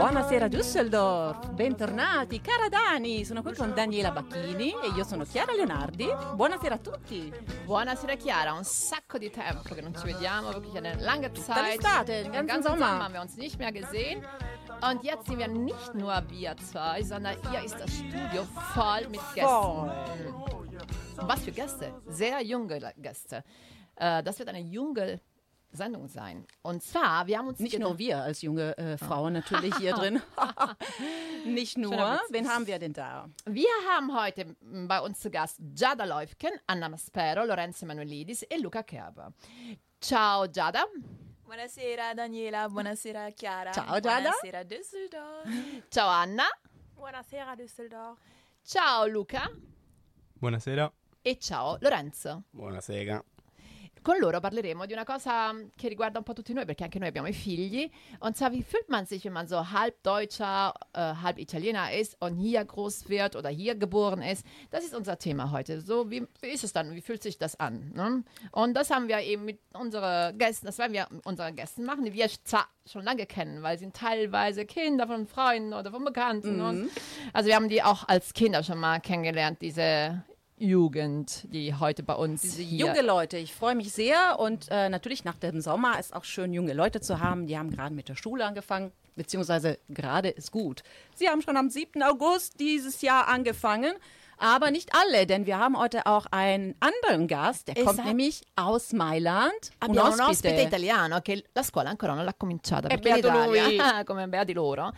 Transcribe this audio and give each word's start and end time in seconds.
Buonasera 0.00 0.48
Düsseldorf, 0.48 1.50
bentornati. 1.50 2.40
Cara 2.40 2.70
Dani, 2.70 3.22
sono 3.26 3.42
qui 3.42 3.54
con 3.54 3.74
Daniela 3.74 4.10
Bacchini 4.10 4.70
e 4.70 4.88
io 4.96 5.04
sono 5.04 5.24
Chiara 5.24 5.52
Leonardi. 5.52 6.08
Buonasera 6.36 6.76
a 6.76 6.78
tutti. 6.78 7.30
Buonasera 7.66 8.14
Chiara, 8.16 8.54
un 8.54 8.64
sacco 8.64 9.18
di 9.18 9.28
tempo 9.30 9.74
che 9.74 9.82
non 9.82 9.94
ci 9.94 10.04
vediamo, 10.06 10.52
wirklich 10.52 10.74
eine 10.76 10.94
lange 11.02 11.30
Zeit. 11.32 11.66
l'estate, 11.66 12.22
den 12.22 12.32
Den 12.32 12.32
ganzen 12.32 12.46
ganzen 12.46 12.62
Sommer 12.62 12.86
Sommer. 12.88 13.04
haben 13.04 13.12
wir 13.12 13.20
uns 13.20 13.36
nicht 13.36 13.58
mehr 13.58 13.72
gesehen. 13.72 14.24
Und 14.80 15.02
jetzt 15.04 15.26
sind 15.26 15.36
wir 15.38 15.48
nicht 15.48 15.92
nur 15.94 16.14
wir 16.30 16.56
zwei, 16.56 17.02
sondern 17.02 17.36
hier 17.50 17.62
ist 17.62 17.78
das 17.78 17.92
Studio 17.92 18.44
voll 18.72 19.06
mit 19.10 19.20
Gästen. 19.34 19.50
Voll. 19.50 19.90
Was 21.28 21.40
für 21.40 21.52
Gäste? 21.52 21.92
Sehr 22.06 22.40
junge 22.40 22.80
Gäste. 22.96 23.44
Äh, 23.96 24.22
Das 24.22 24.38
wird 24.38 24.48
eine 24.48 24.60
junge 24.62 25.20
Sendung 25.72 26.08
sein. 26.08 26.46
Und 26.62 26.82
zwar, 26.82 27.26
wir 27.26 27.38
haben 27.38 27.48
uns 27.48 27.58
Nicht 27.60 27.78
nur 27.78 27.98
wir 27.98 28.18
als 28.22 28.42
junge 28.42 28.76
äh, 28.78 28.98
Frauen 28.98 29.32
natürlich 29.32 29.74
hier 29.76 29.94
drin. 29.94 30.20
Nicht 31.44 31.78
nur. 31.78 32.20
Wen 32.30 32.48
haben 32.48 32.66
wir 32.66 32.78
denn 32.78 32.92
da? 32.92 33.28
Wir 33.46 33.68
haben 33.88 34.14
heute 34.18 34.54
m, 34.62 34.88
bei 34.88 35.00
uns 35.00 35.20
zu 35.20 35.30
Gast 35.30 35.58
Giada 35.74 36.04
Leufken, 36.04 36.50
Anna 36.66 36.88
Maspero, 36.88 37.44
Lorenzo 37.44 37.84
Emanuelidis 37.84 38.42
e 38.42 38.56
Luca 38.56 38.82
Kerber. 38.82 39.32
Ciao 40.00 40.46
Giada. 40.48 40.84
Buonasera 41.44 42.14
Daniela, 42.14 42.68
buonasera 42.68 43.30
Chiara. 43.32 43.72
Ciao, 43.72 44.00
Giada. 44.00 44.30
Buonasera 44.30 44.64
Düsseldorf. 44.64 45.48
Ciao 45.90 46.08
Anna. 46.08 46.44
Buonasera 46.94 47.56
Düsseldorf. 47.56 48.18
Ciao 48.62 49.06
Luca. 49.06 49.50
Buonasera. 50.34 50.92
E 51.22 51.36
ciao 51.38 51.76
Lorenzo. 51.80 52.44
Buonasera. 52.50 53.22
Con 54.02 54.18
loro 54.18 54.40
parleremo 54.40 54.86
di 54.86 54.94
una 54.94 55.04
cosa 55.04 55.54
che 55.76 55.88
riguarda 55.88 56.18
un 56.18 56.24
po' 56.24 56.32
tutti 56.32 56.54
noi, 56.54 56.64
perché 56.64 56.84
anche 56.84 56.98
noi 56.98 57.08
abbiamo 57.08 57.28
i 57.28 57.34
figli. 57.34 57.90
Und 58.20 58.34
zwar, 58.34 58.50
wie 58.50 58.62
fühlt 58.62 58.88
man 58.88 59.04
sich, 59.04 59.24
wenn 59.24 59.34
man 59.34 59.46
so 59.46 59.70
halb 59.70 60.02
Deutscher, 60.02 60.72
äh, 60.94 61.14
halb 61.22 61.38
Italiener 61.38 61.92
ist 61.92 62.16
und 62.20 62.36
hier 62.38 62.64
groß 62.64 63.10
wird 63.10 63.36
oder 63.36 63.50
hier 63.50 63.74
geboren 63.74 64.22
ist? 64.22 64.46
Das 64.70 64.84
ist 64.84 64.94
unser 64.94 65.18
Thema 65.18 65.50
heute. 65.50 65.82
So, 65.82 66.10
wie, 66.10 66.26
wie 66.40 66.48
ist 66.48 66.64
es 66.64 66.72
dann? 66.72 66.94
Wie 66.94 67.02
fühlt 67.02 67.22
sich 67.22 67.36
das 67.36 67.60
an? 67.60 67.92
Ne? 67.94 68.24
Und 68.52 68.74
das 68.74 68.90
haben 68.90 69.08
wir 69.08 69.20
eben 69.20 69.44
mit 69.44 69.60
unseren 69.74 70.38
Gästen, 70.38 70.66
das 70.66 70.78
werden 70.78 70.94
wir 70.94 71.06
mit 71.10 71.26
unseren 71.26 71.54
Gästen 71.54 71.84
machen, 71.84 72.04
die 72.04 72.14
wir 72.14 72.28
schon 72.86 73.04
lange 73.04 73.26
kennen, 73.26 73.62
weil 73.62 73.76
sie 73.76 73.84
sind 73.84 73.96
teilweise 73.96 74.64
Kinder 74.64 75.06
von 75.06 75.26
Freunden 75.26 75.74
oder 75.74 75.90
von 75.90 76.04
Bekannten. 76.04 76.60
Und, 76.60 76.90
also 77.34 77.48
wir 77.48 77.56
haben 77.56 77.68
die 77.68 77.82
auch 77.82 78.08
als 78.08 78.32
Kinder 78.32 78.62
schon 78.62 78.78
mal 78.78 78.98
kennengelernt, 79.00 79.60
diese 79.60 80.24
Jugend, 80.60 81.52
die 81.54 81.74
heute 81.74 82.02
bei 82.02 82.14
uns 82.14 82.42
Diese 82.42 82.60
hier 82.60 82.86
junge 82.86 83.00
Leute, 83.00 83.38
ich 83.38 83.54
freue 83.54 83.74
mich 83.74 83.92
sehr 83.92 84.38
und 84.38 84.66
äh, 84.70 84.90
natürlich 84.90 85.24
nach 85.24 85.36
dem 85.36 85.62
Sommer 85.62 85.98
ist 85.98 86.14
auch 86.14 86.24
schön, 86.24 86.52
junge 86.52 86.74
Leute 86.74 87.00
zu 87.00 87.18
haben. 87.18 87.46
Die 87.46 87.56
haben 87.56 87.70
gerade 87.70 87.94
mit 87.94 88.10
der 88.10 88.14
Schule 88.14 88.44
angefangen, 88.44 88.92
beziehungsweise 89.16 89.78
gerade 89.88 90.28
ist 90.28 90.52
gut. 90.52 90.82
Sie 91.14 91.28
haben 91.30 91.40
schon 91.40 91.56
am 91.56 91.70
7. 91.70 92.02
August 92.02 92.60
dieses 92.60 93.00
Jahr 93.00 93.26
angefangen, 93.28 93.94
aber 94.36 94.70
nicht 94.70 94.94
alle, 94.94 95.26
denn 95.26 95.46
wir 95.46 95.58
haben 95.58 95.78
heute 95.78 96.04
auch 96.04 96.26
einen 96.30 96.74
anderen 96.78 97.26
Gast, 97.26 97.68
der 97.68 97.76
kommt 97.76 97.94
Esatto. 97.94 98.08
nämlich 98.08 98.42
aus 98.54 98.92
Mailand. 98.92 99.70
Abbiamo 99.80 100.12
un 100.12 100.20
ospite 100.20 100.60
italiano 100.60 101.20
che 101.22 101.42
la 101.54 101.62
scuola 101.62 101.88
ancora 101.88 102.12
non 102.12 102.26
l'ha 102.26 102.34
cominciata 102.34 102.88
È 102.88 102.98
perché 102.98 103.20
in 103.20 103.20
beato 103.22 103.46
lui. 103.46 103.74
Italia, 103.74 104.04
come 104.04 104.28
beati 104.28 104.52
loro, 104.52 104.92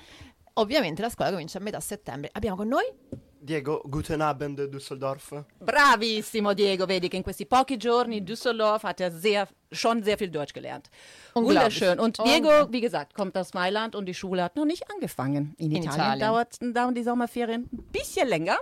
ovviamente 0.55 1.03
la 1.03 1.09
scuola 1.09 1.31
comincia 1.31 1.59
a 1.59 1.61
metà 1.63 1.79
settembre. 1.79 2.31
Abbiamo 2.33 2.57
con 2.57 2.67
noi 2.67 3.31
Diego, 3.45 3.83
guten 3.91 4.23
Abend, 4.23 4.73
Düsseldorf. 4.73 5.45
Bravissimo 5.59 6.55
Diego, 6.55 6.87
vedi 6.87 7.09
che 7.09 7.17
in 7.17 7.23
questi 7.25 7.45
pochi 7.45 7.77
giorni 7.77 8.19
in 8.19 8.25
Düsseldorf 8.25 8.85
hat 8.85 9.01
er 9.01 9.11
sehr, 9.11 9.49
schon 9.71 10.03
sehr 10.05 10.17
viel 10.17 10.31
Deutsch 10.31 10.53
gelernt. 10.53 10.89
Wunderschön. 11.35 11.99
Und. 11.99 12.19
Diego, 12.25 12.71
wie 12.71 12.81
gesagt, 12.81 13.15
kommt 13.15 13.37
aus 13.37 13.53
Mailand 13.53 13.97
und 13.97 14.07
die 14.07 14.15
Schule 14.15 14.45
hat 14.45 14.55
noch 14.55 14.65
nicht 14.65 14.89
angefangen. 14.93 15.55
In, 15.59 15.73
In 15.73 15.83
Italien, 15.83 15.93
Italien. 15.93 16.21
Dauert, 16.21 16.59
dauern 16.61 16.95
die 16.95 17.03
Sommerferien 17.03 17.69
ein 17.73 17.83
bisschen 17.91 18.29
länger. 18.29 18.59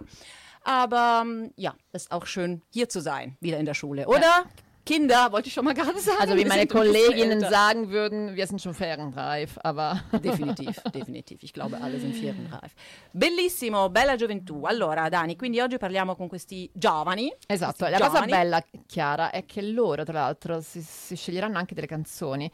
Aber 0.62 1.26
ja, 1.56 1.74
ist 1.92 2.10
auch 2.10 2.24
schön 2.24 2.62
hier 2.70 2.88
zu 2.88 3.00
sein, 3.00 3.36
wieder 3.40 3.58
in 3.58 3.66
der 3.66 3.74
Schule. 3.74 4.06
Oder? 4.06 4.44
Kinder, 4.84 5.30
wollte 5.30 5.48
ich 5.48 5.54
schon 5.54 5.64
mal 5.64 5.74
gerade 5.74 5.98
sagen. 6.00 6.20
also 6.20 6.36
wie 6.36 6.44
meine 6.44 6.66
Kolleginnen 6.66 7.40
sagen 7.40 7.90
würden, 7.90 8.34
wir 8.34 8.46
sind 8.46 8.60
schon 8.60 8.74
ferienreif, 8.74 9.58
aber 9.62 10.02
Definitiv, 10.22 10.80
definitiv. 10.92 11.42
Ich 11.42 11.52
glaube, 11.52 11.80
alle 11.80 11.98
sind 11.98 12.14
ferienreif. 12.14 12.72
Bellissimo, 13.12 13.88
bella 13.90 14.16
gioventù. 14.16 14.64
Allora, 14.64 15.08
Dani, 15.08 15.36
quindi 15.36 15.60
oggi 15.60 15.78
parliamo 15.78 16.16
con 16.16 16.28
questi 16.28 16.70
giovani. 16.72 17.32
Esatto, 17.46 17.84
questi 17.84 17.98
la 17.98 17.98
cosa 17.98 18.24
giovani. 18.24 18.30
bella, 18.32 18.64
Chiara, 18.86 19.30
è 19.30 19.44
che 19.44 19.62
loro, 19.62 20.04
tra 20.04 20.20
l'altro, 20.20 20.60
si, 20.60 20.80
si 20.82 21.16
sceglieranno 21.16 21.58
anche 21.58 21.74
delle 21.74 21.86
canzoni 21.86 22.50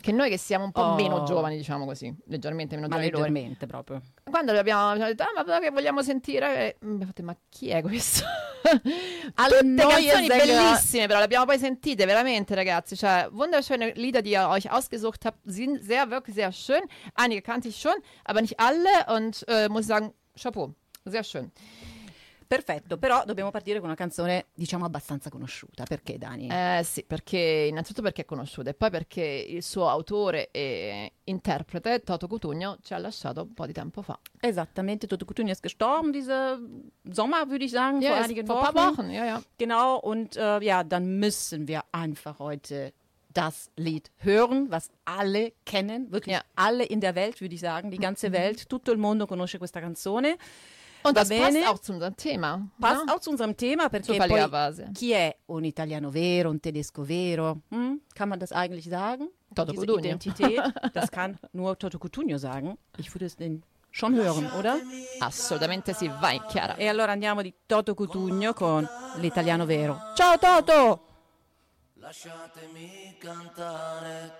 che 0.00 0.12
noi 0.12 0.30
che 0.30 0.38
siamo 0.38 0.64
un 0.64 0.72
po' 0.72 0.82
Oh. 0.82 0.94
meno 0.94 1.24
giovani, 1.24 1.56
diciamo 1.56 1.84
così, 1.84 2.14
leggermente 2.26 2.74
meno 2.76 2.88
Ma 2.88 2.94
giovani. 3.00 3.10
leggermente 3.12 3.66
proprio. 3.66 4.00
Quando 4.30 4.52
abbiamo, 4.52 4.90
abbiamo 4.90 5.08
detto, 5.10 5.22
ah, 5.24 5.44
ma 5.44 5.58
che 5.58 5.70
vogliamo 5.70 6.02
sentire? 6.02 6.76
Mi 6.80 7.04
fatto, 7.04 7.22
ma 7.22 7.36
chi 7.48 7.68
è 7.70 7.82
questo? 7.82 8.24
Alle 9.34 9.58
canzoni 9.74 10.26
bellissime, 10.26 11.06
però 11.06 11.18
le 11.18 11.24
abbiamo 11.24 11.44
poi 11.46 11.58
sentite 11.58 12.04
veramente, 12.04 12.54
ragazzi. 12.54 12.96
Cioè, 12.96 13.28
wunderschöne 13.30 13.92
Lieder, 13.96 14.22
die 14.22 14.30
ihr 14.32 14.48
euch 14.48 14.70
ausgesucht 14.70 15.24
habt, 15.24 15.38
sind 15.44 15.80
sehr, 15.82 16.10
wirklich 16.10 16.34
sehr 16.34 16.52
schön. 16.52 16.82
Einige 17.14 17.42
kannte 17.42 17.68
ich 17.68 17.76
schon, 17.80 17.94
aber 18.24 18.40
nicht 18.40 18.58
alle. 18.58 18.88
Und 19.08 19.44
äh, 19.48 19.68
muss 19.68 19.82
ich 19.82 19.86
sagen, 19.88 20.12
Chapeau, 20.40 20.74
sehr 21.04 21.22
schön. 21.24 21.50
Perfetto, 22.46 22.96
però 22.96 23.24
dobbiamo 23.24 23.50
partire 23.50 23.78
con 23.78 23.88
una 23.88 23.96
canzone, 23.96 24.46
diciamo, 24.54 24.84
abbastanza 24.84 25.30
conosciuta. 25.30 25.84
Perché, 25.84 26.16
Dani? 26.16 26.48
Eh 26.48 26.82
sì, 26.84 27.02
perché 27.02 27.66
innanzitutto 27.68 28.02
perché 28.02 28.22
è 28.22 28.24
conosciuta 28.24 28.70
e 28.70 28.74
poi 28.74 28.90
perché 28.90 29.22
il 29.22 29.62
suo 29.62 29.88
autore 29.88 30.50
e 30.52 31.12
interprete, 31.24 32.02
Toto 32.02 32.28
Cutugno, 32.28 32.78
ci 32.82 32.94
ha 32.94 32.98
lasciato 32.98 33.42
un 33.42 33.52
po' 33.52 33.66
di 33.66 33.72
tempo 33.72 34.00
fa. 34.02 34.18
Esattamente, 34.40 35.06
Toto 35.08 35.24
Cutugno 35.24 35.50
ist 35.50 35.62
gestorben, 35.62 36.12
diese 36.12 36.58
Sommer, 37.10 37.48
würde 37.48 37.64
ich 37.64 37.72
sagen, 37.72 38.00
vor 38.00 38.10
Ja, 38.10 38.22
einigen 38.22 38.46
vor 38.46 38.62
Wochen. 38.62 38.76
Wochen, 38.76 39.10
ja, 39.10 39.24
ja. 39.24 39.42
Genau, 39.58 39.98
und 39.98 40.36
äh, 40.36 40.60
ja, 40.60 40.84
dann 40.84 41.18
müssen 41.18 41.66
wir 41.66 41.82
einfach 41.90 42.38
heute 42.38 42.92
das 43.32 43.70
Lied 43.76 44.10
hören, 44.18 44.70
was 44.70 44.88
alle 45.04 45.52
kennen, 45.64 46.10
wirklich 46.12 46.34
Ja. 46.36 46.42
alle 46.54 46.84
in 46.84 47.00
der 47.00 47.14
Welt, 47.16 47.40
würde 47.40 47.54
ich 47.54 47.60
sagen, 47.60 47.90
die 47.90 47.98
ganze 47.98 48.32
Welt, 48.32 48.68
tutto 48.68 48.92
il 48.92 48.98
mondo 48.98 49.26
conosce 49.26 49.58
questa 49.58 49.80
canzone. 49.80 50.36
Und 51.06 51.14
Va 51.14 51.20
das 51.20 51.28
passt 51.28 51.52
bene. 51.52 51.70
auch 51.70 51.78
zu 51.78 51.92
unserem 51.92 52.16
Thema. 52.16 52.68
Passt 52.80 53.06
ne? 53.06 53.14
auch 53.14 53.20
zu 53.20 53.30
unserem 53.30 53.56
Thema, 53.56 53.88
perché 53.88 54.16
poi 54.16 54.92
chi 54.92 55.12
è 55.12 55.36
un 55.46 55.64
italiano 55.64 56.10
vero, 56.10 56.50
un 56.50 56.58
tedesco 56.58 57.04
vero? 57.04 57.60
Hm? 57.70 58.00
Kann 58.12 58.28
man 58.28 58.38
das 58.38 58.50
eigentlich 58.52 58.88
sagen? 58.88 59.28
Toto 59.54 59.70
Diese 59.70 59.86
Cutugno. 59.86 60.04
Identität, 60.04 60.60
das 60.92 61.10
kann 61.10 61.38
nur 61.52 61.76
Toto 61.78 61.98
Cutugno 61.98 62.38
sagen. 62.38 62.76
Ich 62.98 63.14
würde 63.14 63.26
es 63.26 63.36
den 63.36 63.62
schon 63.90 64.14
hören, 64.16 64.50
oder? 64.58 64.78
Assolutamente 65.20 65.94
sì, 65.94 66.08
vai 66.20 66.40
Chiara. 66.48 66.74
E 66.76 66.88
allora 66.88 67.12
andiamo 67.12 67.40
di 67.40 67.54
Toto 67.66 67.94
Cutugno 67.94 68.52
con 68.52 68.86
l'italiano 69.18 69.64
vero. 69.64 69.98
Ciao 70.14 70.36
Toto! 70.38 71.00
Lasciatemi 71.94 73.16
cantare, 73.18 74.34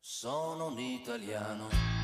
sono 0.00 0.66
un 0.66 0.78
italiano. 0.78 2.03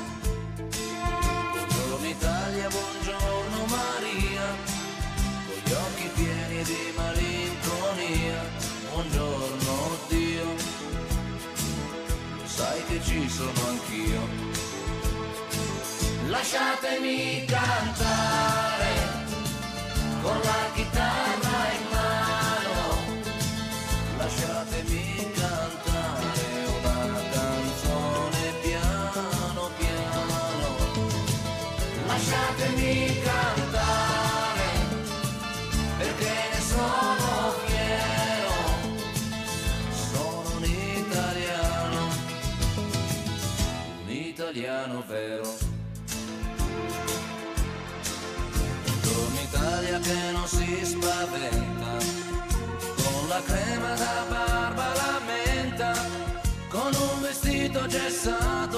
Maria, 3.81 4.47
con 5.45 5.57
gli 5.63 5.71
occhi 5.71 6.07
pieni 6.15 6.63
di 6.63 6.93
malinconia, 6.95 8.41
buongiorno 8.91 9.97
Dio, 10.07 10.47
sai 12.45 12.83
che 12.85 13.01
ci 13.03 13.27
sono 13.29 13.67
anch'io. 13.67 14.21
Lasciatemi 16.27 17.45
cantare 17.45 18.93
con 20.21 20.39
la 20.39 20.63
chitarra 20.75 21.59
in 21.77 21.85
mano, 21.89 22.77
lasciatemi 24.17 25.31
cantare 25.33 26.45
una 26.77 27.19
canzone 27.31 28.41
piano 28.61 29.69
piano, 29.77 30.77
lasciatemi 32.07 33.19
cantare 33.23 33.60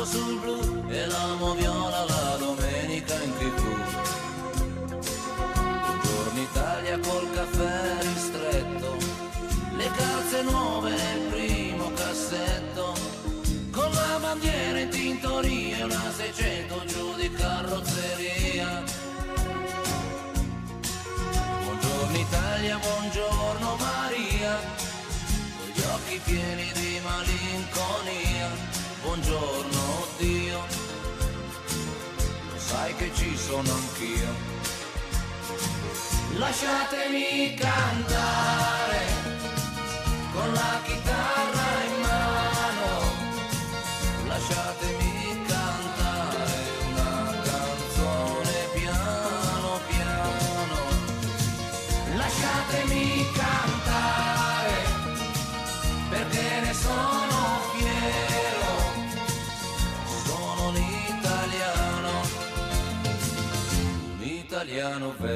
sul 0.06 0.38
blu 0.40 0.84
e 0.90 1.06
l'amo 1.08 1.54
viola 1.54 2.04
la 2.04 2.36
domenica 2.38 3.14
in 3.22 3.34
tv. 3.38 3.62
Buongiorno 5.86 6.42
Italia 6.42 7.00
col 7.00 7.32
caffè 7.32 7.98
ristretto, 8.02 8.98
le 9.78 9.92
calze 9.96 10.42
nuove 10.44 10.90
nel 10.90 11.20
primo 11.30 11.92
cassetto, 11.94 12.94
con 13.72 13.90
la 13.92 14.18
bandiera 14.20 14.80
in 14.80 14.90
tintoria 14.90 15.78
e 15.78 15.84
una 15.84 16.12
600 16.12 16.86
giù 16.86 17.16
di 17.16 17.32
carrozzeria. 17.32 18.84
Buongiorno 21.64 22.18
Italia, 22.18 22.78
buongiorno 22.78 23.76
Maria, 23.78 24.60
con 25.58 25.68
gli 25.74 25.82
occhi 25.82 26.20
pieni 26.26 26.72
di 26.74 27.00
malinconia. 27.04 28.73
Buongiorno 29.04 30.08
Dio, 30.18 30.60
lo 32.52 32.58
sai 32.58 32.96
che 32.96 33.12
ci 33.14 33.36
sono 33.36 33.70
anch'io. 33.70 34.34
Lasciatemi 36.38 37.54
cantare 37.54 39.06
con 40.32 40.54
la 40.54 40.82
chitarra 40.86 41.63
piano 64.84 65.14
verde. 65.18 65.33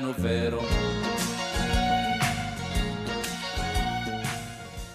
Italiano 0.00 0.14
vero. 0.16 0.62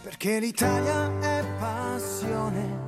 Perché 0.01 0.39
l'Italia 0.39 1.19
è 1.19 1.45
passione. 1.59 2.83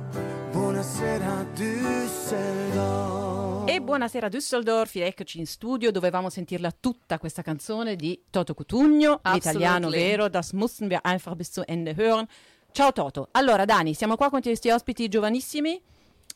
Buonasera 0.50 1.46
Düsseldorf. 1.54 3.36
E 3.68 3.80
buonasera 3.80 4.28
Düsseldorf, 4.28 4.96
eccoci 4.96 5.38
in 5.38 5.46
studio, 5.46 5.92
dovevamo 5.92 6.28
sentirla 6.30 6.72
tutta 6.78 7.18
questa 7.18 7.42
canzone 7.42 7.94
di 7.96 8.24
Toto 8.30 8.54
Cutugno, 8.54 9.20
l'italiano 9.22 9.86
Absolutely. 9.86 10.08
vero, 10.08 10.28
das 10.28 10.52
mussten 10.52 10.88
wir 10.88 11.00
einfach 11.04 11.36
bis 11.36 11.52
zu 11.52 11.62
Ende 11.66 11.94
hören. 11.94 12.26
Ciao 12.72 12.92
Toto, 12.92 13.28
allora 13.32 13.64
Dani, 13.64 13.94
siamo 13.94 14.16
qua 14.16 14.30
con 14.30 14.40
questi 14.40 14.70
ospiti 14.70 15.08
giovanissimi, 15.08 15.80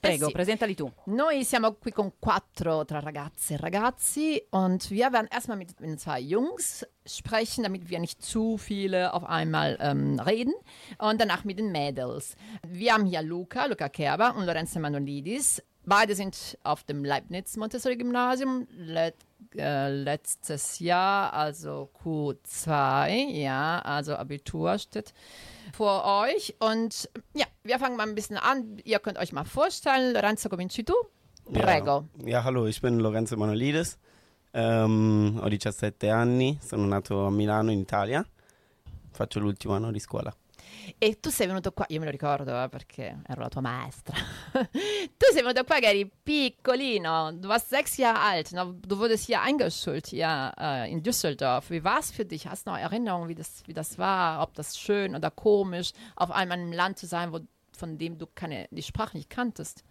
prego, 0.02 0.26
sì. 0.26 0.32
presentali 0.32 0.75
tu. 0.75 0.93
Noi 1.04 1.44
siamo 1.44 1.75
qui 1.75 1.93
con 1.93 2.14
quattro, 2.19 2.84
tra 2.84 2.99
ragazze 2.99 3.54
e 3.54 3.56
ragazzi 3.56 4.46
und 4.50 4.90
wir 4.90 5.10
werden 5.12 5.28
erstmal 5.31 5.56
mit 5.56 5.78
den 5.78 5.96
zwei 5.96 6.19
Jungs 6.19 6.84
sprechen, 7.06 7.62
damit 7.62 7.88
wir 7.88 8.00
nicht 8.00 8.20
zu 8.22 8.58
viele 8.58 9.14
auf 9.14 9.25
einmal 9.25 9.78
ähm, 9.81 10.19
reden 10.19 10.54
und 10.99 11.20
danach 11.20 11.44
mit 11.44 11.58
den 11.58 11.70
Mädels. 11.70 12.34
Wir 12.66 12.94
haben 12.94 13.06
hier 13.06 13.22
Luca, 13.22 13.66
Luca 13.66 13.88
Kerber 13.88 14.34
und 14.37 14.44
Lorenzo 14.44 14.81
Manolidis. 14.81 15.62
Beide 15.84 16.14
sind 16.14 16.58
auf 16.62 16.84
dem 16.84 17.04
Leibniz 17.04 17.56
Montessori 17.56 17.96
Gymnasium 17.96 18.66
let, 18.76 19.14
äh, 19.56 19.88
letztes 19.88 20.78
Jahr, 20.78 21.32
also 21.32 21.90
Q2, 22.02 23.31
ja, 23.31 23.81
also 23.81 24.14
Abitur 24.14 24.78
steht 24.78 25.12
vor 25.72 26.04
euch. 26.04 26.54
Und 26.60 27.08
ja, 27.34 27.46
wir 27.64 27.79
fangen 27.79 27.97
mal 27.97 28.09
ein 28.09 28.14
bisschen 28.14 28.37
an. 28.37 28.79
Ihr 28.85 28.99
könnt 28.99 29.19
euch 29.19 29.32
mal 29.32 29.44
vorstellen. 29.44 30.12
Lorenzo, 30.14 30.49
cominci 30.49 30.85
tu? 30.85 30.94
Prego. 31.50 32.09
Ja, 32.19 32.29
ja, 32.29 32.44
hallo, 32.44 32.67
ich 32.67 32.81
bin 32.81 33.00
Lorenzo 33.00 33.37
Manolidis, 33.37 33.99
ehm, 34.53 35.40
ho 35.42 35.49
17 35.49 36.11
anni, 36.11 36.59
sono 36.62 36.87
nato 36.87 37.26
a 37.26 37.31
Milano 37.31 37.73
in 37.73 37.81
Italia, 37.81 38.25
faccio 39.11 39.40
l'ultimo 39.40 39.75
anno 39.75 39.90
di 39.90 39.99
scuola. 39.99 40.35
E 40.99 41.21
tu 41.21 41.31
sei 41.31 41.47
venuto 41.47 41.73
qua, 41.73 41.85
io 41.88 41.99
me 41.99 42.07
lo 42.07 42.11
ricordo 42.11 42.62
eh, 42.62 42.69
perché 42.69 43.23
ero 43.26 43.42
la 43.42 43.49
tua 43.49 43.61
maestra. 43.61 44.16
tu 44.52 45.26
sei 45.33 45.42
venuto 45.42 45.64
qua 45.64 45.78
che 45.78 45.87
eri 45.87 46.11
piccolino, 46.23 47.33
du 47.33 47.49
warst 47.49 47.69
sechs 47.69 47.97
Jahre 47.97 48.19
alt, 48.21 48.52
ne? 48.52 48.75
du 48.81 48.97
wurdest 48.97 49.26
hier 49.26 49.40
eingeschult, 49.40 50.09
hier 50.09 50.52
äh, 50.59 50.90
in 50.90 51.02
Düsseldorf. 51.02 51.71
Wie 51.71 51.83
war 51.85 51.99
es 51.99 52.11
für 52.11 52.25
dich? 52.25 52.47
Hast 52.47 52.66
du 52.66 52.71
noch 52.71 52.78
Erinnerungen, 52.78 53.28
wie 53.28 53.35
das, 53.35 53.62
wie 53.66 53.75
das 53.75 53.99
war? 53.99 54.42
Ob 54.42 54.54
das 54.54 54.78
schön 54.78 55.14
oder 55.14 55.31
komisch, 55.31 55.92
auf 56.16 56.31
einmal 56.31 56.59
in 56.59 56.64
einem 56.64 56.73
Land 56.73 56.99
zu 56.99 57.07
sein, 57.07 57.33
wo, 57.33 57.40
von 57.76 57.99
dem 57.99 58.19
du 58.19 58.26
keine, 58.26 58.69
die 58.71 58.83
Sprache 58.83 59.17
nicht 59.17 59.31
kanntest? 59.31 59.85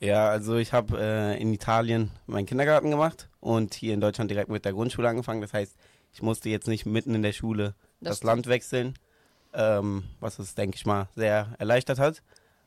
Ja, 0.00 0.28
also 0.28 0.56
ich 0.56 0.72
habe 0.72 0.98
äh, 1.00 1.40
in 1.40 1.52
Italien 1.52 2.10
meinen 2.26 2.46
Kindergarten 2.46 2.90
gemacht 2.90 3.28
und 3.40 3.74
hier 3.74 3.94
in 3.94 4.00
Deutschland 4.00 4.30
direkt 4.30 4.48
mit 4.48 4.64
der 4.64 4.72
Grundschule 4.72 5.08
angefangen. 5.08 5.40
Das 5.40 5.52
heißt, 5.52 5.76
ich 6.12 6.22
musste 6.22 6.48
jetzt 6.48 6.68
nicht 6.68 6.86
mitten 6.86 7.14
in 7.14 7.22
der 7.22 7.32
Schule 7.32 7.74
Das 8.00 8.20
das. 8.20 8.22
Land 8.22 8.46
wechseln, 8.46 8.94
ähm, 9.52 10.04
was 10.20 10.38
es, 10.38 10.54
denke 10.54 10.76
ich 10.76 10.86
mal, 10.86 11.08
sehr 11.16 11.54
erleichtert 11.58 11.98
hat. 11.98 12.22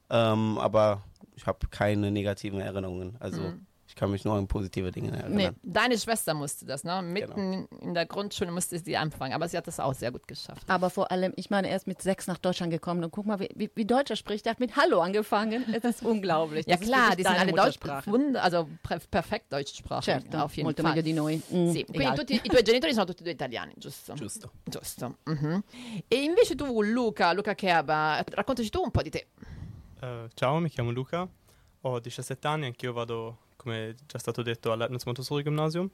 Ähm, 0.10 0.58
aber 0.58 1.04
ich 1.36 1.46
habe 1.48 1.68
keine 1.70 2.12
negativen 2.12 2.60
Erinnerungen. 2.60 3.16
Also 3.20 3.42
Mhm. 3.44 3.66
Ich 3.92 3.96
kann 3.96 4.10
mich 4.10 4.24
nur 4.24 4.36
an 4.36 4.48
positive 4.48 4.90
Dinge 4.90 5.12
erinnern. 5.12 5.34
Nee, 5.34 5.50
deine 5.64 5.98
Schwester 5.98 6.34
musste 6.34 6.66
das, 6.66 6.86
ne? 6.86 7.02
Mitten 7.02 7.68
in 7.82 7.94
der 7.94 8.06
Grundschule 8.06 8.50
musste 8.50 8.80
sie 8.80 8.96
anfangen, 8.96 9.34
aber 9.34 9.50
sie 9.50 9.58
hat 9.58 9.68
das 9.68 9.82
auch 9.82 9.94
sehr 9.94 10.12
gut 10.14 10.30
geschafft. 10.30 10.64
Aber 10.68 10.90
vor 10.90 11.12
allem, 11.12 11.34
ich 11.36 11.50
meine, 11.50 11.68
er 11.70 11.76
ist 11.76 11.88
mit 11.88 12.02
sechs 12.02 12.26
nach 12.26 12.38
Deutschland 12.38 12.72
gekommen 12.72 13.04
und 13.04 13.12
guck 13.12 13.26
mal, 13.26 13.42
wie, 13.42 13.50
wie, 13.54 13.70
wie 13.76 13.84
Deutsch 13.84 14.10
er 14.10 14.16
spricht. 14.16 14.46
Er 14.46 14.52
hat 14.52 14.62
mit 14.62 14.78
Hallo 14.78 15.02
angefangen. 15.02 15.66
Es 15.74 15.84
ist 15.84 16.04
unglaublich. 16.04 16.66
Ja 16.68 16.76
Das 16.78 16.84
ist 16.84 16.88
klar, 16.88 17.18
die 17.18 17.24
sind 17.24 17.38
alle 17.38 17.52
Deutsch, 17.52 17.80
also 18.36 18.70
perfekt 19.10 19.52
Deutschsprachig, 19.52 20.06
Certo, 20.06 20.38
auf 20.38 20.56
jeden 20.56 20.68
molto 20.68 20.84
Fall. 20.84 20.92
meglio 20.92 21.04
di 21.04 21.12
noi. 21.14 21.36
Mm, 21.36 21.72
Sì, 21.72 21.84
quindi 21.84 22.04
egal. 22.04 22.18
tutti, 22.18 22.34
i 22.36 22.48
tuoi 22.48 22.64
genitori 22.64 22.94
sono 22.94 23.06
tutti 23.06 23.24
due 23.24 23.34
italiani, 23.34 23.74
giusto? 23.76 24.14
Giusto. 24.14 24.52
Giusto. 24.64 25.18
mhm. 25.26 25.62
E 26.08 26.16
invece 26.24 26.56
tu, 26.56 26.82
Luca, 26.82 27.34
Luca 27.34 27.54
Kerba, 27.56 28.24
raccontaci 28.26 28.70
tu 28.70 28.82
un 28.82 28.92
po' 28.92 29.02
di 29.02 29.10
te. 29.10 29.28
Eh, 30.00 30.30
ciao, 30.34 30.60
mi 30.60 30.70
chiamo 30.70 30.92
Luca, 30.92 31.28
ho 31.82 32.00
17 32.00 32.48
anni, 32.48 32.66
anch'io 32.68 32.94
vado, 32.94 33.38
come 33.62 33.96
già 34.08 34.18
stato 34.18 34.42
detto, 34.42 34.72
all'Ernest 34.72 35.06
Montessori 35.06 35.44
Gymnasium 35.44 35.90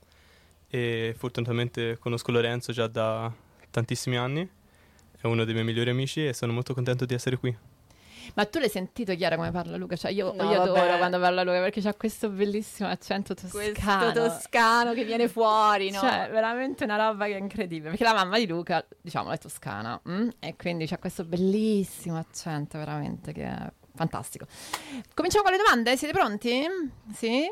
e 0.70 1.14
fortunatamente 1.18 1.98
conosco 1.98 2.32
Lorenzo 2.32 2.72
già 2.72 2.88
da 2.88 3.32
tantissimi 3.70 4.18
anni, 4.18 4.50
è 5.20 5.26
uno 5.28 5.44
dei 5.44 5.54
miei 5.54 5.66
migliori 5.66 5.90
amici 5.90 6.26
e 6.26 6.34
sono 6.34 6.54
molto 6.54 6.74
contento 6.74 7.06
di 7.06 7.14
essere 7.14 7.38
qui. 7.38 7.56
Ma 8.34 8.46
tu 8.46 8.60
l'hai 8.60 8.68
sentito 8.70 9.16
Chiara 9.16 9.38
come 9.38 9.52
parla 9.52 9.78
Luca? 9.78 9.96
Cioè, 9.96 10.12
io, 10.12 10.34
No, 10.34 10.44
io 10.52 10.62
adoro 10.62 10.82
vabbè. 10.82 10.98
quando 10.98 11.18
parla 11.18 11.44
Luca 11.44 11.60
perché 11.62 11.80
c'ha 11.80 11.94
questo 11.94 12.30
bellissimo 12.30 12.90
accento 12.90 13.34
Questo 13.34 13.58
toscano. 13.58 14.12
toscano 14.12 14.94
che 14.94 15.06
viene 15.06 15.30
fuori, 15.30 15.92
no? 15.92 16.00
Cioè, 16.02 16.28
veramente 16.30 16.84
una 16.84 16.98
roba 16.98 17.26
che 17.26 17.36
è 17.36 17.40
incredibile. 17.40 17.90
Perché 17.92 18.04
la 18.04 18.14
mamma 18.14 18.38
di 18.38 18.46
Luca, 18.46 18.86
diciamo, 19.02 19.32
è 19.32 19.38
toscana. 19.38 20.00
mm? 20.10 20.28
E 20.40 20.56
quindi 20.58 20.86
c'ha 20.88 20.98
questo 20.98 21.24
bellissimo 21.24 22.18
accento, 22.18 22.78
veramente, 22.78 23.32
che 23.32 23.44
è 23.46 23.72
fantastico. 23.98 24.46
Cominciamo 25.14 25.44
con 25.44 25.52
le 25.52 25.58
domande? 25.58 25.98
Siete 25.98 26.14
pronti? 26.14 26.62
Sì? 27.14 27.44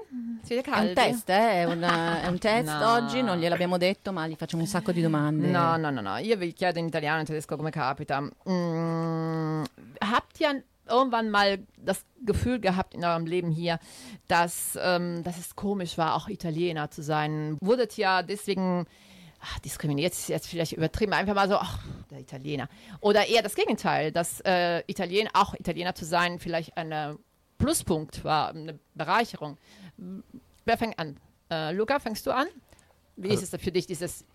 Siete 0.43 0.61
È 0.61 0.71
caldi? 0.71 0.87
un 0.89 0.93
test, 0.93 1.29
eh? 1.29 1.33
è, 1.33 1.63
un, 1.65 1.81
è 1.81 2.27
un 2.27 2.37
test 2.39 2.67
No. 2.69 2.93
oggi, 2.93 3.21
non 3.21 3.37
gliel'abbiamo 3.37 3.77
detto, 3.77 4.13
ma 4.13 4.25
gli 4.27 4.35
facciamo 4.35 4.61
un 4.61 4.67
sacco 4.69 4.91
di 4.93 5.01
domande. 5.01 5.47
No, 5.47 5.75
no, 5.75 5.89
no, 5.89 5.99
no. 6.01 6.17
Io 6.17 6.37
vi 6.37 6.53
chiedo 6.53 6.79
in 6.79 6.85
italiano, 6.85 7.19
in 7.19 7.25
tedesco, 7.25 7.57
come 7.57 7.71
capita. 7.71 8.21
Mm, 8.21 9.63
habt 9.99 10.39
ihr 10.39 10.63
irgendwann 10.87 11.29
mal 11.29 11.57
das 11.77 12.05
Gefühl 12.21 12.59
gehabt 12.59 12.93
in 12.93 13.03
eurem 13.03 13.25
Leben 13.25 13.49
hier, 13.51 13.79
dass, 14.27 14.77
ähm, 14.81 15.23
dass 15.23 15.37
es 15.39 15.55
komisch 15.55 15.97
war, 15.97 16.15
auch 16.15 16.27
Italiener 16.29 16.91
zu 16.91 17.01
sein? 17.01 17.57
Wurdet 17.59 17.97
ihr 17.97 18.21
deswegen 18.23 18.85
ach, 19.45 19.59
diskriminiert 19.59 20.13
ist 20.13 20.29
jetzt 20.29 20.47
vielleicht 20.47 20.73
übertrieben, 20.73 21.13
einfach 21.13 21.35
mal 21.35 21.47
so, 21.47 21.55
ach, 21.57 21.79
der 22.09 22.19
Italiener. 22.19 22.67
Oder 22.99 23.27
eher 23.27 23.41
das 23.41 23.55
Gegenteil, 23.55 24.11
dass 24.11 24.41
äh, 24.41 24.83
Italiener, 24.87 25.29
auch 25.33 25.53
Italiener 25.53 25.93
zu 25.93 26.05
sein, 26.05 26.39
vielleicht 26.39 26.75
ein 26.77 27.17
Pluspunkt 27.57 28.23
war, 28.23 28.49
eine 28.49 28.79
Bereicherung. 28.95 29.57
Wer 30.65 30.77
fängt 30.77 30.99
an? 30.99 31.17
Äh, 31.49 31.71
Luca, 31.73 31.99
fängst 31.99 32.25
du 32.25 32.31
an? 32.31 32.47
Wie 33.15 33.29
ist 33.29 33.41
es 33.41 33.61
für 33.61 33.71
dich, 33.71 33.87
dieses 33.87 34.25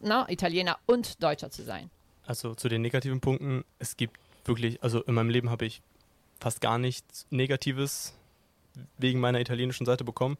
na, 0.00 0.26
Italiener 0.30 0.78
und 0.86 1.22
Deutscher 1.22 1.50
zu 1.50 1.62
sein? 1.62 1.90
Also 2.24 2.54
zu 2.54 2.68
den 2.68 2.80
negativen 2.80 3.20
Punkten, 3.20 3.64
es 3.78 3.96
gibt 3.96 4.18
wirklich, 4.44 4.82
also 4.82 5.02
in 5.02 5.14
meinem 5.14 5.30
Leben 5.30 5.50
habe 5.50 5.66
ich 5.66 5.82
fast 6.38 6.60
gar 6.60 6.78
nichts 6.78 7.26
Negatives 7.30 8.14
wegen 8.96 9.20
meiner 9.20 9.40
italienischen 9.40 9.84
Seite 9.84 10.04
bekommen. 10.04 10.38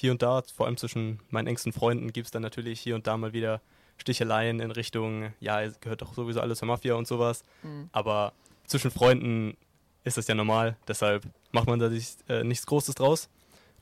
Hier 0.00 0.12
und 0.12 0.22
da, 0.22 0.42
vor 0.56 0.64
allem 0.64 0.78
zwischen 0.78 1.20
meinen 1.28 1.46
engsten 1.46 1.74
Freunden, 1.74 2.10
gibt 2.10 2.24
es 2.24 2.30
dann 2.30 2.40
natürlich 2.40 2.80
hier 2.80 2.94
und 2.94 3.06
da 3.06 3.18
mal 3.18 3.34
wieder 3.34 3.60
Sticheleien 3.98 4.58
in 4.60 4.70
Richtung, 4.70 5.34
ja, 5.40 5.60
es 5.60 5.78
gehört 5.78 6.00
doch 6.00 6.14
sowieso 6.14 6.40
alles 6.40 6.58
zur 6.58 6.68
Mafia 6.68 6.94
und 6.94 7.06
sowas. 7.06 7.44
Aber 7.92 8.32
zwischen 8.64 8.90
Freunden 8.90 9.58
ist 10.04 10.16
das 10.16 10.26
ja 10.26 10.34
normal, 10.34 10.78
deshalb 10.88 11.24
macht 11.52 11.66
man 11.66 11.78
da 11.78 11.90
sich, 11.90 12.16
äh, 12.30 12.42
nichts 12.44 12.64
Großes 12.64 12.94
draus. 12.94 13.28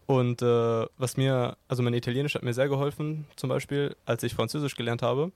Und 0.07 0.43
äh, 0.43 0.87
was 0.97 1.17
mir, 1.17 1.57
also 1.69 1.85
mein 1.85 1.95
Italienisch 1.95 2.35
hat 2.35 2.43
mir 2.43 2.53
sehr 2.53 2.69
geholfen, 2.69 3.27
zum 3.37 3.49
Beispiel, 3.49 3.95
als 4.05 4.25
ich 4.25 4.35
Französisch 4.35 4.75
gelernt 4.75 5.03
habe, 5.03 5.31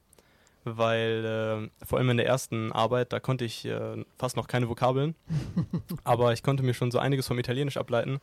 weil 0.65 1.71
äh, 1.81 1.87
vor 1.87 1.99
allem 1.99 2.11
in 2.11 2.17
der 2.17 2.27
ersten 2.27 2.73
Arbeit, 2.73 3.13
da 3.13 3.21
konnte 3.21 3.45
ich 3.45 3.65
äh, 3.67 4.05
fast 4.19 4.37
noch 4.37 4.49
keine 4.49 4.69
Vokabeln, 4.69 5.15
aber 6.03 6.33
ich 6.33 6.43
konnte 6.43 6.65
mir 6.65 6.75
schon 6.75 6.91
so 6.91 6.99
einiges 6.99 7.29
vom 7.29 7.39
Italienisch 7.39 7.77
ableiten 7.77 8.19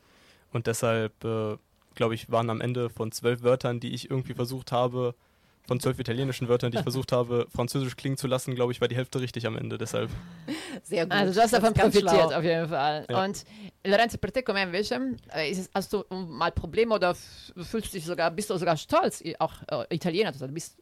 und 0.52 0.68
deshalb, 0.68 1.24
äh, 1.24 1.56
glaube 2.00 2.16
ich, 2.16 2.32
waren 2.32 2.50
am 2.50 2.62
Ende 2.62 2.90
von 2.90 3.12
zwölf 3.12 3.44
Wörtern, 3.44 3.82
die 3.82 3.94
ich 3.94 4.10
irgendwie 4.10 4.34
versucht 4.34 4.72
habe, 4.72 5.16
von 5.68 5.82
zwölf 5.82 6.00
italienischen 6.00 6.48
Wörtern, 6.48 6.72
die 6.72 6.78
ich 6.78 6.84
versucht 6.90 7.12
habe, 7.12 7.46
Französisch 7.54 7.98
klingen 7.98 8.16
zu 8.16 8.26
lassen, 8.26 8.56
glaube 8.56 8.72
ich, 8.72 8.80
war 8.80 8.88
die 8.88 8.96
Hälfte 8.96 9.20
richtig 9.20 9.46
am 9.46 9.58
Ende. 9.58 9.78
Deshalb. 9.78 10.10
Sehr 10.84 11.04
gut. 11.04 11.12
Also 11.12 11.34
du 11.34 11.42
hast 11.42 11.52
Das 11.52 11.60
davon 11.60 11.74
profitiert 11.74 12.10
schlau. 12.10 12.32
auf 12.38 12.44
jeden 12.44 12.70
Fall. 12.70 13.06
Ja. 13.10 13.26
Und 13.26 13.44
Lorenzo, 13.86 14.18
per 14.18 14.32
te 14.32 14.40
com'è 14.40 14.64
invece? 14.64 15.18
Es, 15.28 15.70
hast 15.76 15.92
du 15.92 16.06
mal 16.10 16.54
Probleme 16.54 16.96
oder 16.96 17.14
fühlst 17.16 17.94
du 17.94 17.98
dich 17.98 18.06
sogar, 18.06 18.32
bist 18.32 18.50
du 18.50 18.58
sogar 18.58 18.78
stolz, 18.78 19.22
auch 19.40 19.54
äh, 19.68 19.94
Italiener 19.94 20.32
zu 20.32 20.40
sein? 20.40 20.48
Du 20.48 20.54
bist 20.54 20.78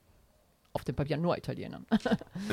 auf 0.74 0.84
dem 0.84 0.96
Papier 0.96 1.18
nur 1.18 1.36
Italiener. 1.36 1.82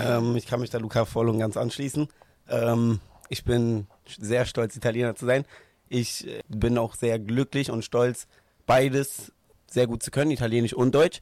Ähm, 0.00 0.34
ich 0.36 0.46
kann 0.46 0.60
mich 0.60 0.70
da 0.70 0.78
Luca 0.78 1.04
voll 1.04 1.28
und 1.28 1.38
ganz 1.38 1.58
anschließen. 1.58 2.08
Ähm, 2.48 3.00
ich 3.28 3.44
bin 3.44 3.86
sehr 4.18 4.46
stolz, 4.46 4.74
Italiener 4.74 5.14
zu 5.14 5.26
sein. 5.26 5.44
Ich 5.88 6.26
äh, 6.26 6.40
bin 6.48 6.78
auch 6.78 6.94
sehr 6.94 7.18
glücklich 7.18 7.70
und 7.70 7.84
stolz, 7.84 8.26
beides 8.66 9.32
sehr 9.70 9.86
gut 9.86 10.02
zu 10.02 10.10
können, 10.10 10.30
Italienisch 10.30 10.74
und 10.74 10.94
Deutsch, 10.94 11.20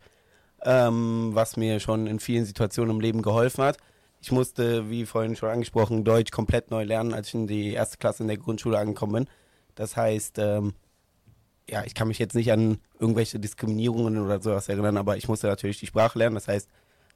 ähm, 0.65 1.31
was 1.33 1.57
mir 1.57 1.81
schon 1.81 2.07
in 2.07 2.21
vielen 2.21 2.45
Situationen 2.45 2.97
im 2.97 3.01
Leben 3.01 3.23
geholfen 3.23 3.65
hat. 3.65 3.79
Ich 4.21 4.31
musste, 4.31 4.89
wie 4.89 5.07
vorhin 5.07 5.35
schon 5.35 5.49
angesprochen, 5.49 6.05
Deutsch 6.05 6.31
komplett 6.31 6.71
neu 6.71 6.85
lernen, 6.85 7.13
als 7.13 7.29
ich 7.29 7.35
in 7.35 7.47
die 7.47 7.73
erste 7.73 7.97
Klasse 7.99 8.23
in 8.23 8.29
der 8.29 8.37
Grundschule 8.37 8.79
angekommen 8.79 9.13
bin. 9.13 9.27
Das 9.75 9.97
heißt, 9.97 10.39
ähm, 10.39 10.75
ja, 11.69 11.85
ich 11.85 11.95
kann 11.95 12.09
mich 12.09 12.19
jetzt 12.19 12.35
nicht 12.35 12.53
an 12.53 12.79
irgendwelche 13.01 13.41
Diskriminierungen 13.41 14.19
oder 14.19 14.41
sowas 14.41 14.69
erinnern, 14.69 14.97
aber 14.97 15.17
ich 15.17 15.29
musste 15.29 15.47
natürlich 15.49 15.81
die 15.81 15.87
Sprache 15.87 16.19
lernen. 16.19 16.35
Das 16.35 16.49
heißt, 16.49 16.69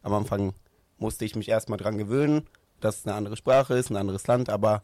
am 0.03 0.15
Anfang 0.15 0.55
musste 0.99 1.25
ich 1.25 1.37
mich 1.37 1.49
erstmal 1.49 1.79
dran 1.79 1.99
gewöhnen, 1.99 2.47
dass 2.81 2.99
es 2.99 3.07
eine 3.07 3.15
andere 3.15 3.37
Sprache 3.37 3.75
ist, 3.75 3.91
ein 3.91 3.97
anderes 3.97 4.27
Land, 4.27 4.49
aber 4.49 4.83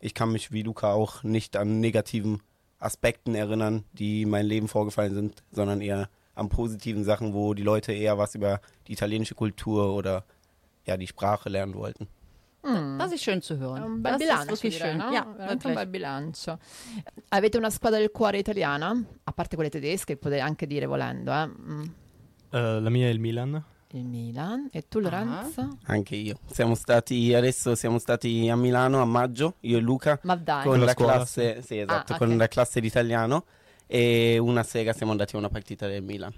ich 0.00 0.14
kann 0.14 0.30
mich 0.30 0.52
wie 0.52 0.62
Luca 0.62 0.92
auch 0.92 1.22
nicht 1.22 1.56
an 1.56 1.80
negativen 1.80 2.40
Aspekten 2.78 3.34
erinnern, 3.34 3.84
die 3.92 4.22
in 4.22 4.30
mein 4.30 4.46
Leben 4.46 4.68
vorgefallen 4.68 5.14
sind, 5.14 5.42
sondern 5.50 5.80
eher 5.80 6.08
an 6.34 6.48
positiven 6.48 7.04
Sachen, 7.04 7.34
wo 7.34 7.54
die 7.54 7.62
Leute 7.64 7.92
eher 7.92 8.18
was 8.18 8.34
über 8.34 8.60
die 8.86 8.92
italienische 8.92 9.34
Kultur 9.34 9.94
oder 9.94 10.24
ja, 10.86 10.96
die 10.96 11.06
Sprache 11.06 11.48
lernen 11.48 11.74
wollten. 11.74 12.08
Das 12.62 13.12
ist 13.12 13.22
schön 13.22 13.40
zu 13.40 13.56
hören. 13.56 13.82
Un 13.82 14.02
bel 14.02 14.12
das 14.12 14.20
bilancio, 14.20 14.52
ist 14.52 14.62
wirklich 14.62 14.78
schön. 14.78 14.98
no? 14.98 15.12
Ja, 15.12 15.26
wirklich. 15.38 15.74
bel 15.74 15.86
bilancio. 15.86 16.58
Avete 17.30 17.58
una 17.58 17.70
squadra 17.70 17.98
del 17.98 18.10
cuore 18.10 18.38
italiana, 18.38 18.94
a 19.24 19.32
parte 19.32 19.56
quelle 19.56 19.70
tedesche, 19.70 20.16
potete 20.16 20.40
anche 20.40 20.66
dire 20.66 20.86
volendo, 20.86 21.32
eh? 21.32 21.46
Mm. 21.46 21.84
Äh, 22.50 22.80
la 22.80 22.90
mia 22.90 23.06
è 23.06 23.10
il 23.10 23.20
Milan. 23.20 23.64
Il 23.92 24.04
Milan. 24.04 24.68
E 24.70 24.86
tu, 24.86 24.98
Lorenzo? 25.00 25.78
Anche 25.86 26.14
io. 26.14 26.38
Siamo 26.50 26.74
stati 26.74 27.32
adesso 27.34 27.74
siamo 27.74 27.98
stati 27.98 28.48
a 28.50 28.56
Milano 28.56 29.00
a 29.00 29.04
maggio, 29.06 29.54
io 29.60 29.78
e 29.78 29.80
Luca, 29.80 30.18
Ma 30.24 30.36
dai. 30.36 30.62
con 30.64 30.78
la 30.78 30.84
la 30.86 30.94
classe, 30.94 31.62
sì, 31.62 31.78
esatto, 31.78 32.12
Ah, 32.12 32.16
ok. 32.16 32.18
con 32.18 32.36
la 32.36 32.48
classe 32.48 32.80
di 32.80 32.86
italiano 32.86 33.44
e 33.86 34.36
una 34.38 34.62
sera 34.62 34.92
siamo 34.92 35.12
andati 35.12 35.34
a 35.36 35.38
una 35.38 35.48
partita 35.48 35.86
del 35.86 36.02
Milan. 36.02 36.32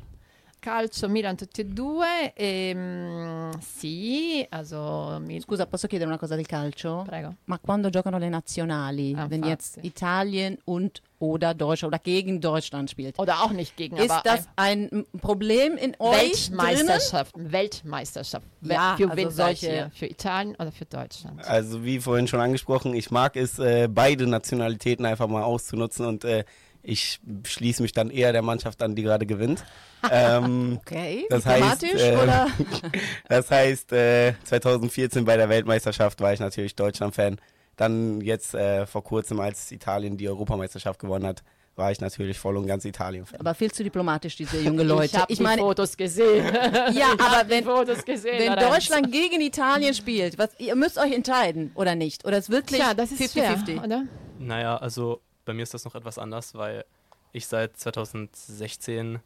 Calcio, 0.60 1.08
Milan 1.08 1.36
tutti 1.36 1.62
e 1.62 1.64
due. 1.64 2.32
E, 2.34 2.72
mm, 2.74 3.50
sì, 3.60 4.46
also, 4.50 5.18
mi- 5.24 5.40
Scusa, 5.40 5.66
posso 5.66 5.86
chiedere 5.86 6.08
una 6.08 6.18
cosa 6.18 6.36
del 6.36 6.46
calcio? 6.46 7.02
prego. 7.06 7.34
Ma 7.46 7.58
quando 7.58 7.88
giocano 7.88 8.18
le 8.18 8.28
nazionali, 8.28 9.14
Ah, 9.16 9.26
wenn 9.26 9.42
jetzt. 9.42 9.78
Italien 9.82 10.56
und 10.66 11.00
oder 11.18 11.52
Deutschland 11.54 11.92
oder 11.94 12.02
gegen 12.02 12.40
Deutschland 12.40 12.88
spielt, 12.90 13.18
Oder 13.18 13.42
auch 13.42 13.50
nicht 13.52 13.76
gegen, 13.76 13.96
ist 13.96 14.10
aber 14.10 14.22
das 14.22 14.48
ein 14.56 15.04
Problem 15.20 15.76
in 15.76 15.94
euch 15.98 16.48
drinnen? 16.48 16.58
Weltmeisterschaft. 16.58 17.32
Weltmeisterschaft. 17.36 18.46
We- 18.60 18.74
Ja, 18.74 18.94
für 18.96 19.10
also 19.10 19.30
solche-? 19.30 19.90
Für 19.94 20.06
Italien 20.06 20.54
oder 20.56 20.72
für 20.72 20.84
Deutschland? 20.86 21.46
Also 21.46 21.84
wie 21.84 21.98
vorhin 22.00 22.26
schon 22.28 22.40
angesprochen, 22.40 22.94
ich 22.94 23.10
mag 23.10 23.36
es, 23.36 23.58
äh, 23.58 23.88
beide 23.90 24.26
Nationalitäten 24.26 25.04
einfach 25.06 25.26
mal 25.28 25.42
auszunutzen 25.42 26.06
und 26.06 26.24
äh, 26.24 26.44
ich 26.82 27.20
schließe 27.44 27.82
mich 27.82 27.92
dann 27.92 28.10
eher 28.10 28.32
der 28.32 28.42
Mannschaft 28.42 28.82
an, 28.82 28.94
die 28.94 29.02
gerade 29.02 29.26
gewinnt. 29.26 29.64
ähm, 30.10 30.78
Okay, 30.80 31.26
Das 31.28 31.44
heißt, 31.44 31.82
diplomatisch 31.82 32.02
äh, 32.02 32.16
oder? 32.16 32.46
das 33.28 33.50
heißt, 33.50 33.92
äh, 33.92 34.34
2014 34.44 35.24
bei 35.24 35.36
der 35.36 35.48
Weltmeisterschaft 35.48 36.20
war 36.20 36.32
ich 36.32 36.40
natürlich 36.40 36.74
Deutschland-Fan. 36.74 37.40
Dann 37.76 38.20
jetzt 38.20 38.54
äh, 38.54 38.86
vor 38.86 39.04
kurzem, 39.04 39.40
als 39.40 39.70
Italien 39.72 40.16
die 40.16 40.28
Europameisterschaft 40.28 41.00
gewonnen 41.00 41.26
hat, 41.26 41.42
war 41.76 41.90
ich 41.90 42.00
natürlich 42.00 42.38
voll 42.38 42.56
und 42.56 42.66
ganz 42.66 42.84
Italien-Fan. 42.84 43.40
Aber 43.40 43.54
viel 43.54 43.70
zu 43.70 43.82
diplomatisch, 43.82 44.36
diese 44.36 44.60
junge 44.60 44.82
Leute. 44.82 45.06
Ich 45.06 45.16
habe 45.16 45.34
die 45.34 45.42
meine, 45.42 45.62
Fotos 45.62 45.96
gesehen. 45.96 46.44
ja, 46.92 47.12
aber 47.12 47.48
wenn, 47.48 47.64
Fotos 47.64 48.04
gesehen. 48.04 48.38
wenn. 48.38 48.56
Deutschland 48.58 49.10
gegen 49.10 49.40
Italien 49.40 49.94
spielt, 49.94 50.36
was, 50.36 50.50
ihr 50.58 50.74
müsst 50.76 50.98
euch 50.98 51.12
entscheiden, 51.12 51.72
oder 51.74 51.94
nicht? 51.94 52.26
Oder 52.26 52.38
ist 52.38 52.50
wirklich 52.50 52.80
Tja, 52.80 52.92
das 52.92 53.12
ist 53.12 53.32
schwer, 53.32 53.56
50-50? 53.56 53.84
oder? 53.84 54.04
Naja, 54.38 54.76
also 54.76 55.20
bei 55.44 55.54
mir 55.54 55.62
ist 55.62 55.74
das 55.74 55.84
noch 55.84 55.94
etwas 55.94 56.18
anders, 56.18 56.54
weil 56.54 56.84
ich 57.32 57.46
seit 57.46 57.76
2016 57.76 59.20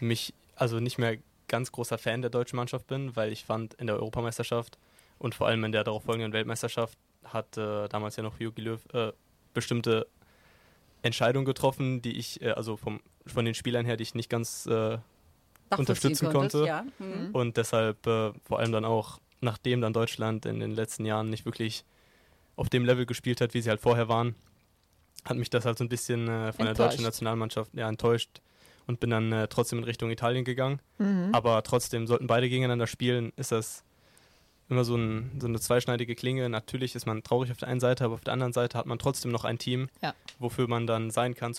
mich 0.00 0.34
also 0.56 0.80
nicht 0.80 0.98
mehr 0.98 1.18
ganz 1.48 1.72
großer 1.72 1.98
Fan 1.98 2.22
der 2.22 2.30
deutschen 2.30 2.56
Mannschaft 2.56 2.86
bin, 2.86 3.16
weil 3.16 3.32
ich 3.32 3.44
fand, 3.44 3.74
in 3.74 3.86
der 3.86 3.96
Europameisterschaft 3.96 4.78
und 5.18 5.34
vor 5.34 5.46
allem 5.46 5.64
in 5.64 5.72
der 5.72 5.84
darauf 5.84 6.04
folgenden 6.04 6.32
Weltmeisterschaft 6.32 6.98
hat 7.24 7.56
äh, 7.56 7.88
damals 7.88 8.16
ja 8.16 8.22
noch 8.22 8.38
Jogi 8.38 8.62
Löw 8.62 8.80
äh, 8.92 9.12
bestimmte 9.54 10.06
Entscheidungen 11.02 11.44
getroffen, 11.44 12.02
die 12.02 12.16
ich, 12.16 12.40
äh, 12.42 12.50
also 12.50 12.76
vom, 12.76 13.00
von 13.26 13.44
den 13.44 13.54
Spielern 13.54 13.84
her, 13.84 13.96
die 13.96 14.02
ich 14.02 14.14
nicht 14.14 14.30
ganz 14.30 14.66
äh, 14.66 14.98
unterstützen 15.76 16.30
konnte. 16.30 16.64
Ja. 16.64 16.84
Mhm. 16.98 17.30
und 17.32 17.56
deshalb 17.56 18.06
äh, 18.06 18.32
vor 18.44 18.58
allem 18.58 18.72
dann 18.72 18.84
auch, 18.84 19.18
nachdem 19.40 19.80
dann 19.80 19.92
Deutschland 19.92 20.46
in 20.46 20.60
den 20.60 20.72
letzten 20.72 21.04
Jahren 21.04 21.30
nicht 21.30 21.44
wirklich 21.44 21.84
auf 22.56 22.68
dem 22.68 22.84
Level 22.84 23.06
gespielt 23.06 23.40
hat, 23.40 23.54
wie 23.54 23.60
sie 23.60 23.70
halt 23.70 23.80
vorher 23.80 24.08
waren, 24.08 24.34
hat 25.24 25.36
mich 25.36 25.50
das 25.50 25.64
halt 25.64 25.78
so 25.78 25.84
ein 25.84 25.88
bisschen 25.88 26.28
äh, 26.28 26.52
von 26.52 26.64
der 26.64 26.70
Enttäuscht. 26.70 26.92
deutschen 26.92 27.04
Nationalmannschaft 27.04 27.72
ja, 27.74 27.88
enttäuscht 27.88 28.40
und 28.86 29.00
bin 29.00 29.10
dann 29.10 29.32
äh, 29.32 29.48
trotzdem 29.48 29.78
in 29.78 29.84
Richtung 29.84 30.10
Italien 30.10 30.44
gegangen. 30.44 30.80
Mhm. 30.98 31.30
Aber 31.32 31.62
trotzdem, 31.62 32.06
sollten 32.06 32.26
beide 32.26 32.48
gegeneinander 32.48 32.86
spielen, 32.86 33.32
ist 33.36 33.52
das 33.52 33.84
immer 34.70 34.84
so, 34.84 34.96
ein, 34.96 35.30
so 35.40 35.46
eine 35.46 35.60
zweischneidige 35.60 36.14
Klinge. 36.14 36.48
Natürlich 36.48 36.94
ist 36.94 37.06
man 37.06 37.22
traurig 37.22 37.50
auf 37.50 37.56
der 37.58 37.68
einen 37.68 37.80
Seite, 37.80 38.04
aber 38.04 38.14
auf 38.14 38.20
der 38.24 38.32
anderen 38.34 38.52
Seite 38.52 38.76
hat 38.78 38.86
man 38.86 38.98
trotzdem 38.98 39.30
noch 39.30 39.44
ein 39.44 39.58
Team, 39.58 39.88
Ja. 40.02 40.14
wofür 40.38 40.68
man 40.68 40.86
dann 40.86 41.10
sein 41.10 41.34
kann. 41.34 41.54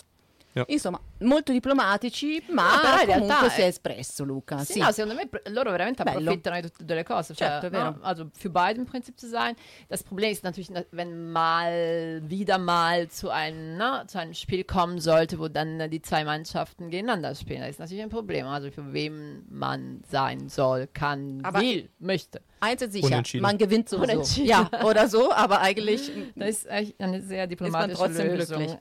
Insomma, 0.66 1.00
molto 1.20 1.52
diplomatici, 1.52 2.42
ma 2.50 2.78
Però 2.80 3.00
in 3.00 3.06
comunque 3.06 3.26
realtà 3.28 3.48
si 3.50 3.60
è 3.60 3.64
espresso 3.66 4.24
Luca. 4.24 4.58
Sì, 4.64 4.72
Sì. 4.74 4.78
no, 4.80 4.90
secondo 4.92 5.14
me 5.14 5.28
loro 5.50 5.70
veramente 5.70 6.02
Bello. 6.02 6.18
approfittano 6.18 6.56
di 6.56 6.62
tutte 6.62 6.84
delle 6.84 7.04
cose. 7.04 7.34
Cioè, 7.34 7.48
Certo, 7.48 7.66
è 7.66 7.70
vero. 7.70 7.84
no? 7.90 7.98
Also 8.02 8.30
für 8.36 8.50
beide 8.50 8.80
im 8.80 8.86
Prinzip 8.86 9.18
zu 9.18 9.28
sein. 9.28 9.54
Das 9.88 10.02
Problem 10.02 10.30
ist 10.32 10.42
natürlich, 10.42 10.70
na- 10.70 10.84
wenn 10.90 11.30
mal 11.30 12.20
wieder 12.24 12.58
mal 12.58 13.08
zu 13.08 13.30
einem, 13.30 13.76
ne, 13.76 14.04
zu 14.06 14.18
einem 14.18 14.34
Spiel 14.34 14.64
kommen 14.64 14.98
sollte, 14.98 15.38
wo 15.38 15.48
dann 15.48 15.88
die 15.90 16.02
zwei 16.02 16.24
Mannschaften 16.24 16.90
gegeneinander 16.90 17.34
spielen. 17.34 17.60
Das 17.60 17.70
ist 17.70 17.78
natürlich 17.78 18.02
ein 18.02 18.08
Problem. 18.10 18.46
Also 18.46 18.70
für 18.70 18.92
wem 18.92 19.44
man 19.48 20.02
sein 20.10 20.48
soll, 20.48 20.88
kann, 20.92 21.40
Aber- 21.44 21.60
will, 21.60 21.88
möchte. 21.98 22.40
Eins 22.62 22.82
ist 22.82 22.92
sicher, 22.92 23.22
man 23.40 23.56
gewinnt. 23.56 23.90
Unentschieden. 23.90 24.46
Ja, 24.48 24.68
oder 24.84 25.08
so, 25.08 25.32
aber 25.32 25.60
eigentlich, 25.62 26.10
Das 26.36 26.48
ist 26.50 26.66
echt 26.70 27.00
eine 27.00 27.22
sehr 27.22 27.40
man 27.44 27.48
diplomatische 27.48 27.96
trotzdem 27.96 28.34
Lösung. 28.36 28.58
glücklich. 28.58 28.78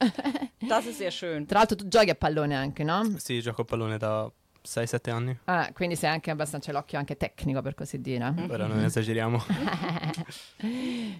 das 0.70 0.86
ist 0.86 0.98
sehr 0.98 1.12
schön. 1.12 1.48
Tra 1.60 1.68
l'altro 1.68 1.76
tu 1.76 1.88
giochi 1.90 2.10
a 2.10 2.16
pallone 2.16 2.56
anche, 2.56 2.84
no? 2.86 3.16
Sì, 3.18 3.42
gioco 3.42 3.64
a 3.64 3.66
pallone 3.66 3.98
da 3.98 4.32
6-7 4.66 5.10
anni, 5.10 5.38
Ah, 5.46 5.70
quindi 5.74 5.98
sei 5.98 6.10
anche 6.10 6.32
abbastanza 6.32 6.72
l'occhio 6.72 6.98
anche 6.98 7.18
tecnico, 7.18 7.62
per 7.62 7.76
così 7.76 8.00
dire. 8.00 8.30
non 8.32 8.84
esageriamo. 8.84 9.44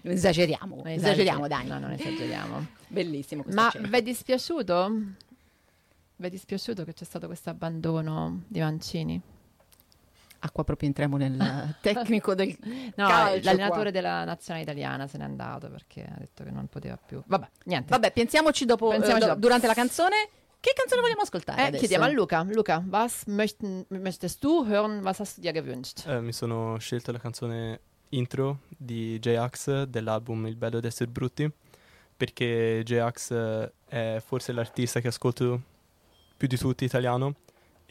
esageriamo, 0.12 0.76
Non 0.76 0.86
esageriamo, 0.88 1.44
esageri- 1.44 1.48
dai. 1.48 1.66
No, 1.66 1.78
non 1.86 1.92
esageriamo. 1.92 2.66
Bellissimo 2.88 3.42
questo 3.42 3.60
Ma 3.60 3.70
vi 3.76 3.96
è 3.96 4.02
dispiaciuto? 4.02 4.90
Vi 6.16 6.26
è 6.26 6.30
dispiaciuto 6.30 6.84
che 6.84 6.94
c'è 6.94 7.04
stato 7.04 7.26
questo 7.26 7.50
abbandono 7.50 8.42
di 8.46 8.60
Mancini? 8.60 9.20
Ah, 10.42 10.50
qua 10.50 10.64
proprio 10.64 10.88
entriamo 10.88 11.16
nel 11.18 11.76
tecnico 11.82 12.34
del 12.34 12.56
No, 12.96 13.06
calcio 13.06 13.44
l'allenatore 13.44 13.82
qua. 13.82 13.90
della 13.90 14.24
nazionale 14.24 14.64
italiana 14.64 15.06
se 15.06 15.18
n'è 15.18 15.24
andato 15.24 15.68
perché 15.68 16.02
ha 16.02 16.16
detto 16.18 16.44
che 16.44 16.50
non 16.50 16.66
poteva 16.66 16.96
più. 16.96 17.22
Vabbè, 17.26 17.48
niente. 17.64 17.88
Vabbè, 17.90 18.10
pensiamoci 18.12 18.64
dopo, 18.64 18.88
Pensiamoci 18.88 19.16
eh, 19.16 19.20
do- 19.20 19.26
dopo. 19.34 19.40
durante 19.40 19.66
la 19.66 19.74
canzone. 19.74 20.16
Che 20.60 20.72
canzone 20.74 21.00
vogliamo 21.00 21.22
ascoltare 21.22 21.58
Eh, 21.60 21.64
adesso? 21.64 21.78
chiediamo 21.80 22.04
a 22.04 22.08
Luca. 22.08 22.42
Luca, 22.48 22.82
was 22.88 23.24
möchten, 23.26 23.84
möchtest 23.88 24.40
du 24.42 24.64
hören? 24.66 25.00
Was 25.02 25.18
hast 25.20 25.36
du 25.36 25.42
dir 25.42 25.52
gewünscht? 25.52 26.06
Eh, 26.06 26.20
mi 26.20 26.32
sono 26.32 26.76
scelto 26.78 27.12
la 27.12 27.18
canzone 27.18 27.80
intro 28.10 28.60
di 28.68 29.18
J-Ax 29.18 29.84
dell'album 29.84 30.46
Il 30.46 30.56
bello 30.56 30.80
d'essere 30.80 31.10
brutti 31.10 31.50
perché 32.16 32.82
J-Ax 32.84 33.70
è 33.88 34.22
forse 34.24 34.52
l'artista 34.52 35.00
che 35.00 35.08
ascolto 35.08 35.60
più 36.36 36.46
di 36.48 36.56
tutti 36.58 36.84
italiano 36.84 37.34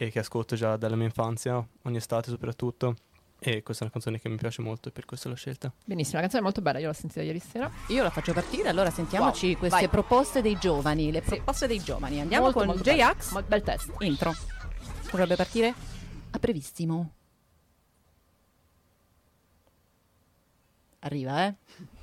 e 0.02 0.10
che 0.12 0.20
ascolto 0.20 0.56
già 0.56 0.78
dalla 0.78 0.96
mia 0.96 1.06
infanzia, 1.08 1.62
ogni 1.84 1.98
estate 1.98 2.30
soprattutto. 2.30 2.96
E 3.42 3.64
questa 3.64 3.84
è 3.84 3.88
una 3.88 3.92
canzone 3.94 4.20
che 4.20 4.28
mi 4.30 4.36
piace 4.38 4.62
molto 4.62 4.90
e 4.90 4.92
per 4.92 5.04
questo 5.06 5.28
l'ho 5.30 5.36
scelta. 5.36 5.72
Benissimo, 5.86 6.16
la 6.16 6.22
canzone 6.22 6.42
è 6.42 6.46
molto 6.46 6.62
bella, 6.62 6.80
io 6.80 6.88
l'ho 6.88 6.94
sentita 6.94 7.22
ieri 7.22 7.40
sera. 7.40 7.70
Io 7.88 8.04
la 8.04 8.10
faccio 8.10 8.32
partire, 8.34 8.70
allora 8.70 8.90
sentiamoci 8.92 9.48
Wow, 9.52 9.58
queste 9.58 9.80
vai. 9.80 9.90
proposte 9.90 10.42
dei 10.42 10.58
giovani, 10.58 11.12
le 11.12 11.22
Sì. 11.22 11.28
proposte 11.36 11.68
dei 11.68 11.80
giovani. 11.82 12.20
Andiamo 12.22 12.44
Molto, 12.46 12.60
con 12.60 12.68
molto 12.68 12.84
J-Ax. 12.84 13.32
Mo- 13.32 13.44
Bel 13.44 13.62
test. 13.62 13.94
intro. 14.00 14.34
Dovrebbe 15.12 15.36
partire 15.36 15.74
a 16.32 16.38
brevissimo. 16.38 17.12
Arriva, 21.00 21.46
eh? 21.48 21.54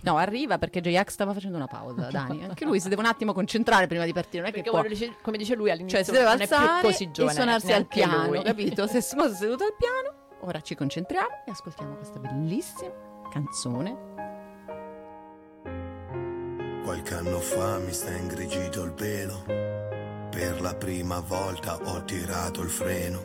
No, 0.06 0.16
arriva 0.18 0.56
perché 0.56 0.80
J-Ax 0.80 1.10
stava 1.10 1.32
facendo 1.32 1.56
una 1.56 1.66
pausa, 1.66 2.08
Dani. 2.12 2.44
Anche 2.44 2.64
lui 2.64 2.78
si 2.78 2.88
deve 2.88 3.00
un 3.00 3.08
attimo 3.08 3.32
concentrare 3.32 3.88
prima 3.88 4.04
di 4.04 4.12
partire, 4.12 4.42
non 4.42 4.50
è 4.50 4.54
che 4.54 4.62
Perché 4.62 4.70
può... 4.70 4.78
come 4.78 4.88
dice, 4.94 5.16
come 5.20 5.36
dice 5.36 5.54
lui 5.56 5.70
all'inizio, 5.70 5.98
Cioè, 5.98 6.04
si 6.06 6.12
deve 6.12 6.24
non 6.24 6.40
è 6.40 6.46
più 6.46 6.56
alzare 6.56 6.82
così 6.82 7.10
giovane. 7.10 7.32
e 7.32 7.34
suonarsi 7.34 7.72
al 7.72 7.86
piano, 7.86 8.26
lui. 8.28 8.42
capito? 8.42 8.86
Se 8.88 9.00
si 9.00 9.16
è 9.16 9.28
seduto 9.34 9.64
al 9.64 9.74
piano, 9.76 10.36
ora 10.42 10.60
ci 10.60 10.76
concentriamo 10.76 11.42
e 11.44 11.50
ascoltiamo 11.50 11.94
questa 11.96 12.20
bellissima 12.20 12.92
canzone. 13.32 14.14
Qualche 16.84 17.14
anno 17.14 17.40
fa 17.40 17.78
mi 17.78 17.92
sta 17.92 18.12
ingrigito 18.12 18.84
il 18.84 18.92
pelo. 18.92 19.42
Per 20.30 20.60
la 20.60 20.74
prima 20.76 21.18
volta 21.18 21.76
ho 21.82 22.04
tirato 22.04 22.62
il 22.62 22.70
freno. 22.70 23.24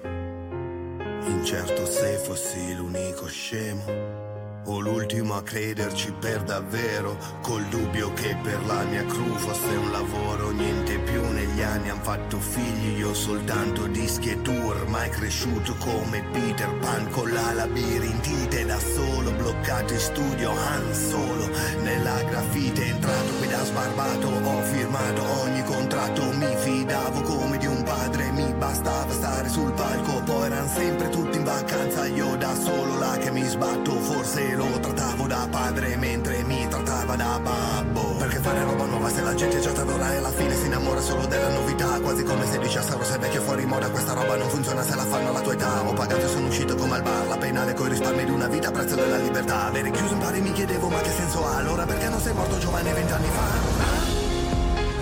Incerto 1.27 1.85
se 1.85 2.15
fossi 2.17 2.73
l'unico 2.75 3.27
scemo. 3.27 4.20
O 4.65 4.79
l'ultimo 4.79 5.35
a 5.35 5.41
crederci 5.41 6.13
per 6.19 6.43
davvero. 6.43 7.17
Col 7.41 7.63
dubbio 7.65 8.13
che 8.13 8.37
per 8.43 8.63
la 8.65 8.83
mia 8.83 9.03
crew 9.05 9.35
fosse 9.35 9.75
un 9.75 9.91
lavoro, 9.91 10.51
niente 10.51 10.99
più. 10.99 11.21
Negli 11.31 11.61
anni 11.61 11.89
han 11.89 12.01
fatto 12.01 12.39
figli, 12.39 12.99
io 12.99 13.13
soltanto 13.13 13.87
dischi 13.87 14.29
e 14.29 14.41
tour. 14.41 14.87
Mai 14.87 15.09
cresciuto 15.09 15.75
come 15.79 16.23
Peter 16.31 16.71
Pan 16.79 17.09
con 17.09 17.31
la 17.31 17.53
labirintite 17.53 18.65
da 18.65 18.79
solo. 18.79 19.31
Bloccato 19.31 19.93
in 19.93 19.99
studio, 19.99 20.51
Han 20.51 20.93
Solo. 20.93 21.49
Nella 21.81 22.21
grafite 22.23 22.85
entrato 22.85 23.33
qui 23.39 23.47
da 23.47 23.63
sbarbato. 23.63 24.27
Ho 24.27 24.61
firmato 24.61 25.23
ogni 25.41 25.63
contratto, 25.63 26.23
mi 26.33 26.55
fidavo 26.57 27.21
come 27.21 27.57
di 27.57 27.65
un 27.65 27.83
padre. 27.83 28.30
Bastava 28.61 29.11
stare 29.11 29.49
sul 29.49 29.71
palco, 29.71 30.21
poi 30.23 30.45
erano 30.45 30.67
sempre 30.67 31.09
tutti 31.09 31.35
in 31.35 31.43
vacanza. 31.43 32.05
Io 32.05 32.35
da 32.35 32.53
solo 32.53 32.99
là 32.99 33.17
che 33.17 33.31
mi 33.31 33.43
sbatto. 33.43 33.91
Forse 33.99 34.53
lo 34.53 34.79
trattavo 34.79 35.25
da 35.25 35.47
padre 35.49 35.95
mentre 35.97 36.43
mi 36.43 36.67
trattava 36.67 37.15
da 37.15 37.39
babbo. 37.41 38.17
Perché 38.19 38.37
fare 38.37 38.63
roba 38.63 38.85
nuova 38.85 39.09
se 39.09 39.23
la 39.23 39.33
gente 39.33 39.59
già 39.59 39.71
t'adora 39.71 40.13
e 40.13 40.17
alla 40.17 40.29
fine 40.29 40.53
si 40.53 40.67
innamora 40.67 41.01
solo 41.01 41.25
della 41.25 41.49
novità. 41.49 41.99
Quasi 42.01 42.21
come 42.23 42.45
se 42.45 42.59
dicessero 42.59 43.03
sei 43.03 43.17
vecchio 43.17 43.41
fuori 43.41 43.65
moda, 43.65 43.89
questa 43.89 44.13
roba 44.13 44.35
non 44.35 44.47
funziona 44.47 44.83
se 44.83 44.95
la 44.95 45.05
fanno 45.05 45.29
alla 45.29 45.41
tua 45.41 45.53
età. 45.53 45.81
Ho 45.83 45.93
pagato 45.93 46.23
e 46.23 46.29
sono 46.29 46.45
uscito 46.45 46.75
come 46.75 46.97
al 46.97 47.01
bar, 47.01 47.27
la 47.29 47.37
penale 47.37 47.73
coi 47.73 47.89
risparmi 47.89 48.25
di 48.25 48.31
una 48.31 48.47
vita 48.47 48.67
a 48.67 48.71
prezzo 48.71 48.93
della 48.93 49.17
libertà. 49.17 49.65
Avere 49.65 49.89
chiuso 49.89 50.13
in 50.13 50.19
pari 50.19 50.39
mi 50.39 50.51
chiedevo 50.51 50.87
ma 50.87 50.99
che 50.99 51.09
senso 51.09 51.43
ha? 51.47 51.55
Allora 51.55 51.87
perché 51.87 52.09
non 52.09 52.19
sei 52.19 52.33
morto 52.35 52.59
giovane 52.59 52.93
vent'anni 52.93 53.27
fa? 53.27 53.89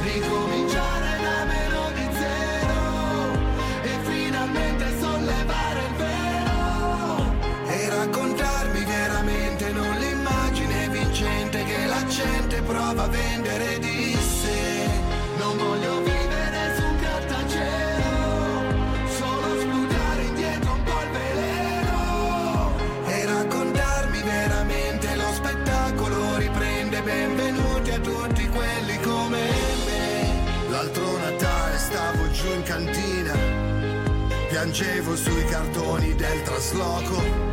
Ricominciare 0.02 1.18
da 1.22 1.44
meno 1.44 1.89
gente 12.24 12.62
prova 12.64 13.04
a 13.04 13.08
vendere 13.08 13.80
di 13.80 14.14
sé. 14.14 14.88
Non 15.38 15.58
voglio 15.58 16.02
vivere 16.02 16.76
su 16.76 16.84
un 16.84 16.98
cartaceo, 17.00 18.44
solo 19.18 19.48
sputare 19.62 20.24
indietro 20.24 20.74
un 20.74 20.84
po' 20.84 21.02
il 21.06 21.12
veleno 21.20 22.72
e 23.08 23.26
raccontarmi 23.26 24.22
veramente 24.22 25.16
lo 25.16 25.32
spettacolo 25.34 26.38
riprende 26.38 27.02
benvenuti 27.02 27.92
a 27.92 28.00
tutti 28.00 28.48
quelli 28.50 29.00
come 29.00 29.42
me. 29.86 30.70
L'altro 30.70 31.18
Natale 31.20 31.78
stavo 31.78 32.32
giù 32.32 32.52
in 32.54 32.64
cantina, 32.64 33.34
piangevo 34.50 35.16
sui 35.16 35.46
cartoni 35.46 36.16
del 36.16 36.42
trasloco. 36.44 37.48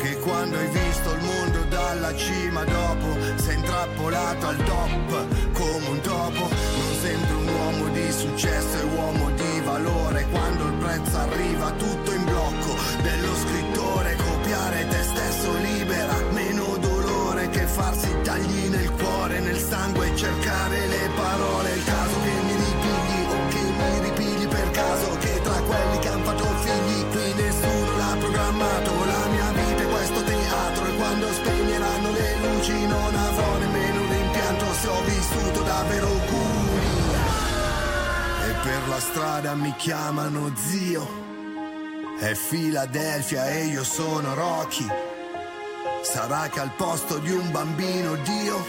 Che 0.00 0.18
quando 0.18 0.58
hai 0.58 0.68
visto 0.68 1.12
il 1.12 1.20
mondo 1.22 1.43
dalla 1.84 2.16
cima 2.16 2.64
dopo 2.64 3.08
sei 3.36 3.56
intrappolato 3.56 4.46
al 4.46 4.56
top 4.56 5.26
come 5.52 5.88
un 5.88 6.00
topo. 6.00 6.48
Non 6.78 6.92
sembri 7.02 7.32
un 7.34 7.48
uomo 7.48 7.88
di 7.88 8.10
successo 8.10 8.78
e 8.80 8.84
uomo 8.96 9.30
di 9.30 9.60
valore. 9.62 10.26
Quando 10.30 10.64
il 10.66 10.74
prezzo 10.74 11.16
arriva 11.18 11.70
tutto 11.72 12.12
in 12.12 12.24
blocco 12.24 12.72
dello 13.02 13.34
scrittore. 13.34 14.16
Copiare 14.16 14.88
te 14.88 15.02
stesso 15.02 15.52
libera 15.58 16.14
meno 16.30 16.76
dolore 16.78 17.48
che 17.50 17.66
farsi 17.66 18.10
tagli 18.22 18.68
nel 18.68 18.90
cuore, 18.92 19.40
nel 19.40 19.58
sangue 19.58 20.10
e 20.10 20.16
cercare 20.16 20.86
le 20.86 20.93
strada 39.24 39.54
mi 39.54 39.72
chiamano 39.76 40.52
zio. 40.54 41.08
È 42.20 42.34
Filadelfia 42.34 43.48
e 43.48 43.64
io 43.64 43.82
sono 43.82 44.34
Rocky. 44.34 44.86
Sarà 46.02 46.48
che 46.50 46.60
al 46.60 46.72
posto 46.76 47.16
di 47.20 47.30
un 47.30 47.50
bambino 47.50 48.16
Dio 48.16 48.62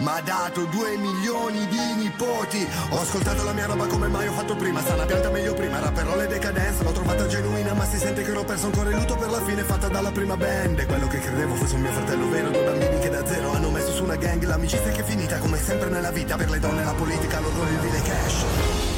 m'ha 0.00 0.20
dato 0.22 0.64
due 0.64 0.96
milioni 0.96 1.68
di 1.68 2.02
nipoti. 2.02 2.66
Ho 2.90 3.00
ascoltato 3.00 3.44
la 3.44 3.52
mia 3.52 3.66
roba 3.66 3.86
come 3.86 4.08
mai 4.08 4.26
ho 4.26 4.32
fatto 4.32 4.56
prima. 4.56 4.80
Sta 4.80 4.94
una 4.94 5.04
pianta 5.04 5.30
meglio 5.30 5.54
prima. 5.54 5.78
Rapperò 5.78 6.16
le 6.16 6.26
decadenze, 6.26 6.82
l'ho 6.82 6.90
trovata 6.90 7.28
genuina. 7.28 7.72
Ma 7.72 7.84
si 7.86 7.98
sente 7.98 8.24
che 8.24 8.32
l'ho 8.32 8.44
perso 8.44 8.66
ancora 8.66 8.90
il 8.90 8.96
lutto 8.96 9.14
per 9.14 9.30
la 9.30 9.42
fine 9.44 9.62
fatta 9.62 9.86
dalla 9.86 10.10
prima 10.10 10.36
band. 10.36 10.84
Quello 10.84 11.06
che 11.06 11.20
credevo 11.20 11.54
fosse 11.54 11.76
un 11.76 11.82
mio 11.82 11.92
fratello 11.92 12.28
vero. 12.28 12.50
Due 12.50 12.64
bambini 12.64 12.98
che 12.98 13.08
da 13.08 13.24
zero 13.24 13.52
hanno 13.52 13.70
messo 13.70 13.92
su 13.92 14.02
una 14.02 14.16
gang. 14.16 14.42
L'amicizia 14.42 14.90
che 14.90 15.02
è 15.02 15.04
finita 15.04 15.38
come 15.38 15.58
sempre 15.58 15.90
nella 15.90 16.10
vita. 16.10 16.34
Per 16.34 16.50
le 16.50 16.58
donne 16.58 16.82
la 16.82 16.92
polica, 16.92 17.38
l'orgoglio 17.38 17.72
il 17.72 17.78
vile 17.78 18.02
cash. 18.02 18.95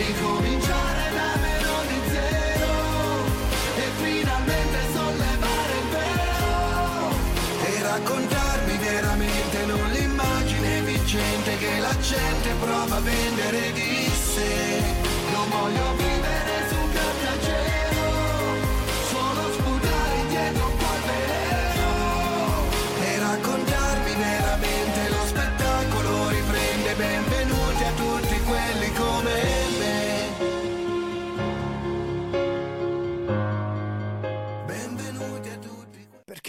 Ricominciare 0.00 1.10
da 1.12 1.36
meno 1.42 1.74
di 1.86 2.00
zero 2.08 2.72
e 3.76 3.86
finalmente 4.00 4.78
sollevare 4.94 5.74
il 5.82 5.88
velo 5.92 7.10
e 7.66 7.82
raccontarmi 7.82 8.76
veramente 8.78 9.66
non 9.66 9.90
l'immagine 9.90 10.80
vincente 10.80 11.58
che 11.58 11.78
la 11.80 11.94
gente 11.98 12.48
prova 12.60 12.96
a 12.96 13.00
vendere 13.00 13.72
di 13.72 14.10
sé. 14.10 14.80
Non 15.32 15.48
voglio 15.50 15.92
vivere 15.96 16.68
su 16.70 16.76
un 16.76 16.90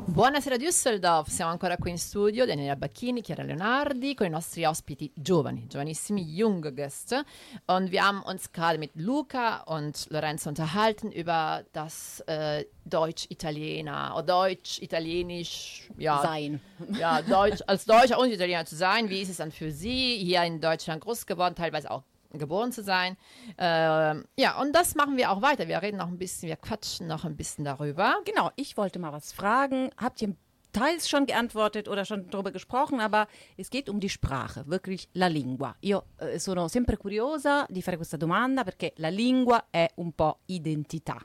Buonasera 0.04 0.58
Düsseldorf, 0.58 1.30
siamo 1.30 1.50
ancora 1.50 1.78
qui 1.78 1.88
in 1.88 1.96
studio, 1.96 2.44
Daniela 2.44 2.76
Bacchini, 2.76 3.22
Chiara 3.22 3.42
Leonardi, 3.42 4.12
con 4.14 4.26
i 4.26 4.28
nostri 4.28 4.66
ospiti 4.66 5.10
giovani, 5.14 5.66
giovanissimi 5.66 6.22
junge 6.22 6.74
Gäste. 6.74 7.24
Und 7.64 7.90
wir 7.90 8.06
haben 8.06 8.20
uns 8.26 8.52
gerade 8.52 8.76
mit 8.76 8.90
Luca 8.96 9.62
und 9.62 10.06
Lorenzo 10.10 10.50
unterhalten 10.50 11.10
über 11.10 11.64
das 11.72 12.20
äh, 12.26 12.66
Deutsch-Italiener 12.84 14.16
oder 14.16 14.48
Deutsch-Italienisch, 14.48 15.88
ja, 15.96 16.20
Sein. 16.20 16.60
ja, 16.98 17.22
Deutsch, 17.22 17.62
als 17.66 17.86
Deutscher 17.86 18.18
und 18.18 18.30
Italiener 18.30 18.66
zu 18.66 18.76
sein. 18.76 19.08
Wie 19.08 19.22
ist 19.22 19.30
es 19.30 19.38
dann 19.38 19.50
für 19.50 19.70
Sie, 19.70 20.18
hier 20.18 20.42
in 20.42 20.60
Deutschland 20.60 21.00
groß 21.00 21.24
geworden, 21.24 21.54
teilweise 21.54 21.90
auch 21.90 22.02
geboren 22.32 22.72
zu 22.72 22.82
sein? 22.82 23.16
Ähm, 23.58 24.24
ja, 24.36 24.60
und 24.60 24.72
das 24.72 24.94
machen 24.94 25.16
wir 25.16 25.30
auch 25.30 25.42
weiter. 25.42 25.68
Wir 25.68 25.82
reden 25.82 25.98
noch 25.98 26.08
ein 26.08 26.18
bisschen, 26.18 26.48
wir 26.48 26.56
quatschen 26.56 27.06
noch 27.06 27.24
ein 27.24 27.36
bisschen 27.36 27.64
darüber. 27.64 28.16
Genau, 28.24 28.50
ich 28.56 28.76
wollte 28.76 28.98
mal 28.98 29.12
was 29.12 29.32
fragen. 29.32 29.90
Habt 29.96 30.22
ihr 30.22 30.34
teils 30.72 31.08
schon 31.08 31.26
geantwortet 31.26 31.88
oder 31.88 32.04
schon 32.04 32.30
darüber 32.30 32.50
gesprochen, 32.50 33.00
aber 33.00 33.26
es 33.56 33.70
geht 33.70 33.88
um 33.88 34.00
die 34.00 34.08
Sprache, 34.08 34.66
wirklich 34.66 35.08
la 35.14 35.26
lingua. 35.26 35.74
Io 35.80 36.04
eh, 36.18 36.38
sono 36.38 36.68
sempre 36.68 36.96
curiosa 36.96 37.66
di 37.68 37.82
fare 37.82 37.96
questa 37.96 38.16
domanda 38.16 38.64
perché 38.64 38.92
la 38.96 39.08
lingua 39.08 39.66
è 39.70 39.88
un 39.96 40.12
po' 40.12 40.40
identità. 40.46 41.18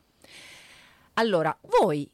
Allora, 1.18 1.58
voi 1.80 2.10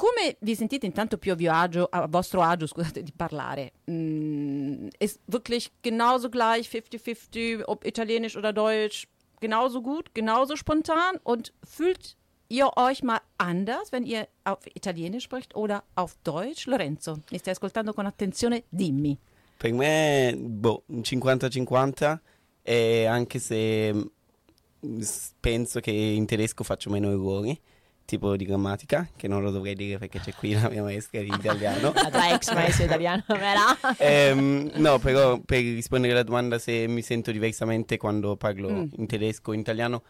come 0.00 0.38
vi 0.40 0.54
sentite 0.54 0.86
intanto 0.86 1.18
più 1.18 1.34
a, 1.34 1.60
agio, 1.60 1.86
a 1.90 2.06
vostro 2.08 2.40
agio 2.40 2.66
scusate, 2.66 3.02
di 3.02 3.12
parlare? 3.12 3.72
Mm, 3.90 4.88
ist 4.98 5.20
wirklich 5.26 5.70
genauso 5.82 6.30
gleich 6.30 6.70
50-50, 6.70 7.64
ob 7.66 7.84
italienisch 7.84 8.34
oder 8.34 8.54
deutsch, 8.54 9.06
genauso 9.40 9.82
gut, 9.82 10.14
genauso 10.14 10.56
spontan 10.56 11.18
und 11.22 11.52
fühlt 11.62 12.16
ihr 12.48 12.70
euch 12.76 13.02
mal 13.02 13.20
anders, 13.36 13.92
wenn 13.92 14.06
ihr 14.06 14.26
auf 14.44 14.60
Italienisch 14.72 15.24
spricht 15.24 15.54
oder 15.54 15.84
auf 15.94 16.16
Deutsch? 16.22 16.66
Lorenzo, 16.66 17.18
mi 17.30 17.38
stai 17.38 17.52
ascoltando 17.52 17.92
con 17.92 18.06
attenzione? 18.06 18.64
Dimmi. 18.70 19.18
Per 19.58 19.72
me, 19.74 20.34
boh, 20.34 20.82
un 20.86 21.02
50-50 21.02 22.18
e 22.62 23.04
anche 23.04 23.38
se 23.38 23.92
mm, 23.92 25.02
penso 25.40 25.80
che 25.80 25.90
in 25.90 26.24
tedesco 26.24 26.64
faccio 26.64 26.88
meno 26.88 27.10
errori, 27.10 27.60
tipo 28.10 28.36
di 28.36 28.44
grammatica, 28.44 29.08
che 29.16 29.28
non 29.28 29.40
lo 29.40 29.52
dovrei 29.52 29.74
dire 29.76 29.96
perché 29.98 30.18
c'è 30.18 30.34
qui 30.34 30.52
la 30.54 30.68
mia 30.68 30.82
maestra 30.82 31.20
di 31.20 31.32
italiano. 31.32 31.92
La 31.94 32.10
tua 32.10 32.32
ex 32.32 32.52
maestra 32.52 32.84
italiana, 32.86 33.24
vero? 33.28 33.60
Ehm, 33.98 34.72
no, 34.76 34.98
però 34.98 35.38
per 35.38 35.60
rispondere 35.60 36.12
alla 36.12 36.24
domanda 36.24 36.58
se 36.58 36.88
mi 36.88 37.02
sento 37.02 37.30
diversamente 37.30 37.96
quando 37.98 38.36
parlo 38.36 38.68
Mm. 38.70 38.84
in 38.96 39.06
tedesco 39.06 39.50
o 39.50 39.54
in 39.54 39.60
italiano, 39.60 40.02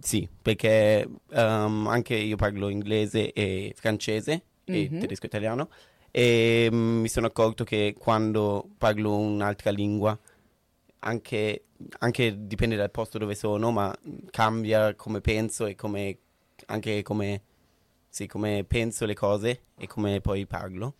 sì, 0.00 0.28
perché 0.42 1.08
ehm, 1.30 1.86
anche 1.86 2.14
io 2.14 2.36
parlo 2.36 2.68
inglese 2.68 3.32
e 3.32 3.72
francese 3.74 4.44
e 4.66 4.88
Mhm. 4.90 4.98
tedesco 5.00 5.24
e 5.24 5.26
italiano 5.28 5.68
e 6.10 6.68
mm, 6.70 7.00
mi 7.00 7.08
sono 7.08 7.26
accorto 7.26 7.64
che 7.64 7.94
quando 7.98 8.68
parlo 8.76 9.16
un'altra 9.16 9.70
lingua, 9.70 10.16
anche, 11.00 11.64
anche 12.00 12.34
dipende 12.46 12.76
dal 12.76 12.90
posto 12.90 13.16
dove 13.18 13.34
sono, 13.34 13.70
ma 13.70 13.94
cambia 14.30 14.94
come 14.94 15.20
penso 15.20 15.66
e 15.66 15.74
come, 15.74 16.18
anche 16.66 17.02
come, 17.02 17.42
sì, 18.08 18.26
come 18.26 18.64
penso 18.66 19.04
le 19.06 19.14
cose 19.14 19.62
e 19.76 19.86
come 19.86 20.20
poi 20.20 20.46
parlo 20.46 20.94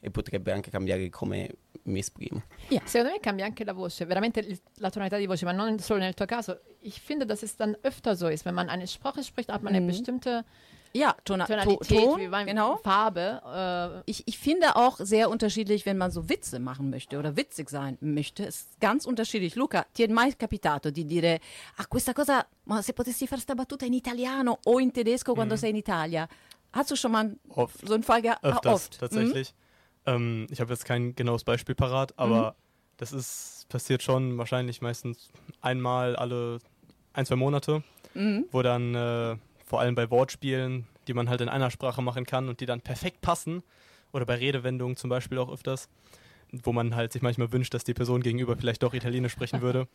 e 0.00 0.10
potrebbe 0.10 0.52
anche 0.52 0.70
cambiare 0.70 1.08
come 1.10 1.48
mi 1.84 1.98
esprimo. 2.00 2.42
Secondo 2.84 3.12
me 3.14 3.20
cambia 3.20 3.44
anche 3.44 3.64
la 3.64 3.72
voce, 3.72 4.04
veramente 4.04 4.40
il- 4.40 4.60
la 4.76 4.90
tonalità 4.90 5.16
di 5.16 5.26
voce, 5.26 5.44
ma 5.44 5.52
non 5.52 5.78
solo 5.78 6.00
nel 6.00 6.14
tuo 6.14 6.26
caso. 6.26 6.60
Ich 6.80 7.00
finde, 7.00 7.24
dass 7.26 7.42
es 7.42 7.54
dann 7.56 7.76
öfter 7.82 8.14
so 8.16 8.28
ist, 8.28 8.44
wenn 8.44 8.54
man 8.54 8.68
eine 8.68 8.86
Sprache 8.86 9.22
spricht, 9.22 9.50
hat 9.50 9.62
man 9.62 9.72
eine 9.74 9.82
Mhm. 9.82 9.86
bestimmte 9.88 10.44
Ja, 10.96 11.14
Tona 11.24 11.44
Tonalität, 11.46 11.88
Ton, 12.00 12.18
wie 12.20 12.28
man, 12.28 12.46
genau. 12.46 12.76
Farbe. 12.78 14.02
Äh, 14.06 14.10
Ich, 14.10 14.22
ich 14.26 14.38
finde 14.38 14.76
auch 14.76 14.96
sehr 14.98 15.28
unterschiedlich, 15.28 15.84
wenn 15.84 15.98
man 15.98 16.10
so 16.10 16.28
Witze 16.28 16.58
machen 16.58 16.88
möchte 16.90 17.18
oder 17.18 17.36
witzig 17.36 17.68
sein 17.68 17.98
möchte. 18.00 18.44
Ist 18.44 18.80
ganz 18.80 19.04
unterschiedlich. 19.04 19.54
Luca, 19.56 19.84
ti 19.92 20.04
è 20.04 20.08
mai 20.08 20.32
capitato 20.32 20.90
di 20.90 21.04
dire, 21.04 21.40
ah, 21.76 21.86
questa 21.86 22.12
cosa, 22.14 22.46
ma 22.64 22.80
se 22.82 22.92
potessi 22.94 23.26
fare 23.26 23.40
sta 23.40 23.54
battuta 23.54 23.84
in 23.84 23.92
italiano 23.92 24.58
o 24.64 24.78
in 24.78 24.90
tedesco 24.90 25.34
quando 25.34 25.54
Mhm. 25.54 25.58
sei 25.58 25.68
in 25.70 25.76
Italia? 25.76 26.26
Hast 26.72 26.90
du 26.90 26.96
schon 26.96 27.12
mal 27.12 27.36
Oft. 27.48 27.86
so 27.86 27.94
einen 27.94 28.02
Fall 28.02 28.22
gehabt? 28.22 28.44
Ah, 28.44 28.60
oft. 28.64 28.94
Mhm. 28.94 28.98
tatsächlich. 28.98 29.54
Ähm, 30.06 30.46
ich 30.50 30.60
habe 30.60 30.72
jetzt 30.72 30.84
kein 30.84 31.14
genaues 31.14 31.44
Beispiel 31.44 31.74
parat, 31.74 32.14
aber 32.18 32.54
das 32.96 33.12
ist 33.12 33.66
passiert 33.68 34.02
schon 34.02 34.38
wahrscheinlich 34.38 34.80
meistens 34.80 35.28
einmal 35.60 36.16
alle 36.16 36.58
ein, 37.12 37.26
zwei 37.26 37.36
Monate, 37.36 37.82
Mhm. 38.14 38.46
wo 38.52 38.62
dann 38.62 38.94
äh, 38.94 39.36
vor 39.66 39.80
allem 39.80 39.94
bei 39.94 40.10
Wortspielen, 40.10 40.86
die 41.08 41.14
man 41.14 41.28
halt 41.28 41.42
in 41.42 41.48
einer 41.48 41.70
Sprache 41.70 42.00
machen 42.00 42.24
kann 42.24 42.48
und 42.48 42.60
die 42.60 42.66
dann 42.66 42.80
perfekt 42.80 43.20
passen, 43.20 43.62
oder 44.12 44.24
bei 44.24 44.36
Redewendungen 44.36 44.96
zum 44.96 45.10
Beispiel 45.10 45.38
auch 45.38 45.52
öfters, 45.52 45.88
wo 46.52 46.72
man 46.72 46.94
halt 46.94 47.12
sich 47.12 47.22
manchmal 47.22 47.52
wünscht, 47.52 47.74
dass 47.74 47.84
die 47.84 47.92
Person 47.92 48.22
gegenüber 48.22 48.56
vielleicht 48.56 48.82
doch 48.82 48.94
Italienisch 48.94 49.32
sprechen 49.32 49.60
würde, 49.60 49.88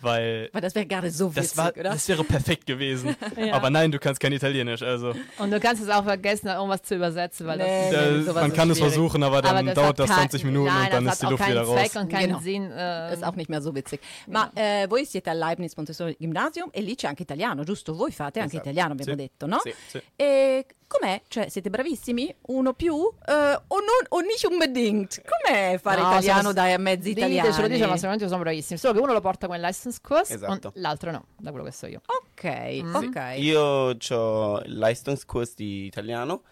weil 0.00 0.48
Weil 0.52 0.60
das 0.62 0.74
wäre 0.74 0.86
gerade 0.86 1.10
so 1.10 1.34
witzig, 1.34 1.50
das, 1.50 1.56
war, 1.56 1.72
oder? 1.72 1.90
das 1.90 2.08
wäre 2.08 2.24
perfekt 2.24 2.66
gewesen. 2.66 3.14
Ja. 3.36 3.54
Aber 3.54 3.68
nein, 3.70 3.90
du 3.90 3.98
kannst 3.98 4.20
kein 4.20 4.32
Italienisch, 4.32 4.82
also 4.82 5.12
und 5.38 5.50
du 5.50 5.58
kannst 5.60 5.82
es 5.82 5.88
auch 5.88 6.04
vergessen, 6.04 6.48
irgendwas 6.48 6.82
zu 6.82 6.94
übersetzen, 6.94 7.46
weil 7.46 7.58
Nee, 7.58 7.90
das, 7.90 8.24
sowas 8.26 8.42
man 8.42 8.50
ist 8.50 8.56
kann 8.56 8.70
es 8.70 8.78
versuchen, 8.78 9.22
aber 9.22 9.42
dann 9.42 9.56
aber 9.56 9.66
das 9.66 9.74
dauert 9.74 9.98
das 9.98 10.08
kein- 10.08 10.16
20 10.30 10.44
Minuten 10.44 10.66
nein, 10.72 10.84
und 10.84 10.92
dann 10.92 11.04
das 11.04 11.14
ist 11.14 11.22
die 11.22 11.26
Luft 11.26 11.48
wieder 11.48 11.62
raus. 11.62 11.78
Zweck 11.90 12.02
und 12.02 12.08
keinen 12.10 12.26
Genau. 12.28 12.40
Sinn. 12.40 12.70
Äh, 12.70 13.12
Ist 13.14 13.24
auch 13.24 13.34
nicht 13.34 13.50
mehr 13.50 13.60
so 13.60 13.74
witzig. 13.74 14.00
Ma 14.28 14.50
eh, 14.54 14.86
voi 14.88 15.04
siete 15.04 15.30
al 15.30 15.38
Leibniz 15.38 15.76
Montessori 15.76 16.16
Gymnasium 16.18 16.68
e 16.72 16.80
lì 16.80 16.94
c'è 16.94 17.08
anche 17.08 17.22
italiano, 17.22 17.64
giusto? 17.64 17.94
Voi 17.94 18.12
fate 18.12 18.40
anche 18.40 18.54
Esatto. 18.56 18.68
italiano, 18.70 18.92
abbiamo 18.92 19.10
Sì. 19.12 19.16
detto, 19.16 19.46
no? 19.46 19.60
Sì, 19.62 19.74
sì. 19.88 20.02
E 20.16 20.66
com'è? 20.86 21.20
Cioè, 21.28 21.48
siete 21.48 21.70
bravissimi? 21.70 22.32
Uno 22.48 22.72
più? 22.72 22.94
Eh, 22.94 23.32
o, 23.32 23.76
non, 23.78 24.04
o 24.10 24.20
nicht 24.20 24.44
unbedingt? 24.44 25.22
Com'è 25.22 25.78
fare 25.80 26.00
No, 26.00 26.08
italiano 26.10 26.40
sono- 26.40 26.52
da 26.52 26.78
mezzi 26.78 27.10
italiani? 27.10 27.40
Ditecelo, 27.48 27.68
dice, 27.68 27.86
ma 27.86 27.92
sicuramente 27.94 28.28
sono 28.28 28.40
bravissimi. 28.42 28.78
Solo 28.78 28.94
che 28.94 29.00
uno 29.00 29.12
lo 29.12 29.20
porta 29.20 29.46
come 29.84 30.20
Leistungskurs 30.20 30.30
Esatto. 30.30 30.72
l'altro 30.76 31.10
no, 31.10 31.26
da 31.38 31.50
quello 31.50 31.64
che 31.66 31.72
so 31.72 31.86
io. 31.86 32.00
Ok, 32.06 32.82
Mm. 32.82 32.94
ok. 32.94 33.34
Io 33.38 33.60
ho 33.60 34.60
il 34.62 34.78
Leistungskurs 34.78 35.54
di 35.54 35.84
italiano 35.86 36.42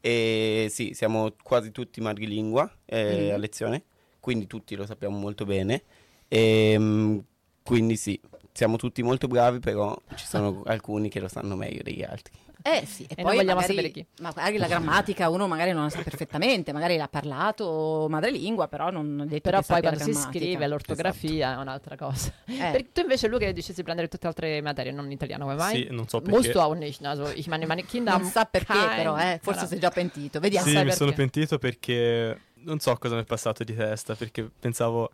e 0.00 0.68
sì, 0.70 0.92
siamo 0.94 1.34
quasi 1.42 1.70
tutti 1.72 2.00
madrelingua 2.00 2.70
eh, 2.84 3.28
Mm. 3.30 3.34
a 3.34 3.36
lezione, 3.36 3.84
quindi 4.20 4.46
tutti 4.46 4.74
lo 4.76 4.86
sappiamo 4.86 5.16
molto 5.18 5.44
bene. 5.44 5.82
E, 6.28 6.76
mm, 6.78 7.18
quindi 7.62 7.96
sì, 7.96 8.20
siamo 8.56 8.76
tutti 8.76 9.02
molto 9.02 9.26
bravi, 9.28 9.58
però 9.60 9.96
ci 10.14 10.26
sono 10.26 10.62
alcuni 10.66 11.08
che 11.08 11.20
lo 11.20 11.28
sanno 11.28 11.54
meglio 11.56 11.82
degli 11.82 12.02
altri. 12.02 12.32
Eh 12.62 12.84
sì, 12.84 13.04
e, 13.04 13.14
E 13.18 13.22
poi 13.22 13.36
vogliamo 13.36 13.60
magari, 13.60 13.74
sapere 13.74 13.90
chi. 13.92 14.04
ma 14.22 14.32
magari 14.34 14.56
la 14.56 14.66
grammatica 14.66 15.28
uno 15.28 15.46
magari 15.46 15.70
non 15.72 15.84
la 15.84 15.88
sa 15.90 16.00
perfettamente, 16.02 16.72
magari 16.72 16.96
l'ha 16.96 17.06
parlato 17.06 18.08
madrelingua, 18.10 18.66
però 18.66 18.90
non 18.90 19.20
è 19.20 19.26
detto 19.26 19.42
Però 19.50 19.60
che 19.60 19.66
poi 19.68 19.80
quando 19.82 20.02
si 20.02 20.12
scrive 20.14 20.66
l'ortografia 20.66 21.52
è 21.52 21.56
un'altra 21.58 21.94
cosa. 21.96 22.32
Eh. 22.46 22.56
Perché 22.56 22.90
tu 22.92 23.00
invece 23.02 23.28
Luca 23.28 23.44
decisi 23.52 23.74
di 23.74 23.82
prendere 23.84 24.08
tutte 24.08 24.24
le 24.24 24.28
altre 24.30 24.62
materie, 24.62 24.90
non 24.90 25.06
l'italiano, 25.06 25.44
come 25.44 25.56
mai? 25.56 25.76
Sì, 25.76 25.88
non 25.90 26.08
so 26.08 26.20
perché. 26.20 26.50
Du 26.50 26.58
auch 26.58 26.74
nicht. 26.76 27.04
Also, 27.04 27.30
ich 27.30 27.46
meine, 27.46 27.66
meine 27.66 27.84
Kinder 27.84 28.18
Non 28.18 28.28
sa 28.28 28.46
perché 28.46 28.72
però, 28.96 29.16
eh, 29.16 29.38
forse 29.40 29.60
Voilà. 29.60 29.66
sei 29.68 29.78
già 29.78 29.90
pentito. 29.90 30.40
Vediamo. 30.40 30.66
Sì, 30.66 30.72
mi 30.82 30.90
sono 30.90 31.12
perché. 31.12 31.14
pentito 31.14 31.58
perché 31.58 32.40
non 32.64 32.80
so 32.80 32.96
cosa 32.96 33.14
mi 33.14 33.20
è 33.20 33.24
passato 33.24 33.62
di 33.62 33.76
testa, 33.76 34.16
perché 34.16 34.50
pensavo, 34.58 35.12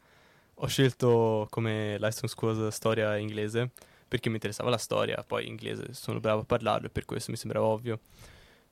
ho 0.62 0.66
scelto 0.68 1.46
come 1.50 1.98
Leistungskurs 1.98 2.68
storia 2.68 3.16
inglese, 3.16 3.70
perché 4.06 4.28
mi 4.28 4.36
interessava 4.36 4.70
la 4.70 4.76
storia, 4.78 5.24
poi 5.26 5.46
inglese 5.48 5.86
sono 5.92 6.20
bravo 6.20 6.42
a 6.42 6.44
parlarlo 6.44 6.86
e 6.86 6.90
per 6.90 7.04
questo 7.04 7.30
mi 7.32 7.36
sembrava 7.36 7.66
ovvio. 7.66 7.98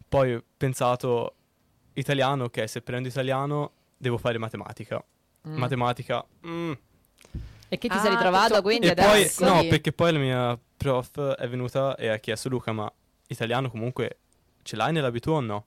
Poi 0.08 0.34
ho 0.34 0.42
pensato, 0.56 1.34
italiano, 1.94 2.44
ok, 2.44 2.68
se 2.68 2.80
prendo 2.82 3.08
italiano 3.08 3.72
devo 3.96 4.18
fare 4.18 4.38
matematica. 4.38 5.02
Mm. 5.48 5.56
Matematica, 5.56 6.24
mm. 6.46 6.72
E 7.72 7.78
che 7.78 7.88
ti 7.88 7.96
Ah, 7.96 8.00
sei 8.00 8.10
ritrovato 8.10 8.60
quindi 8.62 8.86
E 8.88 8.94
poi, 8.94 9.06
adesso? 9.22 9.44
no, 9.44 9.60
Sì. 9.60 9.68
perché 9.68 9.92
poi 9.92 10.12
la 10.12 10.18
mia 10.18 10.58
prof 10.76 11.18
è 11.34 11.48
venuta 11.48 11.96
e 11.96 12.08
ha 12.08 12.16
chiesto 12.18 12.48
Luca, 12.48 12.72
ma 12.72 12.92
italiano 13.28 13.70
comunque 13.70 14.18
ce 14.62 14.76
l'hai 14.76 14.92
nell'abitudine 14.92 15.36
o 15.36 15.46
no? 15.46 15.64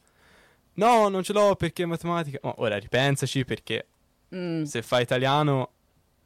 No, 0.76 1.08
non 1.10 1.24
ce 1.24 1.34
l'ho 1.34 1.56
perché 1.56 1.86
matematica. 1.86 2.40
Ma 2.44 2.54
ora 2.58 2.78
ripensaci 2.78 3.44
perché 3.46 3.88
Mm. 4.36 4.64
se 4.64 4.82
fai 4.82 5.04
italiano 5.04 5.70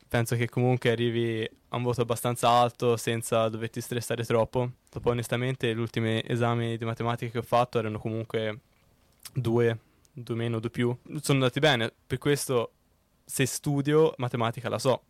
penso 0.08 0.36
che 0.36 0.50
comunque 0.50 0.91
arrivi 0.91 1.48
a 1.70 1.76
un 1.76 1.84
voto 1.84 2.02
abbastanza 2.02 2.50
alto 2.50 2.98
senza 2.98 3.50
doverti 3.50 3.82
stressare 3.82 4.24
troppo. 4.24 4.72
Dopo 4.89 5.10
onestamente 5.10 5.74
gli 5.74 5.80
ultimi 5.80 6.22
esami 6.26 6.78
di 6.78 6.86
matematica 6.86 7.32
che 7.32 7.38
ho 7.39 7.43
fatto 7.43 7.80
erano 7.80 8.00
comunque 8.00 8.60
due, 9.34 9.80
due 10.12 10.36
meno, 10.36 10.60
due 10.60 10.70
più. 10.70 10.96
Sono 11.22 11.39
andati 11.39 11.60
bene, 11.60 11.91
per 12.06 12.17
questo 12.17 12.72
se 13.26 13.46
studio 13.46 14.13
matematica 14.17 14.70
la 14.70 14.80
so. 14.80 15.02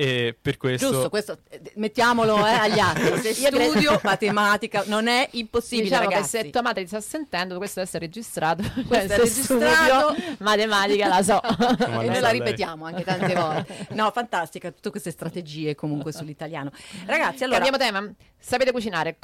E 0.00 0.36
per 0.40 0.58
questo... 0.58 0.90
Giusto, 0.90 1.08
questo 1.08 1.38
eh, 1.48 1.60
mettiamolo 1.74 2.46
eh, 2.46 2.52
agli 2.52 2.78
atti. 2.78 3.18
Se 3.20 3.32
studio 3.34 3.98
matematica 4.04 4.84
non 4.86 5.08
è 5.08 5.28
impossibile, 5.32 5.88
Diciamo 5.88 6.08
ragazzi. 6.08 6.36
che 6.36 6.44
se 6.44 6.50
tua 6.50 6.62
madre 6.62 6.82
ti 6.82 6.88
sta 6.88 7.00
sentendo, 7.00 7.56
questo 7.56 7.80
deve 7.80 7.88
essere 7.88 8.06
registrato. 8.06 8.62
Questo 8.86 9.12
è 9.12 9.16
registrato. 9.16 10.14
studio 10.14 10.36
matematica 10.38 11.08
la 11.08 11.22
so. 11.24 11.40
E 11.98 12.06
noi 12.06 12.20
la 12.20 12.30
ripetiamo 12.30 12.84
anche 12.84 13.02
tante 13.02 13.34
volte. 13.34 13.86
No, 13.90 14.08
fantastica, 14.12 14.70
tutte 14.70 14.90
queste 14.90 15.10
strategie 15.10 15.74
comunque 15.74 16.12
sull'italiano. 16.12 16.70
Ragazzi, 17.04 17.42
allora... 17.42 17.60
Cambiamo 17.60 17.84
tema. 17.84 18.14
Sapete 18.38 18.70
cucinare? 18.70 19.16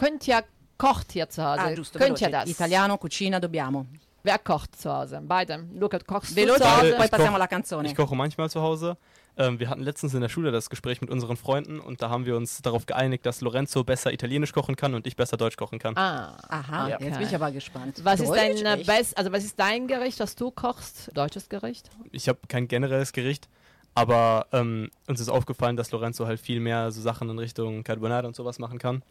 Kocht 0.77 1.15
ihr 1.15 1.29
zu 1.31 1.41
Hause? 1.41 1.61
Ah, 1.61 1.73
giusto? 1.73 1.99
Italiano, 2.47 2.99
cucina, 2.99 3.39
dobbiamo. 3.39 3.87
Wer 4.25 4.39
kocht 4.39 4.75
zu 4.81 4.91
Hause? 4.91 5.21
Beide. 5.23 5.67
Luca, 5.75 5.99
kochst 5.99 6.31
du 6.33 6.37
Veloce, 6.37 6.59
zu 6.59 6.77
Hause? 6.77 6.91
Ich 6.93 6.97
poi 6.97 7.09
passiamo 7.09 7.37
alla 7.37 7.47
canzone. 7.47 7.87
Ich 7.89 7.95
koche 7.95 8.17
manchmal 8.17 8.49
zu 8.49 8.63
Hause. 8.63 8.97
Ähm, 9.37 9.61
wir 9.61 9.69
hatten 9.69 9.83
letztens 9.83 10.15
in 10.15 10.23
der 10.23 10.31
Schule 10.31 10.51
das 10.51 10.71
Gespräch 10.71 11.03
mit 11.03 11.11
unseren 11.11 11.37
Freunden 11.37 11.79
und 11.79 12.01
da 12.01 12.09
haben 12.09 12.25
wir 12.25 12.35
uns 12.35 12.63
darauf 12.63 12.87
geeinigt, 12.87 13.27
dass 13.27 13.43
Lorenzo 13.43 13.85
besser 13.85 14.13
Italienisch 14.15 14.53
kochen 14.53 14.77
kann 14.77 14.95
und 14.95 15.07
ich 15.07 15.15
besser 15.17 15.37
Deutsch 15.37 15.57
kochen 15.59 15.79
kann. 15.79 15.95
Ah. 15.99 16.39
Aha, 16.49 16.89
Ja. 16.89 16.99
jetzt 17.01 17.19
bin 17.19 17.27
ich 17.29 17.35
aber 17.35 17.51
gespannt. 17.51 18.01
Was 18.03 18.21
ist, 18.21 18.31
dein, 18.31 18.57
äh, 18.65 18.83
best, 18.87 19.19
also 19.19 19.31
was 19.31 19.45
ist 19.45 19.61
dein 19.61 19.89
Gericht, 19.89 20.19
das 20.21 20.37
du 20.37 20.51
kochst? 20.51 21.11
Deutsches 21.15 21.51
Gericht? 21.51 21.91
Ich 22.11 22.27
habe 22.29 22.39
kein 22.49 22.67
generelles 22.67 23.13
Gericht, 23.13 23.49
aber 23.95 24.47
ähm, 24.53 24.89
uns 25.07 25.21
ist 25.21 25.29
aufgefallen, 25.29 25.77
dass 25.77 25.91
Lorenzo 25.91 26.27
halt 26.27 26.41
viel 26.41 26.61
mehr 26.61 26.91
so 26.93 27.03
Sachen 27.03 27.29
in 27.29 27.39
Richtung 27.39 27.85
Carbonara 27.85 28.27
und 28.27 28.37
sowas 28.37 28.59
machen 28.59 28.79
kann, 28.79 29.03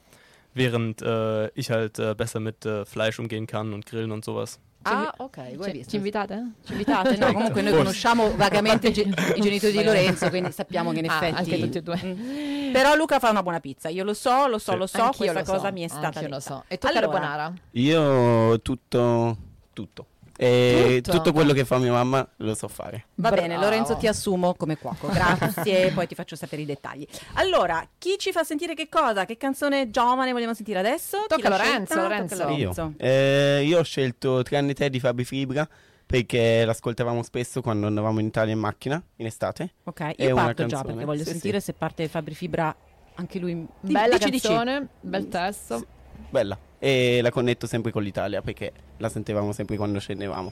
während 0.56 1.02
äh, 1.04 1.49
ich 1.49 1.69
halt 1.69 1.99
äh, 1.99 2.15
besser 2.15 2.39
mit 2.39 2.65
äh, 2.65 2.86
Fleisch 2.86 3.19
umgehen 3.19 3.45
kann 3.45 3.73
und 3.73 3.86
grillen 3.86 4.12
und 4.12 4.26
sowas. 4.26 4.60
Ah, 4.84 5.13
ok, 5.17 5.56
voi 5.56 5.65
Ci, 5.67 5.72
visto. 5.78 5.89
ci 5.91 5.96
invitate? 5.98 6.52
Ci 6.65 6.72
invitate? 6.74 7.15
No, 7.17 7.32
comunque 7.34 7.62
noi 7.62 7.74
conosciamo 7.74 8.36
vagamente 8.36 8.88
i, 8.89 8.93
ge- 8.93 9.02
i 9.36 9.41
genitori 9.41 9.72
di 9.72 9.84
Lorenzo, 9.84 10.30
quindi 10.30 10.52
sappiamo 10.52 10.91
che 10.91 11.00
in 11.00 11.10
Ah, 11.10 11.15
effetti... 11.15 11.36
anche 11.38 11.60
tutti 11.60 11.78
e 11.78 11.82
due. 11.82 12.00
Mm. 12.04 12.72
Però 12.74 12.96
Luca 12.96 13.19
fa 13.19 13.30
una 13.30 13.43
buona 13.43 13.60
pizza, 13.60 13.89
io 13.89 14.04
lo 14.04 14.13
so, 14.13 14.48
lo 14.48 14.58
so, 14.58 14.72
Sì. 14.74 14.78
lo 14.78 14.88
so, 14.88 15.02
Anch'io 15.02 15.17
questa 15.32 15.39
lo 15.39 15.46
so, 15.46 15.52
cosa 15.54 15.72
mi 15.72 15.84
è 15.84 15.88
stata 15.88 16.06
anch'io 16.08 16.22
detta. 16.22 16.34
lo 16.36 16.39
so. 16.39 16.63
E 16.67 16.78
tu 16.78 16.88
Allora, 16.88 17.02
carbonara? 17.08 17.54
Io 17.72 18.62
tutto, 18.62 19.38
tutto. 19.74 20.06
E 20.36 21.00
Tutto? 21.04 21.17
tutto 21.17 21.32
quello 21.32 21.54
che 21.54 21.63
fa 21.63 21.78
mia 21.78 21.91
mamma 21.91 22.28
lo 22.38 22.56
so 22.56 22.67
fare. 22.67 23.06
Va 23.15 23.30
bene, 23.30 23.50
Bravo. 23.50 23.62
Lorenzo 23.63 23.96
ti 23.98 24.08
assumo 24.08 24.56
come 24.56 24.78
cuoco, 24.78 25.08
grazie, 25.08 25.91
poi 25.96 26.08
ti 26.08 26.15
faccio 26.15 26.36
sapere 26.36 26.63
i 26.63 26.65
dettagli. 26.65 27.06
Allora, 27.34 27.88
chi 28.00 28.15
ci 28.17 28.32
fa 28.32 28.43
sentire 28.43 28.74
che 28.74 28.89
cosa? 28.89 29.26
Che 29.26 29.38
canzone 29.38 29.91
giovane 29.91 30.32
vogliamo 30.32 30.54
sentire 30.56 30.80
adesso? 30.80 31.26
Tocca 31.28 31.50
Lorenzo? 31.50 31.96
Lorenzo. 31.96 32.36
Tocca 32.36 32.48
a 32.48 32.52
Io. 32.52 32.58
Lorenzo. 32.76 32.93
Eh, 32.98 33.63
io 33.65 33.78
ho 33.80 33.84
scelto 33.84 34.41
Tranne 34.41 34.74
te 34.74 34.89
di 34.89 35.00
Fabi 35.00 35.24
Fibra 35.24 35.67
perché 36.06 36.65
l'ascoltavamo 36.65 37.22
spesso 37.24 37.62
quando 37.62 37.86
andavamo 37.88 38.19
in 38.19 38.26
Italia 38.26 38.54
in 38.54 38.60
macchina 38.60 39.02
in 39.17 39.26
estate. 39.28 39.74
Ok, 39.84 40.15
È 40.15 40.24
io 40.26 40.34
una 40.34 40.46
parto 40.46 40.65
già 40.65 40.78
canzone. 40.78 40.84
perché 40.93 41.06
voglio 41.06 41.24
Sì, 41.24 41.30
sentire 41.30 41.60
sì. 41.60 41.65
se 41.65 41.74
parte 41.74 42.08
Fabri 42.08 42.34
Fibra 42.34 42.76
anche 43.15 43.38
lui. 43.39 43.65
Bella 43.82 44.17
dici, 44.17 44.32
dici. 44.32 44.48
canzone, 44.48 44.88
bel 45.00 45.28
testo. 45.28 45.78
Sì. 45.78 45.86
Bella. 46.30 46.58
E 46.86 47.22
la 47.22 47.32
connetto 47.32 47.65
sempre 47.65 47.91
con 47.93 48.04
l'Italia 48.04 48.41
perché 48.41 48.74
la 48.98 49.08
sentivamo 49.08 49.54
sempre 49.54 49.78
quando 49.78 50.00
scendevamo. 50.00 50.52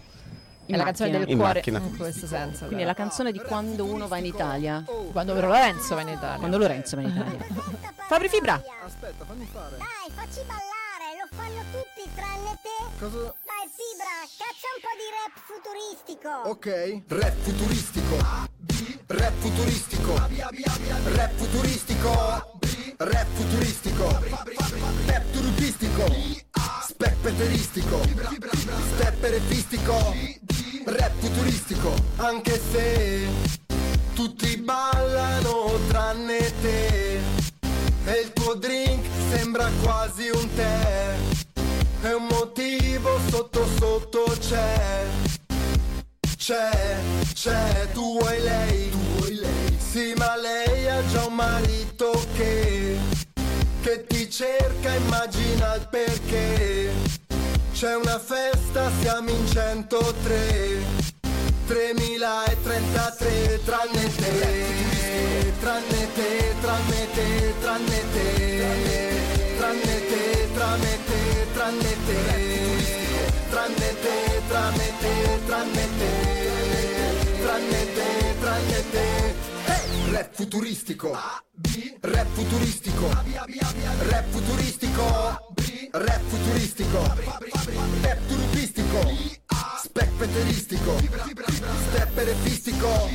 In 0.67 0.75
è 0.75 0.77
la 0.77 0.83
canzone 0.85 1.09
macchina. 1.09 1.25
del 1.25 1.33
In 1.33 1.37
cuore 1.37 1.53
macchina. 1.55 1.79
in 1.79 1.97
questo 1.97 2.25
senso. 2.27 2.65
Quindi 2.67 2.83
è 2.83 2.85
la 2.85 2.93
canzone 2.93 3.31
di 3.33 3.39
quando 3.39 3.83
uno 3.83 4.07
va 4.07 4.17
in 4.17 4.25
Italia, 4.25 4.81
Quando 5.11 5.33
Lorenzo 5.33 5.93
va 5.95 6.01
in 6.01 6.07
Italia. 6.07 6.37
quando 6.37 6.57
Lorenzo 6.57 6.95
va 6.95 7.01
in 7.01 7.09
Italia. 7.09 7.45
Fabri 8.07 8.29
Fibra. 8.29 8.63
Aspetta, 8.85 9.25
fammi 9.25 9.45
fare. 9.51 9.75
Dai, 9.75 10.09
facci 10.15 10.39
ballare, 10.47 11.19
lo 11.19 11.35
fanno 11.35 11.61
tutti 11.71 12.09
tranne 12.15 12.57
te. 12.61 12.99
Cosa? 12.99 13.17
Dai, 13.17 13.67
Fibra, 13.75 14.15
caccia 14.37 14.67
un 14.71 14.79
po' 14.79 14.95
di 14.95 15.07
rap 15.11 15.35
futuristico. 15.43 16.31
Ok. 16.47 17.01
Rap 17.07 17.35
futuristico. 17.41 18.15
Rap 19.07 19.33
futuristico. 19.33 20.13
Rap 21.15 21.31
futuristico. 21.35 22.50
Rap 23.03 23.25
futuristico. 23.33 24.19
Pep 25.05 25.31
turupistico. 25.31 26.05
Specpeteristico. 26.87 27.99
Stepperefistico. 28.93 30.15
Rap 30.85 31.11
futuristico. 31.17 31.95
Anche 32.17 32.61
se 32.71 33.27
tutti 34.13 34.55
ballano 34.57 35.79
tranne 35.87 36.53
te. 36.61 37.19
E 38.05 38.19
il 38.23 38.33
tuo 38.33 38.53
drink 38.53 39.03
sembra 39.31 39.67
quasi 39.81 40.29
un 40.29 40.47
tè. 40.53 41.15
E 42.03 42.13
un 42.13 42.27
motivo 42.29 43.19
sotto 43.31 43.67
sotto 43.79 44.25
c'è. 44.39 45.05
C'è, 46.37 46.97
c'è, 47.33 47.87
tu 47.93 48.19
vuoi 48.19 48.41
lei, 48.41 48.89
tu 48.91 48.97
vuoi 49.15 49.35
lei. 49.35 49.77
Sì, 49.91 50.13
ma 50.15 50.35
lei 50.37 50.87
ha 50.87 51.05
già 51.07 51.25
un 51.25 51.35
marito 51.35 52.11
che, 52.35 52.90
che 53.81 54.05
ti 54.05 54.29
cerca, 54.29 54.93
immagina 54.95 55.75
il 55.75 55.87
perché. 55.89 56.93
C'è 57.73 57.95
una 57.95 58.19
festa, 58.19 58.91
siamo 59.01 59.29
in 59.31 59.47
103. 59.47 61.09
3033 61.67 63.61
tranne 63.63 64.15
te, 64.15 65.53
tranne 65.59 66.07
te, 66.13 66.53
tranne 66.61 67.07
te, 67.13 67.45
tranne 67.49 67.97
te, 68.03 68.27
tranne 69.57 69.89
te, 69.97 70.47
tranne 70.57 70.97
te, 71.05 71.47
tranne 71.53 71.95
te, 72.05 72.17
tranne 73.49 73.95
te, 74.01 74.41
tranne 74.49 74.89
te, 74.99 75.39
tranne 75.47 75.87
te, 75.97 76.11
tranne 77.41 77.81
te, 77.93 78.09
tranne 78.41 78.83
te. 78.91 79.40
Rap 80.11 80.33
futuristico, 80.33 81.11
rap 82.01 82.27
futuristico, 82.33 83.07
rap 83.07 84.25
futuristico, 84.29 85.39
rap 85.91 86.21
futuristico, 86.27 86.99
rap 88.01 88.19
turupistico, 88.27 88.99
specpeteristico, 89.83 90.97
stepperefistico, 91.87 93.09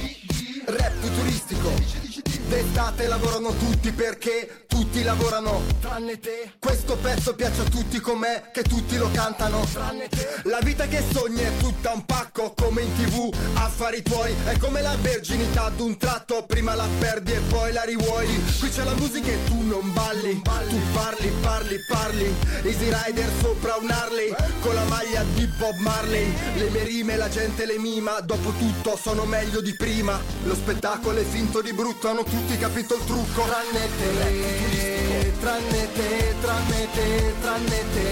rap 0.65 0.93
futuristico. 1.03 2.36
D'estate 2.49 3.09
lavorano 3.09 3.51
tutti 3.57 3.91
perché 3.91 4.67
tutti 4.69 5.03
lavorano 5.03 5.63
tranne 5.81 6.21
te. 6.21 6.53
Questo 6.61 6.97
pezzo 6.97 7.35
piace 7.35 7.63
a 7.63 7.65
tutti 7.65 7.99
com'è 7.99 8.51
che 8.53 8.63
tutti 8.63 8.97
lo 8.97 9.11
cantano 9.13 9.67
tranne 9.73 10.09
te. 10.09 10.29
La 10.45 10.61
vita 10.63 10.87
che 10.87 11.03
sogni 11.13 11.41
è 11.41 11.51
tutta 11.59 11.91
un 11.91 12.05
pacco 12.05 12.55
come 12.57 12.83
in 12.83 12.95
tv, 12.95 13.35
affari 13.55 14.01
tuoi. 14.03 14.33
È 14.45 14.57
come 14.59 14.81
la 14.81 14.95
verginità 15.01 15.71
d'un 15.71 15.97
tratto, 15.97 16.45
prima 16.47 16.77
la 16.77 16.87
perdi 17.01 17.33
e 17.33 17.41
poi 17.49 17.73
la 17.73 17.83
rivuoi. 17.83 18.29
Qui 18.61 18.69
c'è 18.69 18.85
la 18.85 18.95
musica 18.95 19.29
e 19.29 19.45
tu 19.47 19.63
non 19.63 19.93
balli, 19.93 20.41
tu 20.41 20.81
parli, 20.93 21.33
parli, 21.41 21.79
parli. 21.89 22.35
Easy 22.63 22.93
Rider 22.93 23.29
sopra 23.41 23.75
un 23.81 23.91
Harley, 23.91 24.33
con 24.61 24.73
la 24.73 24.85
maglia 24.85 25.25
di 25.35 25.47
Bob 25.59 25.75
Marley. 25.79 26.33
Le 26.55 26.69
mie 26.71 26.85
rime 26.85 27.17
la 27.17 27.29
gente 27.29 27.67
le 27.67 27.79
mima, 27.79 28.21
dopo 28.21 28.53
tutto 28.53 28.97
sono 28.97 29.25
meglio 29.25 29.61
di 29.61 29.75
prima. 29.75 30.21
Lo 30.45 30.55
spettacolo 30.55 31.19
è 31.19 31.25
finto 31.25 31.61
di 31.61 31.73
brutto, 31.73 32.09
hanno 32.09 32.23
tutti 32.23 32.35
capito 32.59 32.95
il 32.97 33.05
trucco. 33.05 33.43
Tranne 33.43 33.89
te, 33.99 35.33
tranne 35.41 35.93
te, 35.93 36.35
tranne 36.41 36.89
te, 36.93 37.35
tranne 37.41 37.85
te. 37.95 38.09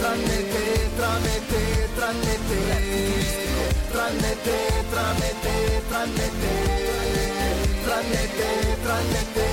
Tranne 0.00 0.38
te, 0.48 0.90
tranne 0.96 1.40
te, 1.48 1.88
tranne 1.94 2.38
te. 2.48 2.60
Tranne 3.90 4.36
te, 4.42 4.58
tranne 4.90 5.34
te, 5.42 5.82
tranne 5.88 6.30
te. 6.40 6.52
Tranne 7.84 8.28
te, 8.36 8.76
tranne 8.82 9.26
te. 9.34 9.47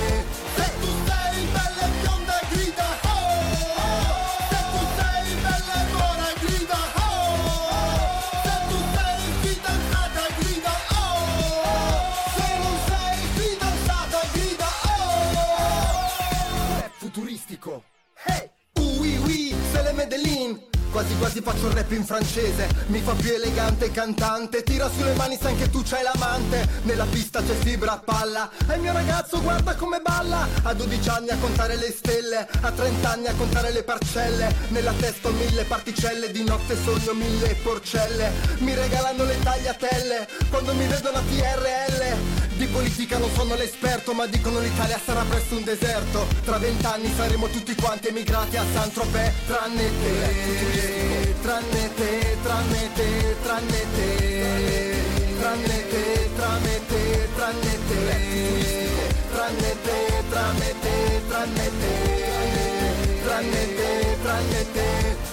Quasi 20.96 21.14
quasi 21.18 21.42
faccio 21.42 21.66
il 21.66 21.74
rap 21.74 21.92
in 21.92 22.06
francese. 22.06 22.70
Mi 22.86 23.02
fa 23.02 23.12
più 23.12 23.30
elegante 23.30 23.90
cantante. 23.90 24.62
Tira 24.62 24.88
sulle 24.88 25.12
mani 25.12 25.36
se 25.38 25.48
anche 25.48 25.68
tu 25.68 25.82
c'hai 25.82 26.02
l'amante. 26.02 26.66
Nella 26.84 27.04
pista 27.04 27.42
c'è 27.42 27.52
fibra 27.52 27.92
a 27.92 27.98
palla. 27.98 28.48
E 28.66 28.76
il 28.76 28.80
mio 28.80 28.94
ragazzo 28.94 29.42
guarda 29.42 29.74
come 29.74 30.00
balla. 30.00 30.48
A 30.62 30.72
12 30.72 31.08
anni 31.10 31.28
a 31.28 31.36
contare 31.36 31.76
le 31.76 31.92
stelle. 31.94 32.48
A 32.62 32.70
30 32.70 33.10
anni 33.10 33.26
a 33.26 33.34
contare 33.34 33.72
le 33.72 33.82
parcelle. 33.82 34.50
Nella 34.68 34.94
testa 34.98 35.28
ho 35.28 35.32
mille 35.32 35.64
particelle. 35.64 36.30
Di 36.30 36.44
notte 36.44 36.74
sogno 36.82 37.12
mille 37.12 37.54
porcelle. 37.62 38.32
Mi 38.60 38.74
regalano 38.74 39.24
le 39.24 39.38
tagliatelle. 39.38 40.28
Quando 40.48 40.72
mi 40.72 40.86
vedono 40.86 41.18
a 41.18 41.20
TRL 41.20 42.35
di 42.56 42.66
politica 42.66 43.18
non 43.18 43.30
sono 43.34 43.54
l'esperto 43.54 44.12
ma 44.14 44.26
dicono 44.26 44.60
l'Italia 44.60 44.98
sarà 45.04 45.22
presto 45.22 45.56
un 45.56 45.64
deserto 45.64 46.26
Tra 46.44 46.58
vent'anni 46.58 47.12
saremo 47.14 47.48
tutti 47.48 47.74
quanti 47.74 48.08
emigrati 48.08 48.56
a 48.56 48.64
Saint-Tropez 48.72 49.32
Tranne 49.46 49.90
te, 50.00 51.34
tranne 51.42 51.94
te, 51.94 52.36
tranne 52.42 52.92
te, 52.94 53.36
tranne 53.42 53.86
te 53.94 54.94
Tranne 55.38 55.88
te, 55.88 56.30
tranne 56.36 56.86
te, 56.86 57.28
tranne 57.34 57.78
te 57.88 58.00
Tranne 59.32 59.76
te, 59.82 60.24
tranne 60.30 60.74
te, 60.80 61.22
tranne 61.28 61.70
te 61.78 61.94
Tranne 63.24 63.76
te, 63.76 64.16
tranne 64.22 64.72
te 64.72 65.25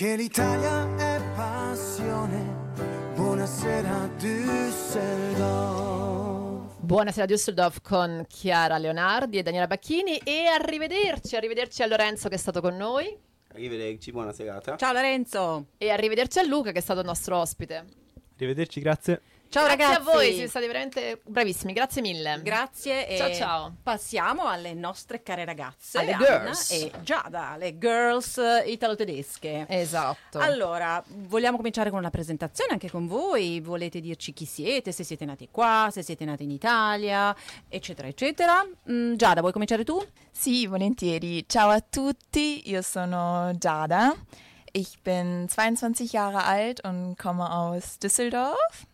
Che 0.00 0.16
l'Italia 0.16 0.96
è 0.96 1.20
passione. 1.34 2.72
Buonasera 3.16 4.08
Düsseldorf. 4.16 4.96
Buonasera 6.78 7.26
Düsseldorf 7.26 7.82
con 7.82 8.24
Chiara 8.26 8.78
Leonardi 8.78 9.36
e 9.36 9.42
Daniela 9.42 9.66
Bacchini 9.66 10.16
e 10.24 10.46
arrivederci, 10.46 11.36
arrivederci 11.36 11.82
a 11.82 11.86
Lorenzo 11.86 12.30
che 12.30 12.36
è 12.36 12.38
stato 12.38 12.62
con 12.62 12.78
noi 12.78 13.14
Arrivederci, 13.48 14.10
buona 14.10 14.32
serata. 14.32 14.78
Ciao 14.78 14.94
Lorenzo. 14.94 15.66
e 15.76 15.90
arrivederci 15.90 16.38
a 16.38 16.44
Luca 16.44 16.72
che 16.72 16.78
è 16.78 16.80
stato 16.80 17.00
il 17.00 17.06
nostro 17.06 17.36
ospite. 17.36 17.84
Arrivederci, 18.36 18.80
grazie. 18.80 19.20
Ciao 19.50 19.64
Grazie 19.64 19.84
ragazzi. 19.84 20.00
a 20.08 20.12
voi, 20.12 20.32
siete 20.32 20.48
stati 20.48 20.66
veramente 20.68 21.20
bravissimi, 21.24 21.72
grazie 21.72 22.00
mille. 22.02 22.40
Grazie 22.40 23.08
e 23.08 23.16
Ciao, 23.16 23.34
ciao. 23.34 23.74
passiamo 23.82 24.44
alle 24.46 24.74
nostre 24.74 25.24
care 25.24 25.44
ragazze, 25.44 25.98
Alle 25.98 26.12
Anna 26.12 26.24
girls. 26.24 26.70
e 26.70 26.92
Giada, 27.02 27.56
le 27.58 27.76
girls 27.76 28.40
italo-tedesche. 28.64 29.66
Esatto. 29.68 30.38
Allora, 30.38 31.02
vogliamo 31.04 31.56
cominciare 31.56 31.90
con 31.90 31.98
una 31.98 32.10
presentazione 32.10 32.74
anche 32.74 32.88
con 32.88 33.08
voi? 33.08 33.58
Volete 33.60 33.98
dirci 33.98 34.32
chi 34.32 34.44
siete, 34.44 34.92
se 34.92 35.02
siete 35.02 35.24
nati 35.24 35.48
qua, 35.50 35.88
se 35.90 36.04
siete 36.04 36.24
nati 36.24 36.44
in 36.44 36.52
Italia, 36.52 37.34
eccetera, 37.68 38.06
eccetera. 38.06 38.64
Mm, 38.88 39.14
Giada, 39.16 39.40
vuoi 39.40 39.50
cominciare 39.52 39.82
tu? 39.82 40.00
Sì, 40.30 40.68
volentieri. 40.68 41.44
Ciao 41.48 41.70
a 41.70 41.80
tutti, 41.80 42.70
io 42.70 42.82
sono 42.82 43.50
Giada. 43.58 44.14
Ich 44.70 45.00
bin 45.02 45.48
22 45.48 46.04
Jahre 46.04 46.44
alt 46.44 46.84
und 46.84 47.16
komme 47.20 47.42
aus 47.50 47.98
Düsseldorf. 47.98 48.86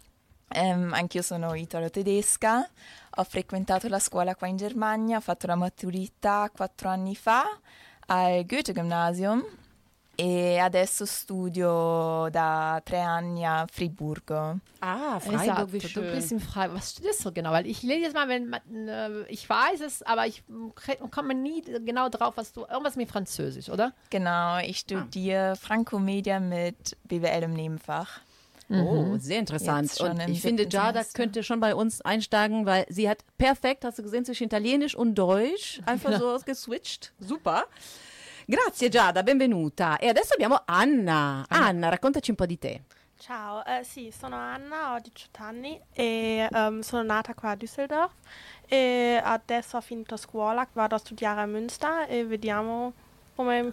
Ähm, 0.49 0.93
anch'io 0.93 1.23
sono 1.23 1.55
italo-tedesca. 1.55 2.69
Ho 3.17 3.25
frequentato 3.25 3.89
la 3.89 3.99
scuola 3.99 4.35
qua 4.35 4.47
in 4.47 4.57
Germania, 4.57 5.19
ho 5.19 5.21
fatto 5.21 5.47
la 5.47 5.57
maturità 5.57 6.51
quattro 6.55 6.89
anni 6.89 7.17
fa 7.17 7.45
al 8.07 8.45
Goethe-Gymnasium 8.45 9.45
e 10.19 10.59
adesso 10.59 11.05
studio 11.05 12.29
da 12.31 12.81
tre 12.83 13.01
anni 13.01 13.45
a 13.45 13.67
Friburgo. 13.71 14.59
Ah, 14.79 15.21
Exakt, 15.23 15.71
du 15.95 16.01
bist 16.01 16.33
in 16.33 16.41
Freiburg. 16.41 16.79
Was 16.79 16.93
studierst 16.93 17.25
du 17.25 17.33
genau? 17.33 17.51
Weil 17.51 17.67
ich 17.67 17.83
lese 17.83 18.01
jetzt 18.01 18.15
mal, 18.15 18.29
wenn 18.29 18.49
man, 18.49 18.61
äh, 18.89 19.23
ich 19.29 19.49
weiß 19.49 19.81
es, 19.83 20.03
aber 20.03 20.27
ich 20.27 20.43
mm, 20.49 20.71
komme 21.11 21.35
nie 21.35 21.63
genau 21.85 22.09
drauf, 22.09 22.35
was 22.37 22.53
du, 22.53 22.63
irgendwas 22.63 22.97
mit 22.97 23.11
Französisch, 23.11 23.69
oder? 23.69 23.93
Genau, 24.11 24.59
ich 24.59 24.79
studiere 24.79 25.55
Franco-Media 25.57 26.41
mit 26.41 26.97
BWL 27.05 27.43
im 27.43 27.53
Nebenfach. 27.53 28.21
Oh, 28.69 29.17
sehr 29.19 29.39
interessant. 29.39 30.01
Und 30.01 30.29
ich 30.29 30.41
finde, 30.41 30.69
Semester. 30.69 31.05
könnte 31.15 31.43
schon 31.43 31.61
bei 31.61 31.75
uns 31.75 32.01
einsteigen, 32.01 32.67
weil 32.67 32.85
sie 32.89 33.09
hat 33.09 33.19
perfekt, 33.39 33.85
hast 33.85 33.99
du 33.99 34.03
gesehen, 34.03 34.25
zwischen 34.25 34.45
Italienisch 34.45 34.95
und 34.97 35.15
Deutsch 35.15 35.81
einfach 35.87 36.19
so 36.19 36.37
geswitcht. 36.45 37.13
Super. 37.21 37.67
Grazie 38.49 38.91
Giada, 38.91 39.23
benvenuta. 39.23 39.97
E 39.99 40.09
adesso 40.09 40.35
abbiamo 40.35 40.61
Anna. 40.67 41.45
Anna, 41.49 41.89
raccontaci 41.89 42.31
un 42.31 42.37
po' 42.37 42.47
di 42.47 42.59
te. 42.59 42.83
Ciao, 43.19 43.65
eh, 43.65 43.83
sì, 43.83 44.13
sono 44.17 44.37
Anna, 44.37 44.95
ho 44.95 44.99
18 45.01 45.43
anni 45.43 45.81
e 45.93 46.47
ehm, 46.53 46.81
sono 46.81 47.03
nata 47.03 47.35
qua 47.35 47.51
a 47.51 47.57
Düsseldorf 47.57 48.13
e 48.69 49.21
adesso 49.25 49.79
ho 49.79 49.81
finito 49.81 50.17
scuola, 50.17 50.69
vado 50.75 50.95
a 50.95 50.99
studiare 50.99 51.41
a 51.41 51.47
Münster 51.47 52.07
e 52.09 52.25
vediamo 52.25 52.93
come, 53.35 53.73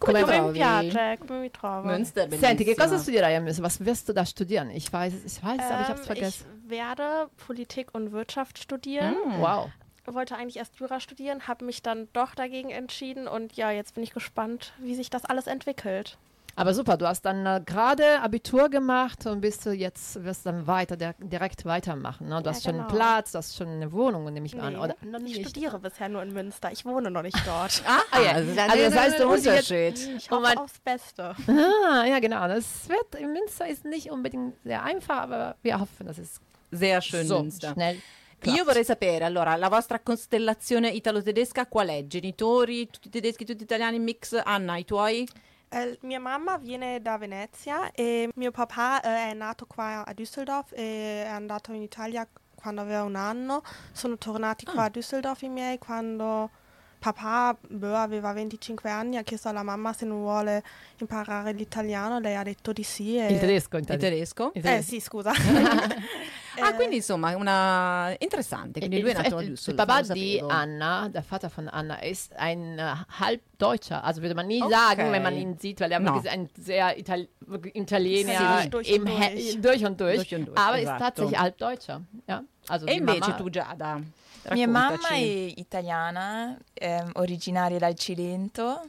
Come 0.00 0.20
come, 0.22 0.32
trovi? 0.32 0.46
mi 0.48 0.52
piace, 0.54 1.18
come 1.18 1.40
mi 1.40 1.50
trovo. 1.50 1.86
Münster, 1.86 2.26
Senti, 2.34 2.64
che 2.64 2.74
cosa 2.74 2.96
studierai 2.98 3.34
a 3.36 3.40
Münster? 3.40 3.62
Was 3.62 3.78
wirst 3.84 4.08
du 4.08 4.12
da 4.14 4.24
studieren? 4.24 4.70
Ich 4.70 4.90
weiß, 4.90 5.12
ich 5.26 5.42
weiß, 5.44 5.60
aber 5.70 5.82
ich 5.82 5.88
hab's 5.88 6.00
Ähm, 6.00 6.06
vergessen. 6.06 6.46
ich 6.64 6.70
werde 6.70 7.28
Politik 7.46 7.88
und 7.92 8.10
Wirtschaft 8.12 8.58
studieren. 8.58 9.14
Wow. 9.38 9.68
Wollte 10.06 10.36
eigentlich 10.36 10.56
erst 10.56 10.76
Jura 10.80 10.98
studieren, 11.00 11.46
habe 11.46 11.64
mich 11.66 11.82
dann 11.82 12.08
doch 12.14 12.34
dagegen 12.34 12.70
entschieden 12.70 13.28
und 13.28 13.52
ja, 13.56 13.70
jetzt 13.70 13.94
bin 13.94 14.02
ich 14.02 14.12
gespannt, 14.12 14.72
wie 14.78 14.94
sich 14.94 15.10
das 15.10 15.24
alles 15.26 15.46
entwickelt. 15.46 16.16
Aber 16.56 16.74
super, 16.74 16.96
du 16.96 17.06
hast 17.06 17.22
dann 17.22 17.46
äh, 17.46 17.60
gerade 17.64 18.20
Abitur 18.20 18.68
gemacht 18.68 19.24
und 19.26 19.40
bist 19.40 19.64
du 19.64 19.70
jetzt, 19.72 20.22
wirst 20.24 20.44
dann 20.46 20.66
weiter, 20.66 20.96
der, 20.96 21.14
direkt 21.18 21.64
weitermachen. 21.64 22.28
Ne? 22.28 22.36
Du 22.42 22.44
Ja, 22.50 22.50
hast 22.54 22.64
schon 22.64 22.74
einen 22.74 22.86
genau. 22.86 22.94
Platz, 22.94 23.32
du 23.32 23.38
hast 23.38 23.56
schon 23.56 23.68
eine 23.68 23.90
Wohnung, 23.92 24.30
nehme 24.32 24.46
ich 24.46 24.60
an. 24.60 24.72
Nee, 24.74 24.78
Oder? 24.78 24.94
Noch 25.02 25.18
ich 25.20 25.36
nicht. 25.36 25.48
studiere 25.48 25.78
bisher 25.78 26.08
nur 26.08 26.22
in 26.22 26.32
Münster, 26.32 26.70
ich 26.72 26.84
wohne 26.84 27.10
noch 27.10 27.22
nicht 27.22 27.38
dort. 27.46 27.82
Ah, 28.12 28.20
ja. 28.20 28.32
also, 28.32 28.60
Also 28.60 28.76
das 28.76 28.96
heißt, 28.96 29.20
du 29.20 29.26
musst 29.26 29.46
dich 29.46 29.52
jetzt- 29.54 29.70
Unterschied. 29.70 30.16
Ich 30.16 30.30
Oh 30.32 30.36
hoffe 30.42 30.60
aufs 30.60 30.78
Beste. 30.80 31.34
Ah, 31.48 32.04
ja, 32.04 32.18
genau. 32.18 32.46
Das 32.48 32.88
wird 32.88 33.14
in 33.14 33.32
Münster 33.32 33.68
ist 33.68 33.84
nicht 33.84 34.10
unbedingt 34.10 34.54
sehr 34.64 34.82
einfach, 34.82 35.18
aber 35.22 35.56
wir 35.62 35.78
hoffen, 35.80 36.06
dass 36.06 36.18
es 36.18 36.40
Sehr 36.70 37.00
schön 37.00 37.26
so 37.26 37.40
Münster. 37.40 37.72
schnell 37.72 37.94
Io 37.96 38.52
klappt. 38.52 38.64
vorrei 38.66 38.84
sapere, 38.84 39.24
allora, 39.26 39.54
la 39.56 39.68
vostra 39.68 39.98
costellazione 39.98 40.90
italo-tedesca 40.90 41.66
qual 41.66 41.88
è? 41.88 42.06
Genitori, 42.06 42.88
tutti 42.90 43.08
tedeschi, 43.10 43.44
tutti 43.44 43.62
italiani, 43.64 43.98
mix? 43.98 44.32
Anna, 44.44 44.76
i 44.78 44.84
tuoi? 44.84 45.26
Eh, 45.72 45.98
mia 46.02 46.18
mamma 46.18 46.58
viene 46.58 47.00
da 47.00 47.16
Venezia 47.16 47.92
e 47.92 48.28
mio 48.34 48.50
papà 48.50 49.00
eh, 49.02 49.30
è 49.30 49.34
nato 49.34 49.66
qua 49.66 50.04
a 50.04 50.12
Düsseldorf 50.12 50.72
e 50.72 51.22
è 51.22 51.28
andato 51.28 51.72
in 51.72 51.82
Italia 51.82 52.26
quando 52.56 52.80
aveva 52.80 53.04
un 53.04 53.14
anno. 53.14 53.62
Sono 53.92 54.18
tornati 54.18 54.64
qua 54.64 54.84
a 54.84 54.90
Düsseldorf 54.90 55.42
i 55.42 55.48
miei 55.48 55.78
quando 55.78 56.50
papà 56.98 57.56
boh, 57.68 57.94
aveva 57.94 58.32
25 58.32 58.90
anni, 58.90 59.16
ha 59.16 59.22
chiesto 59.22 59.48
alla 59.48 59.62
mamma 59.62 59.92
se 59.92 60.04
non 60.06 60.18
vuole 60.18 60.62
imparare 60.98 61.52
l'italiano, 61.52 62.18
lei 62.18 62.34
ha 62.34 62.42
detto 62.42 62.72
di 62.72 62.82
sì. 62.82 63.16
E... 63.16 63.32
Il 63.32 63.38
tedesco, 63.38 63.76
Il 63.76 63.82
intendi? 63.82 64.02
tedesco? 64.04 64.50
Il 64.54 64.60
Eh 64.60 64.62
tedesco. 64.62 64.88
sì, 64.90 65.00
scusa. 65.00 65.32
Ah, 66.62 66.74
quindi 66.74 66.96
insomma, 66.96 67.34
una 67.36 68.14
interessante. 68.18 68.78
Quindi 68.80 68.96
Il, 68.96 69.02
lui 69.02 69.10
è 69.10 69.14
nato 69.14 69.36
a 69.36 69.42
il. 69.42 69.58
Papa 69.74 70.00
lo 70.00 70.12
di. 70.12 70.42
Anna, 70.48 71.08
der 71.08 71.22
Vater 71.22 71.50
von 71.50 71.68
Anna, 71.68 72.00
ist 72.02 72.32
ein 72.36 72.80
Halbdeutscher. 73.18 74.02
Also 74.04 74.20
würde 74.22 74.34
man 74.34 74.46
nie 74.46 74.62
Okay. 74.62 74.72
sagen, 74.74 75.12
wenn 75.12 75.22
man 75.22 75.36
ihn 75.36 75.56
sieht, 75.58 75.80
weil 75.80 75.92
er 75.92 76.00
No. 76.00 76.14
wirklich 76.14 76.30
ein 76.32 76.48
sehr 76.56 76.98
Ital 76.98 77.28
Italiener 77.74 78.62
Sì, 78.62 78.68
durch 78.70 78.88
im 78.90 79.02
und 79.02 79.08
durch. 79.08 79.60
durch 79.60 79.84
und 79.84 80.00
durch. 80.00 80.16
Durch 80.16 80.34
und 80.34 80.46
durch, 80.46 80.58
aber 80.58 80.78
esatto. 80.80 80.96
ist 80.96 80.98
tatsächlich 80.98 81.38
Halbdeutscher. 81.38 82.02
Ja? 82.26 82.42
Also 82.68 82.86
E 82.86 82.94
invece 82.94 83.20
Mama, 83.20 83.36
tu, 83.36 83.50
Giada, 83.50 84.00
Mia 84.52 84.66
mamma 84.66 84.90
raccontaci. 84.96 85.52
è 85.56 85.60
italiana, 85.60 86.56
ehm, 86.74 87.10
originaria 87.14 87.78
dal 87.78 87.94
Cilento, 87.94 88.80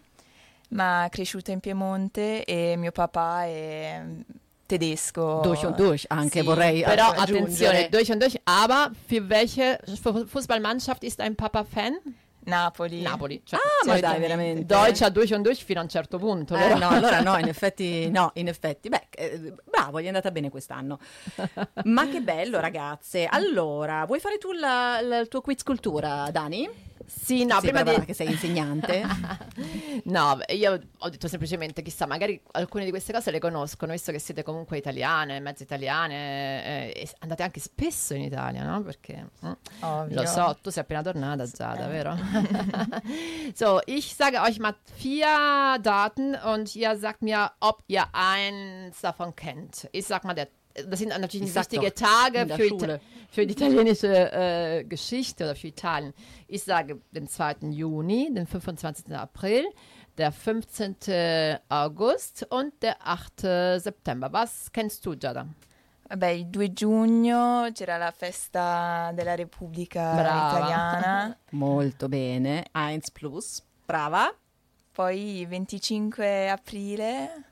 ma 0.70 1.08
cresciuta 1.10 1.52
in 1.52 1.60
Piemonte 1.60 2.44
e 2.46 2.76
mio 2.78 2.92
papà 2.92 3.44
è 3.46 4.02
tedesco. 4.78 5.42
Durch 5.44 5.66
und 5.66 5.78
durch 5.80 6.06
anche 6.12 6.40
Sì, 6.40 6.46
vorrei 6.46 6.82
Però 6.84 7.10
attenzione, 7.12 7.90
durch 7.90 8.10
und 8.12 8.22
durch. 8.22 8.40
Aber 8.46 8.92
für 9.08 9.28
welche 9.30 9.80
Fu- 10.02 10.26
Fußballmannschaft 10.26 11.04
ist 11.04 11.20
ein 11.20 11.36
Papa 11.36 11.64
Fan? 11.64 11.98
Napoli. 12.44 13.02
Napoli. 13.02 13.40
Cioè, 13.46 13.60
Ah, 13.60 13.86
ma 13.86 14.00
dai, 14.00 14.20
veramente. 14.20 14.66
Deutscher 14.66 15.12
durch 15.12 15.32
und 15.34 15.44
durch 15.44 15.64
fino 15.64 15.80
a 15.80 15.84
un 15.84 15.90
certo 15.90 16.18
punto. 16.18 16.56
Eh, 16.56 16.74
no, 16.76 16.90
allora 16.90 17.22
no, 17.22 17.38
in 17.38 17.48
effetti, 17.54 18.10
no, 18.10 18.32
in 18.34 18.48
effetti. 18.48 18.90
Beh, 18.90 19.08
eh, 19.16 19.54
bravo, 19.70 20.00
gli 20.02 20.06
è 20.06 20.08
andata 20.08 20.32
bene 20.32 20.50
quest'anno. 20.50 20.98
Ma 21.84 22.08
che 22.10 22.20
bello, 22.22 22.60
ragazze. 22.60 23.28
Allora, 23.30 24.06
vuoi 24.06 24.20
fare 24.20 24.38
tu 24.40 24.52
la- 24.54 25.00
la- 25.02 25.20
il 25.20 25.28
tuo 25.28 25.42
quiz 25.42 25.62
cultura, 25.62 26.30
Dani? 26.32 26.68
Sì, 27.24 27.46
no, 27.46 27.60
prima 27.60 27.84
di... 27.84 28.06
che 28.06 28.14
sei 28.14 28.28
insegnante. 28.28 29.04
No, 30.06 30.40
io 30.50 30.80
ho 30.98 31.10
detto 31.10 31.28
semplicemente, 31.28 31.82
chissà, 31.82 32.08
magari 32.08 32.42
alcune 32.54 32.86
di 32.86 32.90
queste 32.90 33.14
cose 33.14 33.30
le 33.30 33.40
conoscono, 33.40 33.92
visto 33.92 34.12
che 34.12 34.20
siete 34.20 34.42
comunque 34.42 34.78
italiane, 34.78 35.40
mezzo 35.40 35.64
italiane, 35.64 36.94
eh, 36.94 37.10
andate 37.20 37.44
anche 37.44 37.60
spesso 37.60 38.14
in 38.14 38.24
Italia, 38.24 38.64
no? 38.64 38.82
Perché 38.82 39.28
mm, 39.46 39.52
Ovvio. 39.82 40.22
lo 40.22 40.26
so, 40.26 40.58
tu 40.62 40.70
sei 40.70 40.84
appena 40.84 41.04
tornata, 41.04 41.46
Giada, 41.46 41.88
vero? 41.88 42.18
so, 43.54 43.80
ich 43.86 44.16
sage 44.16 44.40
euch 44.42 44.60
mal 44.60 44.76
vier 44.96 45.78
Daten 45.82 46.36
und 46.36 46.74
ihr 46.76 46.98
sagt 46.98 47.22
mir, 47.22 47.52
ob 47.60 47.84
ihr 47.88 48.08
eins 48.14 49.00
davon 49.02 49.36
kennt. 49.36 49.88
Ich 49.92 50.06
sag 50.06 50.24
mal, 50.24 50.34
der, 50.34 50.48
das 50.88 51.00
sind 51.00 51.10
natürlich 51.10 51.54
wichtige 51.54 51.92
doch, 51.92 52.08
Tage 52.08 52.54
für, 52.54 52.66
Ita 52.66 53.00
für 53.30 53.46
die 53.46 53.54
italienische 53.54 54.32
äh, 54.32 54.84
Geschichte 54.84 55.46
oder 55.46 55.56
für 55.56 55.68
Italien. 55.68 56.14
Ich 56.48 56.64
sage 56.64 57.02
den 57.12 57.28
2. 57.28 57.56
Juni, 57.72 58.32
den 58.34 58.48
25. 58.48 59.16
April, 59.16 59.66
der 60.18 60.32
15. 60.32 60.96
August 61.70 62.46
und 62.50 62.74
der 62.82 62.96
8. 63.06 63.82
September. 63.82 64.32
Was 64.32 64.72
kennst 64.72 65.06
du, 65.06 65.16
Giada? 65.16 65.48
Vabbè, 66.10 66.28
il 66.28 66.50
2 66.50 66.74
giugno 66.74 67.70
c'era 67.74 67.98
la 67.98 68.12
festa 68.12 69.12
della 69.14 69.36
Repubblica 69.36 70.14
Brava. 70.14 70.58
Italiana, 70.58 71.38
Molto 71.52 72.10
bene. 72.10 72.66
1 72.74 73.00
plus. 73.14 73.64
Brava. 73.86 74.34
poi 74.92 75.40
il 75.40 75.48
25 75.48 76.50
aprile 76.50 77.46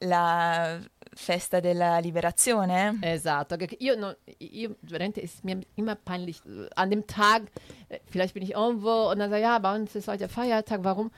la 0.00 0.78
festa 1.20 1.58
della 1.60 1.98
liberazione. 1.98 2.96
Esatto. 3.02 3.56
Io, 3.78 3.96
non, 3.96 4.14
io 4.38 4.76
veramente 4.80 5.20
ist 5.20 5.42
mir 5.42 5.58
immer 5.74 5.96
peinlich. 5.96 6.40
An 6.76 6.90
dem 6.90 7.04
Tag, 7.06 7.42
äh, 7.88 7.98
vielleicht 8.06 8.34
bin 8.34 8.42
ich 8.44 8.52
irgendwo 8.52 9.10
und 9.10 9.18
dann 9.18 9.28
sage 9.30 9.42
ja, 9.42 9.58
bei 9.58 9.74
uns 9.74 9.94
ist 9.96 10.06
heute 10.06 10.28
Feiertag. 10.28 10.84
Warum? 10.84 11.10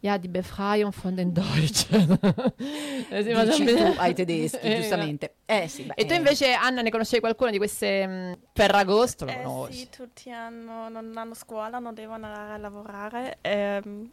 Ja, 0.00 0.16
die 0.16 0.28
Befreiung 0.28 0.92
von 0.92 1.16
den 1.16 1.34
Deutschen. 1.34 2.16
Dici 3.10 3.66
tu 3.66 3.94
ai 3.98 4.14
tedeschi, 4.14 4.58
giustamente. 4.76 5.34
Eh 5.44 5.66
sì, 5.66 5.82
beh, 5.82 5.94
E 5.96 6.06
tu 6.06 6.12
eh. 6.12 6.16
invece, 6.18 6.52
Anna, 6.52 6.82
ne 6.82 6.90
conoscevi 6.90 7.20
qualcuna 7.20 7.50
di 7.50 7.56
queste 7.58 8.06
mh, 8.06 8.38
Ferragosto? 8.54 9.24
Lo 9.24 9.32
Eh 9.32 9.42
conosci? 9.42 9.72
sì, 9.78 9.88
tutti 9.90 10.30
hanno, 10.30 10.88
non 10.88 11.10
hanno 11.16 11.34
scuola, 11.34 11.80
non 11.80 11.94
devono 11.94 12.26
andare 12.26 12.52
a 12.52 12.56
lavorare. 12.58 13.38
Ehm, 13.40 14.08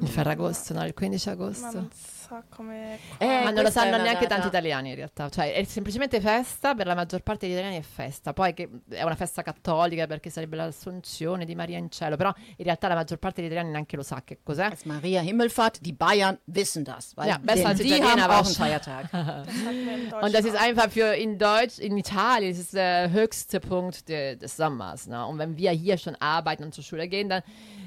Il 0.00 0.08
Ferragosto, 0.08 0.74
no? 0.74 0.84
Il 0.86 0.94
15 0.94 1.26
Ma 1.28 1.34
agosto. 1.34 1.88
Non 2.28 2.42
so 2.42 2.44
come... 2.54 2.98
Eh, 3.18 3.44
ma 3.44 3.50
non 3.50 3.62
lo 3.62 3.70
sanno 3.70 3.96
neanche 3.96 4.26
data. 4.26 4.34
tanti 4.34 4.48
italiani 4.48 4.90
in 4.90 4.94
realtà, 4.96 5.28
cioè 5.28 5.54
è 5.54 5.64
semplicemente 5.64 6.20
festa, 6.20 6.74
per 6.74 6.86
la 6.86 6.94
maggior 6.94 7.22
parte 7.22 7.46
degli 7.46 7.54
italiani 7.54 7.78
è 7.78 7.82
festa, 7.82 8.32
poi 8.32 8.54
che 8.54 8.68
è 8.88 9.02
una 9.02 9.14
festa 9.14 9.42
cattolica 9.42 10.06
perché 10.06 10.30
sarebbe 10.30 10.56
l'assunzione 10.56 11.44
di 11.44 11.54
Maria 11.54 11.78
in 11.78 11.90
cielo, 11.90 12.16
però 12.16 12.32
in 12.56 12.64
realtà 12.64 12.88
la 12.88 12.94
maggior 12.94 13.18
parte 13.18 13.40
degli 13.40 13.50
italiani 13.50 13.72
neanche 13.72 13.96
lo 13.96 14.02
sa 14.02 14.22
che 14.24 14.40
cos'è. 14.42 14.64
Als 14.64 14.84
Maria 14.84 15.20
Himmelfahrt, 15.20 15.80
die 15.80 15.94
Bayern 15.94 16.38
wissen 16.44 16.84
das. 16.84 17.16
Weil 17.16 17.28
Ja, 17.28 17.38
besser 17.38 17.68
als 17.68 17.80
die 17.80 17.88
Italiener 17.88 18.22
haben 18.22 18.32
auch 18.32 18.44
einen. 18.44 18.54
Feiertag. 18.54 19.08
Und 20.22 20.34
das 20.34 20.44
ist 20.44 20.56
einfach 20.56 20.90
für 20.90 21.14
in 21.14 21.38
Deutsch, 21.38 21.78
in 21.78 21.96
Italien, 21.96 22.50
das 22.50 22.60
ist 22.60 22.74
der 22.74 23.10
höchste 23.10 23.60
Punkt 23.60 24.08
de, 24.08 24.36
des 24.36 24.56
Sommers. 24.56 25.06
Ne? 25.06 25.24
Und 25.26 25.38
wenn 25.38 25.56
wir 25.56 25.70
hier 25.70 25.96
schon 25.96 26.16
arbeiten 26.16 26.64
und 26.64 26.74
zur 26.74 26.84
Schule 26.84 27.08
gehen, 27.08 27.28
dann, 27.28 27.42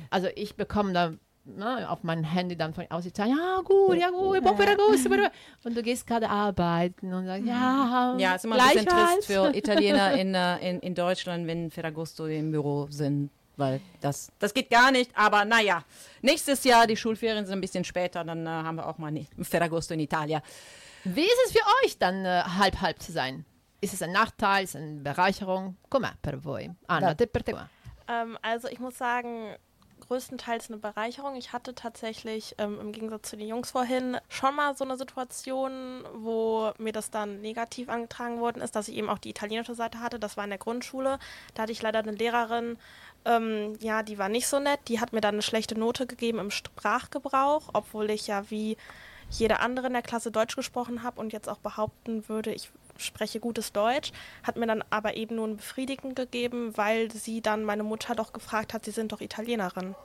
also 0.10 0.28
ich 0.36 0.56
bekomme 0.56 0.94
dann 0.94 1.20
ne, 1.46 1.90
auf 1.90 2.04
mein 2.04 2.24
Handy 2.24 2.56
dann 2.56 2.74
von 2.74 2.86
aus 2.90 3.06
Italien, 3.06 3.38
ja 3.38 3.62
gut, 3.64 3.98
ja 3.98 4.10
gut, 4.10 4.31
Ferragosto. 4.34 5.10
buon 5.10 5.20
Ferragosto." 5.20 5.38
Und 5.64 5.78
du 5.78 5.84
gehst 5.84 6.08
gerade 6.08 6.30
arbeiten 6.30 7.14
und 7.14 7.26
sagst, 7.26 7.46
ja, 7.48 8.16
Ja, 8.18 8.36
ist 8.36 8.46
immer 8.46 8.56
ein 8.62 8.70
bisschen 8.74 8.86
trist 8.88 9.26
für 9.28 9.56
Italiener 9.56 10.14
in, 10.20 10.34
äh, 10.36 10.70
in, 10.70 10.80
in 10.80 10.96
Deutschland, 10.96 11.48
wenn 11.48 11.70
Ferragosto 11.72 12.26
im 12.28 12.52
Büro 12.52 12.88
sind. 12.90 13.30
Weil 13.58 13.82
das, 14.00 14.32
das 14.40 14.54
geht 14.54 14.70
gar 14.70 14.92
nicht. 14.92 15.12
Aber 15.16 15.44
naja, 15.46 15.84
nächstes 16.22 16.64
Jahr, 16.64 16.88
die 16.88 16.96
Schulferien 16.96 17.46
sind 17.46 17.56
ein 17.58 17.62
bisschen 17.62 17.84
später, 17.84 18.24
dann 18.24 18.46
äh, 18.48 18.50
haben 18.50 18.76
wir 18.78 18.88
auch 18.88 18.98
mal 18.98 19.12
ne- 19.12 19.28
Ferragosto 19.42 19.94
in 19.94 20.00
Italia. 20.00 20.42
Wie 21.04 21.26
ist 21.26 21.38
es 21.48 21.52
für 21.52 21.64
euch 21.84 21.98
dann 21.98 22.26
äh, 22.26 22.42
halb-halb 22.58 23.00
zu 23.02 23.12
sein? 23.12 23.46
Ist 23.82 23.94
es 23.94 24.02
ein 24.02 24.12
Nachteil, 24.12 24.64
ist 24.64 24.76
es 24.76 24.82
eine 24.82 25.02
Bereicherung? 25.02 25.76
Com'è 25.92 26.12
per 26.22 26.44
voi? 26.44 26.70
Anna, 26.88 27.14
te 27.14 27.28
per 27.28 27.44
te? 27.44 27.56
Ähm, 28.08 28.38
also 28.42 28.68
ich 28.68 28.80
muss 28.80 28.98
sagen, 28.98 29.56
größtenteils 30.12 30.70
eine 30.70 30.78
Bereicherung. 30.78 31.38
Ich 31.38 31.54
hatte 31.54 31.74
tatsächlich 31.74 32.56
ähm, 32.58 32.82
im 32.82 32.92
Gegensatz 32.92 33.30
zu 33.30 33.38
den 33.38 33.48
Jungs 33.48 33.72
vorhin 33.72 34.18
schon 34.28 34.54
mal 34.54 34.76
so 34.76 34.84
eine 34.84 34.98
Situation, 34.98 36.04
wo 36.14 36.74
mir 36.78 36.92
das 36.92 37.12
dann 37.12 37.40
negativ 37.40 37.88
angetragen 37.88 38.42
worden 38.42 38.62
ist, 38.62 38.76
dass 38.76 38.90
ich 38.90 38.98
eben 38.98 39.10
auch 39.10 39.20
die 39.20 39.30
italienische 39.30 39.74
Seite 39.74 40.02
hatte. 40.02 40.20
Das 40.20 40.36
war 40.36 40.44
in 40.44 40.50
der 40.50 40.60
Grundschule. 40.60 41.18
Da 41.54 41.64
hatte 41.64 41.72
ich 41.72 41.82
leider 41.82 42.00
eine 42.00 42.12
Lehrerin, 42.12 42.78
ähm, 43.24 43.78
ja, 43.80 44.04
die 44.04 44.18
war 44.18 44.28
nicht 44.28 44.48
so 44.48 44.60
nett. 44.60 44.82
Die 44.90 45.00
hat 45.00 45.14
mir 45.14 45.22
dann 45.22 45.36
eine 45.36 45.44
schlechte 45.44 45.80
Note 45.80 46.06
gegeben 46.06 46.40
im 46.40 46.52
Sprachgebrauch, 46.52 47.70
obwohl 47.72 48.10
ich 48.10 48.28
ja 48.28 48.50
wie 48.50 48.76
jeder 49.30 49.62
andere 49.62 49.88
in 49.88 49.94
der 49.94 50.02
Klasse 50.02 50.30
Deutsch 50.30 50.58
gesprochen 50.58 51.04
habe 51.04 51.22
und 51.22 51.32
jetzt 51.32 51.48
auch 51.48 51.60
behaupten 51.60 52.28
würde, 52.28 52.54
ich 52.54 52.70
spreche 53.02 53.40
gutes 53.40 53.74
Deutsch, 53.74 54.12
hat 54.44 54.58
mir 54.58 54.68
dann 54.68 54.84
aber 54.90 55.16
eben 55.16 55.36
nur 55.36 55.48
ein 55.48 55.58
Befriedigen 55.58 56.16
gegeben, 56.16 56.76
weil 56.78 57.12
sie 57.12 57.42
dann 57.42 57.64
meine 57.64 57.84
Mutter 57.84 58.16
doch 58.16 58.34
gefragt 58.34 58.74
hat, 58.74 58.86
sie 58.86 58.92
sind 58.92 59.12
doch 59.12 59.22
Italienerin. 59.22 59.96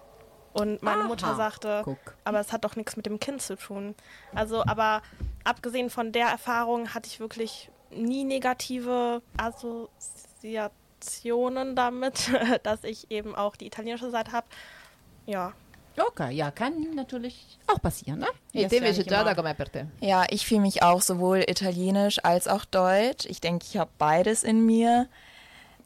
Und 0.53 0.83
meine 0.83 1.03
Aha. 1.03 1.09
Mutter 1.09 1.35
sagte, 1.35 1.83
Guck. 1.85 1.99
aber 2.25 2.41
es 2.41 2.51
hat 2.51 2.65
doch 2.65 2.77
nichts 2.77 2.97
mit 2.97 3.05
dem 3.05 3.21
Kind 3.21 3.43
zu 3.43 3.57
tun. 3.57 3.95
Also, 4.35 4.65
aber 4.65 5.03
abgesehen 5.45 5.91
von 5.91 6.13
der 6.13 6.29
Erfahrung 6.29 6.95
hatte 6.95 7.09
ich 7.09 7.21
wirklich 7.21 7.71
nie 7.91 8.25
negative 8.25 9.21
Assoziationen 9.37 11.77
damit, 11.77 12.31
dass 12.63 12.85
ich 12.85 13.11
eben 13.11 13.35
auch 13.35 13.57
die 13.57 13.67
italienische 13.67 14.11
Seite 14.11 14.33
habe. 14.33 14.47
Ja. 15.27 15.53
Okay, 15.99 16.33
ja, 16.35 16.51
kann 16.51 16.95
natürlich 16.95 17.59
auch 17.67 17.81
passieren, 17.81 18.19
ne? 18.21 18.29
E 18.53 18.67
te 18.67 18.77
invece 18.77 19.05
com'è 19.05 19.55
per 19.55 19.71
te? 19.71 19.87
Ja, 20.01 20.25
ich 20.29 20.47
fühle 20.47 20.61
mich 20.61 20.83
auch 20.83 21.01
sowohl 21.01 21.45
italienisch 21.49 22.19
als 22.23 22.49
auch 22.49 22.65
deutsch. 22.65 23.27
Ich 23.27 23.41
denke, 23.41 23.65
ich 23.69 23.77
habe 23.77 23.91
beides 23.99 24.43
in 24.43 24.65
mir. 24.67 25.09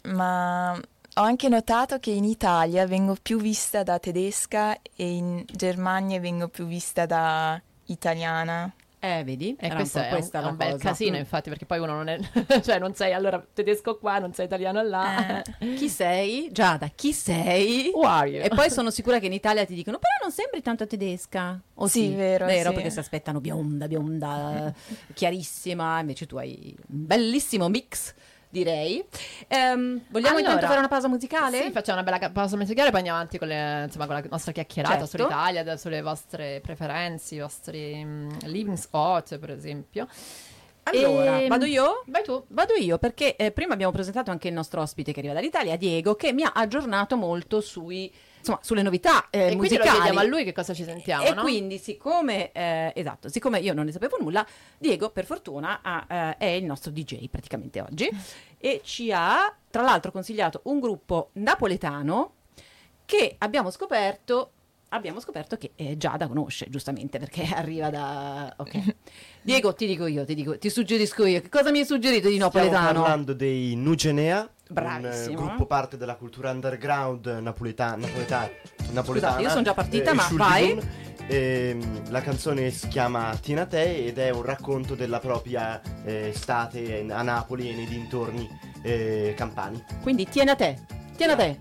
Ma 0.05 0.81
ho 1.17 1.23
anche 1.23 1.49
notato 1.49 1.99
che 1.99 2.13
in 2.13 2.25
Italia 2.25 2.87
vengo 2.87 3.17
più 3.21 3.41
vista 3.41 3.83
da 3.83 3.99
tedesca 3.99 4.77
e 4.97 5.17
in 5.17 5.45
Germania 5.47 6.21
vengo 6.21 6.49
più 6.49 6.67
vista 6.67 7.07
da 7.07 7.61
italiana. 7.87 8.73
Eh, 9.03 9.25
vedi? 9.25 9.57
E 9.59 9.71
questo 9.71 9.99
è 9.99 10.03
un, 10.05 10.09
questa 10.11 10.43
è 10.43 10.45
un 10.47 10.57
bel 10.57 10.73
cosa. 10.73 10.89
casino, 10.91 11.17
Mm. 11.17 11.21
infatti, 11.21 11.49
perché 11.49 11.65
poi 11.65 11.79
uno 11.79 11.95
non 11.95 12.09
è... 12.09 12.19
cioè 12.63 12.79
non 12.79 12.95
sei 12.95 13.15
allora 13.15 13.43
tedesco 13.53 13.97
qua, 13.97 14.19
non 14.19 14.35
sei 14.35 14.45
italiano 14.45 14.83
là. 14.83 15.43
Chi 15.59 15.89
sei? 15.89 16.51
Giada, 16.53 16.87
chi 16.95 17.13
sei? 17.15 17.91
Who 17.95 18.03
are 18.07 18.29
you? 18.29 18.45
E 18.45 18.49
poi 18.51 18.71
sono 18.71 18.91
sicura 18.91 19.19
che 19.19 19.25
in 19.27 19.33
Italia 19.33 19.65
ti 19.65 19.73
dicono, 19.75 19.99
però 19.99 20.13
non 20.23 20.31
sembri 20.31 20.61
tanto 20.61 20.87
tedesca. 20.87 21.59
O 21.77 21.87
Sì, 21.87 22.13
vero, 22.15 22.45
Vero, 22.45 22.69
sì. 22.69 22.75
perché 22.75 22.91
si 22.91 22.99
aspettano 22.99 23.41
bionda, 23.41 23.89
bionda, 23.89 24.73
chiarissima, 25.15 25.99
invece 26.01 26.27
tu 26.27 26.37
hai 26.37 26.77
un 26.91 27.07
bellissimo 27.07 27.69
mix, 27.71 28.13
direi. 28.51 29.03
Ehm, 29.49 30.03
vogliamo 30.11 30.37
Allora, 30.37 30.41
intanto 30.41 30.67
fare 30.67 30.79
una 30.79 30.89
pausa 30.89 31.09
musicale? 31.09 31.63
Sì, 31.63 31.71
facciamo 31.71 32.01
una 32.01 32.11
bella 32.11 32.31
pausa 32.31 32.57
musicale 32.57 32.89
e 32.89 32.91
poi 32.91 32.99
andiamo 32.99 33.19
avanti 33.19 33.39
con, 33.39 33.49
le- 33.49 33.85
insomma, 33.85 34.07
con 34.07 34.15
la 34.17 34.25
nostra 34.29 34.53
chiacchierata 34.53 34.99
Certo. 35.07 35.17
sull'Italia, 35.17 35.77
sulle 35.77 36.03
vostre 36.03 36.61
preferenze, 36.63 37.37
i 37.37 37.41
vostri 37.41 38.05
mm, 38.05 38.29
living 38.43 38.77
spot, 38.77 39.39
per 39.39 39.51
esempio. 39.51 40.07
Allora, 40.85 41.41
Ehm, 41.43 41.49
vado 41.49 41.65
io? 41.67 42.03
Vai 42.07 42.23
tu. 42.25 42.43
Vado 42.49 42.75
io 42.75 42.99
perché 42.99 43.37
eh, 43.37 43.53
prima 43.53 43.75
abbiamo 43.75 43.93
presentato 43.93 44.31
anche 44.31 44.49
il 44.49 44.55
nostro 44.55 44.81
ospite 44.81 45.13
che 45.13 45.21
arriva 45.21 45.35
dall'Italia, 45.35 45.77
Diego, 45.77 46.15
che 46.17 46.33
mi 46.33 46.43
ha 46.43 46.53
aggiornato 46.55 47.17
molto 47.17 47.61
sui, 47.61 48.13
insomma, 48.41 48.59
sulle 48.63 48.83
novità 48.83 49.31
eh, 49.31 49.39
e 49.39 49.57
quindi 49.57 49.57
lo 49.57 49.63
musicali. 49.79 49.91
chiediamo 49.91 50.19
a 50.19 50.23
lui 50.25 50.45
che 50.45 50.53
cosa 50.53 50.75
ci 50.75 50.83
sentiamo, 50.85 51.25
E 51.25 51.33
no? 51.35 51.43
quindi, 51.43 51.79
siccome, 51.79 52.51
eh, 52.53 52.93
esatto, 52.97 53.29
siccome 53.29 53.61
io 53.61 53.73
non 53.73 53.85
ne 53.85 53.93
sapevo 53.93 54.17
nulla, 54.21 54.45
Diego, 54.77 55.11
per 55.11 55.25
fortuna, 55.25 55.81
ha, 55.83 56.05
eh, 56.09 56.37
è 56.39 56.47
il 56.47 56.65
nostro 56.65 56.91
DJ 56.91 57.29
praticamente 57.29 57.81
oggi 57.81 58.09
e 58.59 58.81
ci 58.85 59.13
ha, 59.13 59.55
tra 59.71 59.83
l'altro, 59.83 60.11
consigliato 60.11 60.61
un 60.65 60.81
gruppo 60.81 61.31
napoletano 61.35 62.35
che 63.05 63.37
abbiamo 63.39 63.71
scoperto. 63.71 64.53
Abbiamo 64.93 65.21
scoperto 65.21 65.57
che 65.57 65.71
eh, 65.77 65.97
Giada 65.97 66.27
conosce, 66.27 66.67
giustamente, 66.69 67.21
perché 67.21 67.45
arriva 67.55 67.91
da... 67.91 68.53
Ok. 68.57 68.95
Diego, 69.41 69.73
ti 69.73 69.87
dico 69.87 70.07
io, 70.07 70.25
ti, 70.25 70.35
dico, 70.35 70.59
ti 70.59 70.69
suggerisco 70.69 71.25
io. 71.27 71.41
Che 71.41 71.49
cosa 71.49 71.71
mi 71.71 71.79
hai 71.79 71.85
suggerito 71.85 72.27
di 72.29 72.35
Stiamo 72.35 72.53
napoletano? 72.53 73.01
parlando 73.03 73.33
dei 73.33 73.77
Nugenea, 73.77 74.49
Bravissimo. 74.71 75.33
eh, 75.33 75.35
gruppo 75.35 75.67
parte 75.67 75.97
della 75.97 76.15
cultura 76.15 76.51
underground 76.51 77.27
napoleta- 77.41 77.97
napoleta- 77.97 78.51
napoletana. 78.93 79.41
io 79.41 79.49
sono 79.51 79.63
già 79.63 79.75
partita, 79.75 80.11
eh, 80.11 80.15
ma 80.15 80.29
vai. 80.33 80.81
Ehm, 81.27 82.11
la 82.11 82.21
canzone 82.23 82.71
si 82.71 82.89
chiama 82.89 83.37
Tina 83.41 83.65
Te 83.67 84.07
ed 84.07 84.19
è 84.19 84.31
un 84.31 84.43
racconto 84.43 84.95
della 84.95 85.21
propria 85.21 85.81
eh, 86.05 86.29
estate 86.29 87.07
a 87.09 87.23
Napoli 87.23 87.71
e 87.71 87.75
nei 87.75 87.87
dintorni 87.87 88.49
eh, 88.83 89.35
campani. 89.37 89.85
Quindi 90.03 90.27
tieni 90.29 90.51
a 90.51 90.57
te, 90.57 90.79
tieni 91.17 91.33
a 91.33 91.37
te, 91.37 91.59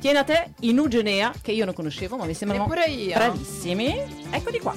tieni 0.00 0.18
a 0.18 0.24
te 0.24 0.54
i 0.60 0.72
Nugenea, 0.72 1.32
che 1.40 1.52
io 1.52 1.64
non 1.64 1.74
conoscevo, 1.74 2.16
ma 2.16 2.24
mi 2.24 2.34
sembrano 2.34 2.64
bravissimi. 2.66 3.94
Eccoli 4.30 4.58
qua. 4.58 4.74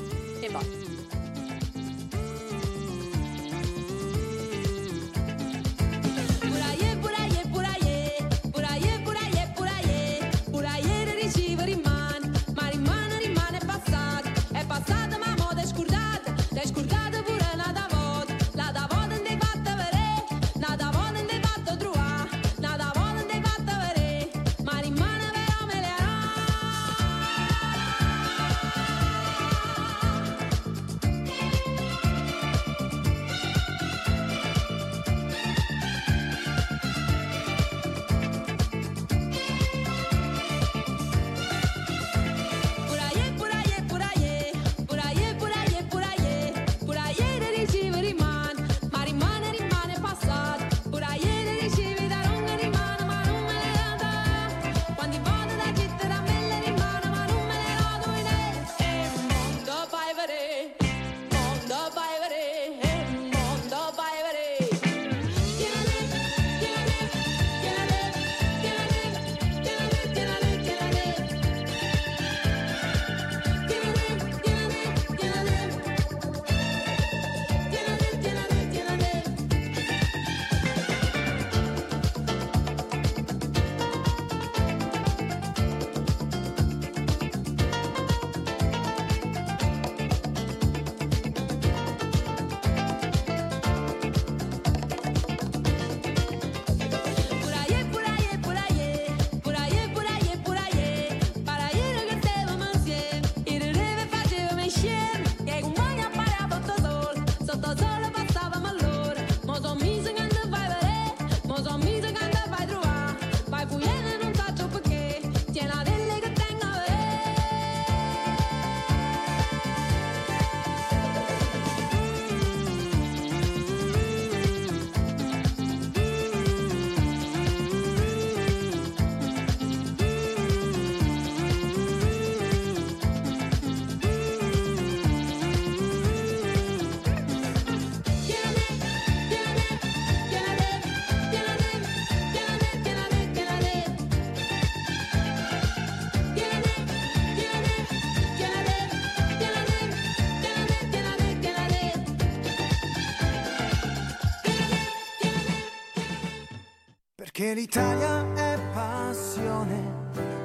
L'Italia 157.76 158.34
è 158.36 158.57
passione. 158.71 159.84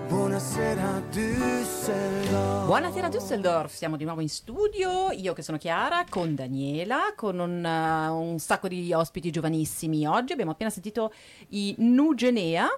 Buonasera 0.09 1.01
Düsseldorf. 1.12 2.64
Buonasera 2.64 3.09
Düsseldorf, 3.09 3.72
siamo 3.72 3.97
di 3.97 4.03
nuovo 4.03 4.20
in 4.20 4.28
studio, 4.28 5.12
io 5.12 5.33
che 5.33 5.43
sono 5.43 5.57
Chiara, 5.57 6.05
con 6.09 6.35
Daniela, 6.35 7.12
con 7.14 7.39
un, 7.39 7.64
uh, 7.64 8.20
un 8.20 8.41
sacco 8.41 8.66
di 8.66 8.93
ospiti 8.93 9.31
giovanissimi 9.31 10.09
oggi. 10.09 10.33
Abbiamo 10.33 10.51
appena 10.51 10.70
sentito 10.70 11.12
i 11.51 11.72
Nugenea, 11.78 12.68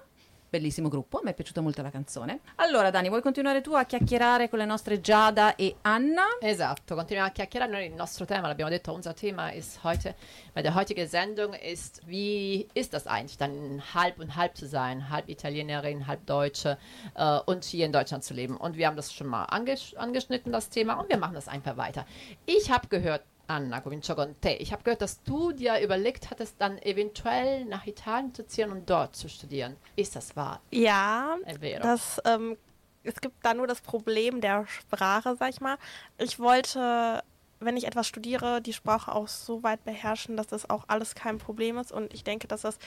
bellissimo 0.53 0.87
gruppo, 0.87 1.19
mi 1.23 1.31
è 1.31 1.33
piaciuta 1.33 1.61
molto 1.61 1.81
la 1.81 1.89
canzone. 1.89 2.41
Allora 2.57 2.91
Dani, 2.91 3.09
vuoi 3.09 3.23
continuare 3.23 3.61
tu 3.61 3.73
a 3.73 3.85
chiacchierare 3.85 4.49
con 4.49 4.59
le 4.59 4.65
nostre 4.65 5.01
Giada 5.01 5.55
e 5.55 5.77
Anna? 5.81 6.25
Esatto, 6.39 6.93
continuiamo 6.93 7.27
a 7.27 7.31
chiacchierare. 7.31 7.71
Noi 7.71 7.85
il 7.87 7.93
nostro 7.93 8.25
Thema, 8.25 8.45
l'abbiamo 8.45 8.69
detto, 8.69 8.93
unser 8.93 9.15
Thema 9.15 9.49
ist 9.49 9.83
heute, 9.83 10.13
bei 10.53 10.61
der 10.61 10.75
heutige 10.75 11.07
Sendung 11.07 11.55
ist, 11.55 12.01
wie 12.05 12.67
ist 12.75 12.93
das 12.93 13.07
eigentlich, 13.07 13.37
dann 13.37 13.81
halb 13.95 14.19
und 14.19 14.35
halb 14.35 14.55
zu 14.55 14.67
sein, 14.67 15.09
halb 15.09 15.27
Italienerin, 15.27 16.05
halb 16.05 16.23
Deutsche 16.27 16.77
äh, 17.15 17.39
und 17.47 17.63
hier 17.63 17.87
in 17.87 17.91
Deutschland 17.91 18.23
zu 18.23 18.35
leben. 18.35 18.55
Und 18.55 18.77
wir 18.77 18.85
haben 18.85 18.95
das 18.95 19.11
schon 19.11 19.25
mal 19.25 19.45
anges 19.45 19.95
angeschnitten, 19.95 20.51
das 20.51 20.69
Thema, 20.69 20.99
und 20.99 21.09
wir 21.09 21.17
machen 21.17 21.33
das 21.33 21.47
einfach 21.47 21.77
weiter. 21.77 22.05
Ich 22.45 22.69
habe 22.69 22.87
gehört, 22.89 23.23
Anna, 23.47 23.81
comincio 23.81 24.15
con 24.15 24.35
te. 24.39 24.51
Ich 24.53 24.71
habe 24.71 24.83
gehört, 24.83 25.01
dass 25.01 25.21
du 25.23 25.51
dir 25.51 25.79
überlegt 25.81 26.29
hattest, 26.31 26.55
dann 26.59 26.77
eventuell 26.81 27.65
nach 27.65 27.85
Italien 27.85 28.33
zu 28.33 28.45
ziehen 28.47 28.71
und 28.71 28.89
dort 28.89 29.15
zu 29.15 29.27
studieren. 29.27 29.75
Ist 29.95 30.15
das 30.15 30.35
wahr? 30.35 30.61
Ja, 30.71 31.37
das, 31.81 32.21
ähm, 32.25 32.57
es 33.03 33.19
gibt 33.19 33.35
da 33.45 33.53
nur 33.53 33.67
das 33.67 33.81
Problem 33.81 34.39
der 34.41 34.65
Sprache, 34.67 35.35
sag 35.37 35.49
ich 35.49 35.61
mal. 35.61 35.77
Ich 36.17 36.39
wollte, 36.39 37.21
wenn 37.59 37.75
ich 37.75 37.85
etwas 37.85 38.07
studiere, 38.07 38.61
die 38.61 38.73
Sprache 38.73 39.13
auch 39.13 39.27
so 39.27 39.61
weit 39.61 39.83
beherrschen, 39.83 40.37
dass 40.37 40.47
das 40.47 40.69
auch 40.69 40.85
alles 40.87 41.13
kein 41.13 41.37
Problem 41.37 41.77
ist. 41.77 41.91
Und 41.91 42.13
ich 42.13 42.23
denke, 42.23 42.47
dass 42.47 42.61
das 42.61 42.77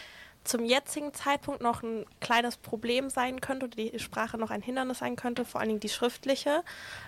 zum 0.47 0.65
jetzigen 0.65 1.13
Zeitpunkt 1.13 1.61
noch 1.61 1.83
ein 1.83 2.07
kleines 2.21 2.57
Problem 2.57 3.11
sein 3.11 3.41
könnte 3.41 3.67
oder 3.67 3.77
die 3.77 3.99
Sprache 3.99 4.39
noch 4.39 4.51
ein 4.51 4.63
Hindernis 4.63 4.99
sein 4.99 5.17
könnte, 5.17 5.45
vor 5.45 5.61
allen 5.61 5.69
Dingen 5.69 5.81
die 5.81 5.89
schriftliche. 5.89 6.63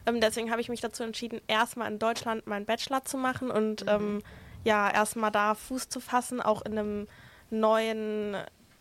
Ähm, 0.07 0.21
deswegen 0.21 0.51
habe 0.51 0.61
ich 0.61 0.69
mich 0.69 0.81
dazu 0.81 1.03
entschieden, 1.03 1.41
erstmal 1.47 1.91
in 1.91 1.99
Deutschland 1.99 2.47
meinen 2.47 2.67
Bachelor 2.67 3.05
zu 3.05 3.17
machen 3.17 3.51
und 3.51 3.85
ähm, 3.89 4.23
ja, 4.65 4.91
erstmal 4.91 5.31
da 5.31 5.55
Fuß 5.55 5.89
zu 5.89 6.01
fassen, 6.01 6.41
auch 6.41 6.63
in 6.63 6.79
einem 6.79 7.07
neuen, 7.51 8.37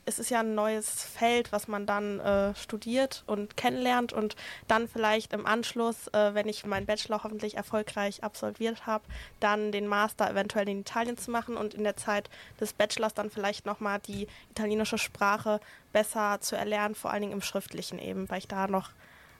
es 0.07 0.19
ist 0.19 0.29
ja 0.29 0.39
ein 0.39 0.55
neues 0.55 1.03
Feld, 1.03 1.51
was 1.51 1.67
man 1.67 1.85
dann 1.85 2.21
äh, 2.21 2.55
studiert 2.55 3.23
und 3.27 3.57
kennenlernt 3.57 4.13
und 4.13 4.37
dann 4.69 4.87
vielleicht 4.87 5.33
im 5.33 5.45
Anschluss, 5.45 6.07
äh, 6.13 6.33
wenn 6.33 6.47
ich 6.47 6.65
meinen 6.65 6.85
Bachelor 6.85 7.23
hoffentlich 7.25 7.57
erfolgreich 7.57 8.23
absolviert 8.23 8.87
habe, 8.87 9.03
dann 9.41 9.73
den 9.73 9.85
Master 9.85 10.31
eventuell 10.31 10.69
in 10.69 10.79
Italien 10.79 11.17
zu 11.17 11.29
machen 11.29 11.57
und 11.57 11.73
in 11.73 11.83
der 11.83 11.97
Zeit 11.97 12.29
des 12.59 12.71
Bachelors 12.71 13.15
dann 13.15 13.29
vielleicht 13.29 13.65
nochmal 13.65 13.99
die 13.99 14.27
italienische 14.51 14.97
Sprache 14.97 15.59
besser 15.91 16.39
zu 16.39 16.55
erlernen, 16.55 16.95
vor 16.95 17.11
allen 17.11 17.23
Dingen 17.23 17.33
im 17.33 17.41
Schriftlichen 17.41 17.99
eben, 17.99 18.29
weil 18.29 18.39
ich 18.39 18.47
da 18.47 18.67
noch 18.67 18.91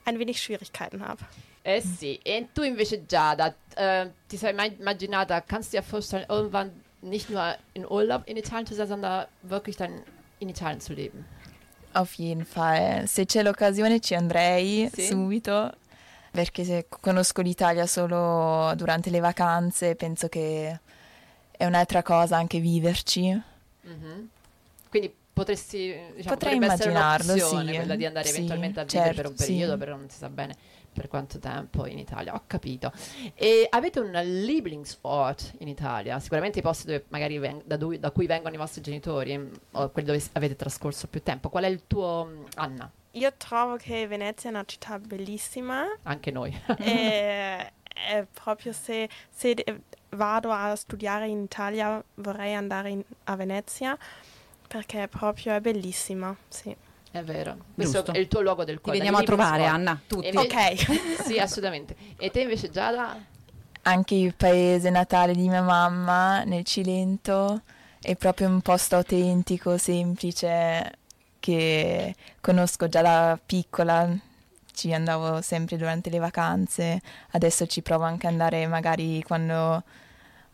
ein 0.03 0.19
wenig 0.19 0.41
Schwierigkeiten 0.41 1.05
habe. 1.07 1.23
Eh 1.63 1.81
sì, 1.81 2.19
e 2.23 2.45
tu 2.53 2.61
invece 2.61 2.99
Giada, 2.99 3.53
äh, 3.75 4.07
ti 4.27 4.37
sei 4.37 4.53
mai 4.53 4.67
immaginata, 4.67 5.41
kannst 5.41 5.71
du 5.71 5.77
dir 5.77 5.83
vorstellen, 5.83 6.25
irgendwann 6.29 6.71
nicht 7.01 7.29
nur 7.29 7.55
in 7.73 7.85
Urlaub 7.85 8.23
in 8.25 8.37
Italien 8.37 8.65
zu 8.65 8.73
sein, 8.73 8.87
sondern 8.87 9.27
wirklich 9.43 9.75
dann 9.77 10.01
in 10.39 10.49
Italien 10.49 10.79
zu 10.79 10.93
leben? 10.93 11.25
Auf 11.93 12.13
jeden 12.15 12.45
Fall, 12.45 13.05
se 13.07 13.25
c'è 13.25 13.41
l'occasione 13.41 13.99
ci 13.99 14.13
andrei 14.13 14.87
Sì? 14.93 15.07
subito, 15.07 15.71
perché 16.31 16.63
se 16.63 16.85
conosco 16.89 17.41
l'Italia 17.41 17.87
solo 17.87 18.73
durante 18.75 19.09
le 19.09 19.19
vacanze, 19.19 19.95
penso 19.95 20.27
che 20.27 20.79
è 21.51 21.65
un'altra 21.65 22.03
cosa 22.03 22.37
anche 22.37 22.59
viverci. 22.59 23.41
Mhm. 23.81 24.29
Quindi 24.89 25.13
potresti, 25.33 25.95
diciamo, 26.15 26.35
Potrei 26.35 26.53
essere 26.61 26.89
immaginarlo, 26.89 27.25
un'opzione 27.33 27.69
sì. 27.71 27.75
quella 27.75 27.95
di 27.95 28.05
andare 28.05 28.25
Sì, 28.27 28.35
eventualmente 28.35 28.79
a 28.79 28.83
vivere 28.83 29.13
per 29.13 29.15
certo, 29.15 29.29
un 29.29 29.35
periodo, 29.35 29.71
sì. 29.73 29.77
però 29.77 29.95
non 29.95 30.09
si 30.09 30.17
sa 30.17 30.29
bene 30.29 30.55
per 30.97 31.07
quanto 31.07 31.37
tempo 31.37 31.85
in 31.85 31.99
Italia. 31.99 32.33
Ho 32.33 32.41
capito. 32.47 32.91
E 33.35 33.67
avete 33.69 33.99
un 33.99 34.09
Lieblingsort 34.11 35.53
in 35.59 35.67
Italia? 35.67 36.19
Sicuramente 36.19 36.59
i 36.59 36.61
posti 36.63 36.87
dove 36.87 37.05
magari 37.09 37.37
ven- 37.37 37.61
da, 37.65 37.77
dui- 37.77 37.99
da 37.99 38.09
cui 38.11 38.25
vengono 38.25 38.55
i 38.55 38.57
vostri 38.57 38.81
genitori 38.81 39.37
mm, 39.37 39.53
o 39.73 39.89
quelli 39.91 40.07
dove 40.07 40.23
avete 40.33 40.55
trascorso 40.55 41.07
più 41.07 41.21
tempo. 41.21 41.49
Qual 41.49 41.63
è 41.63 41.67
il 41.67 41.83
tuo, 41.85 42.25
mm, 42.25 42.43
Anna? 42.55 42.91
Io 43.11 43.31
trovo 43.37 43.75
che 43.77 44.07
Venezia 44.07 44.49
è 44.49 44.53
una 44.53 44.65
città 44.65 44.97
bellissima 44.99 45.85
Anche 46.03 46.31
noi. 46.31 46.55
e 46.79 47.71
proprio 48.33 48.71
se, 48.73 49.07
se 49.29 49.55
vado 50.09 50.51
a 50.51 50.75
studiare 50.75 51.27
in 51.27 51.43
Italia 51.43 52.03
vorrei 52.15 52.53
andare 52.53 52.89
in- 52.89 53.03
a 53.25 53.35
Venezia 53.35 53.97
perché 54.67 55.07
proprio 55.07 55.53
è 55.53 55.61
bellissima, 55.61 56.35
sì. 56.47 56.75
È 57.11 57.21
vero. 57.23 57.57
Questo 57.73 57.97
Giusto. 57.97 58.13
è 58.13 58.17
il 58.19 58.27
tuo 58.27 58.41
luogo 58.41 58.63
del 58.63 58.75
Ti 58.75 58.81
cuore. 58.81 58.97
veniamo 58.97 59.17
a 59.17 59.23
trovare. 59.23 59.65
Anna, 59.65 59.99
tutti. 60.05 60.27
Invece- 60.27 60.75
Ok. 60.83 61.23
sì, 61.25 61.37
assolutamente. 61.39 61.95
E 62.17 62.29
te 62.31 62.41
invece 62.41 62.69
Giada? 62.69 63.17
Anche 63.83 64.15
il 64.15 64.35
paese 64.35 64.89
natale 64.89 65.33
di 65.33 65.47
mia 65.47 65.61
mamma, 65.61 66.43
nel 66.43 66.65
Cilento, 66.65 67.61
è 68.01 68.15
proprio 68.15 68.49
un 68.49 68.61
posto 68.61 68.97
autentico, 68.97 69.77
semplice, 69.77 70.91
che 71.39 72.13
conosco 72.41 72.89
già 72.89 73.01
da 73.01 73.39
piccola. 73.43 74.09
Ci 74.73 74.93
andavo 74.93 75.41
sempre 75.41 75.75
durante 75.77 76.09
le 76.11 76.19
vacanze, 76.19 77.01
adesso 77.31 77.65
ci 77.65 77.81
provo 77.81 78.03
anche 78.03 78.27
ad 78.27 78.33
andare 78.33 78.67
magari 78.67 79.23
quando 79.23 79.83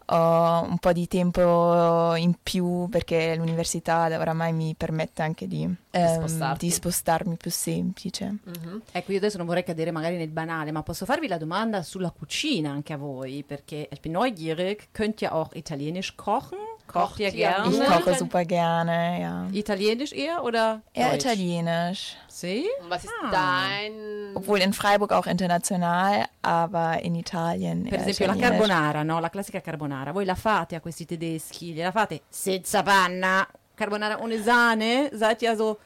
ho 0.05 0.63
un 0.63 0.77
po' 0.79 0.91
di 0.91 1.07
tempo 1.07 2.15
in 2.15 2.35
più 2.41 2.87
perché 2.89 3.35
l'università 3.35 4.05
oramai 4.17 4.53
mi 4.53 4.75
permette 4.75 5.21
anche 5.21 5.47
di, 5.47 5.67
ehm, 5.91 6.57
di 6.57 6.69
spostarmi 6.69 7.35
più 7.37 7.51
semplice. 7.51 8.37
Mhm. 8.43 8.81
Ecco, 8.91 9.11
io 9.11 9.17
adesso 9.17 9.37
non 9.37 9.45
vorrei 9.45 9.63
cadere 9.63 9.91
magari 9.91 10.17
nel 10.17 10.29
banale, 10.29 10.71
ma 10.71 10.83
posso 10.83 11.05
farvi 11.05 11.27
la 11.27 11.37
domanda 11.37 11.83
sulla 11.83 12.11
cucina 12.11 12.71
anche 12.71 12.93
a 12.93 12.97
voi, 12.97 13.43
perché 13.43 13.87
ich 13.91 14.01
bin 14.01 14.13
neugierig, 14.13 14.89
könnt 14.91 15.21
ihr 15.21 15.33
auch 15.33 15.53
italienisch 15.53 16.15
kochen? 16.15 16.59
Kocht 16.88 17.19
ihr 17.19 17.27
Kocht 17.27 17.38
ihr 17.38 17.47
gerne? 17.49 17.69
Ich 17.75 17.86
koche 17.86 18.15
super 18.15 18.45
gerne, 18.45 19.19
ja. 19.21 19.47
Italienisch 19.51 20.11
eher 20.13 20.43
oder 20.43 20.81
Eher 20.93 21.09
Deutsch? 21.11 21.25
italienisch. 21.25 22.15
Sì? 22.27 22.65
Und 22.81 22.89
was 22.89 23.03
ist 23.03 23.13
Ah. 23.23 23.31
dein... 23.31 24.36
Obwohl 24.36 24.59
in 24.59 24.73
Freiburg 24.73 25.11
auch 25.11 25.25
international, 25.25 26.25
aber 26.41 27.01
in 27.01 27.15
Italien. 27.15 27.84
Per 27.86 27.99
eher 27.99 28.07
esempio 28.07 28.27
la 28.27 28.36
carbonara, 28.36 29.03
no? 29.03 29.19
La 29.19 29.29
classica 29.29 29.59
carbonara. 29.61 30.11
Voi 30.13 30.25
la 30.25 30.36
fate 30.36 30.75
a 30.75 30.79
questi 30.81 31.05
tedeschi? 31.05 31.73
Gliela 31.73 31.91
fate 31.91 32.21
senza 32.29 32.84
panna? 32.84 33.47
Carbonara 33.75 34.19
ohne 34.21 34.41
Sahne? 34.41 35.09
Seid 35.13 35.41
ihr 35.41 35.55
so... 35.55 35.79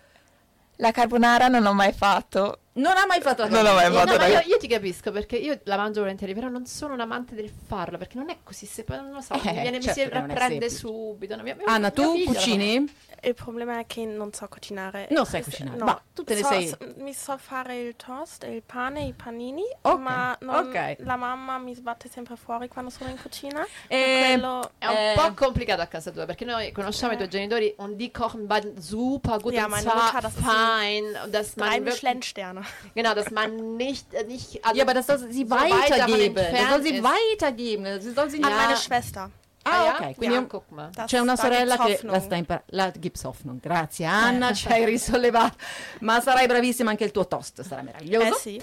La 0.80 0.92
carbonara 0.92 1.48
non 1.48 1.64
l'ho 1.64 1.74
mai 1.74 1.92
fatto. 1.94 2.60
Non 2.78 2.96
ha 2.98 3.06
mai 3.08 3.22
fatto 3.22 3.44
la 3.44 3.50
Non 3.50 3.64
l'ho 3.64 3.74
mai 3.74 3.90
No, 3.90 3.96
fatto. 3.96 4.06
ma 4.08 4.14
io, 4.14 4.20
ragazzi. 4.34 4.50
io 4.50 4.58
ti 4.58 4.68
capisco 4.68 5.12
perché 5.12 5.36
io 5.36 5.60
la 5.64 5.78
mangio 5.78 6.02
volentieri, 6.02 6.34
però 6.34 6.48
non 6.48 6.66
sono 6.66 6.94
un 6.94 7.00
amante 7.00 7.34
del 7.36 7.52
farlo 7.68 7.98
perché 7.98 8.18
non 8.18 8.30
è 8.30 8.38
così. 8.44 8.66
Se 8.66 8.84
poi 8.84 8.98
non 8.98 9.12
lo 9.12 9.22
so, 9.22 9.34
Eh, 9.34 9.40
mi, 9.44 9.52
viene, 9.62 9.80
certo 9.82 10.00
mi 10.22 10.30
si 10.32 10.38
semplice. 10.38 10.70
subito. 10.70 11.36
no, 11.36 11.44
mia- 11.44 11.56
mia- 11.56 11.66
Anna, 11.66 11.80
mia 11.80 11.92
tu 11.92 12.16
la 12.18 12.24
cucini? 12.34 13.06
Il 13.24 13.34
problema 13.34 13.80
è 13.80 13.88
che 13.88 14.06
non 14.06 14.32
so 14.32 14.48
cucinare. 14.48 15.08
Non 15.10 15.26
sai 15.26 15.42
cucinare, 15.42 15.76
no. 15.76 15.86
ma 15.86 16.02
tu 16.14 16.24
te 16.24 16.36
ne 16.36 16.42
So- 16.42 16.48
sei- 16.50 16.68
s- 16.68 16.78
Mi 16.98 17.14
so 17.16 17.36
fare 17.38 17.76
il 17.80 17.96
toast, 17.96 18.44
il 18.44 18.62
pane, 18.64 19.02
i 19.02 19.14
panini, 19.14 19.64
Ok, 19.82 19.98
ma 20.00 20.38
non- 20.42 20.68
ok. 20.68 20.98
la 21.00 21.16
mamma 21.16 21.58
mi 21.58 21.74
sbatte 21.74 22.10
sempre 22.10 22.36
fuori 22.36 22.68
quando 22.68 22.92
sono 22.92 23.10
in 23.10 23.20
cucina. 23.20 23.66
Eh, 23.88 24.36
quello- 24.36 24.72
È 24.78 24.86
un 24.86 24.96
Eh. 24.96 25.14
po' 25.16 25.34
complicato 25.34 25.82
a 25.82 25.88
casa 25.88 26.12
tua 26.12 26.26
perché 26.26 26.46
noi 26.46 26.72
conosciamo 26.72 27.14
i 27.14 27.16
tuoi 27.16 27.28
genitori 27.28 27.74
und 27.78 27.96
die 27.96 28.12
kochen 28.12 28.46
super 28.80 29.40
gut 29.42 29.54
Ja, 29.54 29.64
und 29.64 29.72
meine 29.72 29.82
zwar 29.82 29.96
Mutter, 29.96 30.22
das 30.22 30.36
ist 30.36 30.44
fein, 30.46 31.06
und 31.24 31.34
dass 31.34 31.56
Drei 31.56 31.80
Michelin-Sterne. 31.80 32.62
Genau, 32.96 33.14
dass 33.14 33.32
man 33.32 33.76
nicht, 33.78 34.14
äh, 34.14 34.24
nicht 34.26 34.64
also 34.64 34.78
Ja, 34.78 34.84
aber 34.84 34.94
das 34.94 35.08
soll 35.08 35.20
sie 35.20 35.44
so 35.46 35.50
weitergeben. 35.50 36.36
Das 36.36 36.70
soll 36.70 36.82
sie 36.84 36.96
ist. 36.96 37.04
weitergeben. 37.04 38.02
Sie 38.02 38.12
soll 38.12 38.30
sie 38.30 38.44
An 38.44 38.50
nicht... 38.50 38.58
meine 38.62 38.78
Schwester. 38.78 39.32
Ah, 39.64 39.86
ja? 39.86 39.94
ok. 40.10 40.16
Quindi 40.16 40.36
Ja, 40.36 40.40
un-. 40.42 40.92
Das- 40.94 41.10
C'è 41.12 41.20
una 41.20 41.36
sorella 41.36 41.78
che 41.78 42.00
la 42.04 42.20
sta 42.20 42.36
imparando. 42.36 42.68
La 42.72 42.92
Gibbs 42.92 43.24
Hoffnung. 43.26 43.60
Grazie 43.60 44.06
Anna, 44.06 44.54
ci 44.54 44.68
hai 44.70 44.86
risollevato. 44.86 45.58
Ma 46.02 46.22
sarai 46.22 46.48
bravissima 46.48 46.90
anche 46.90 47.04
il 47.04 47.12
tuo 47.12 47.28
toast, 47.28 47.62
sarà 47.64 47.82
meraviglioso. 47.82 48.28
Eh 48.28 48.40
sì. 48.40 48.62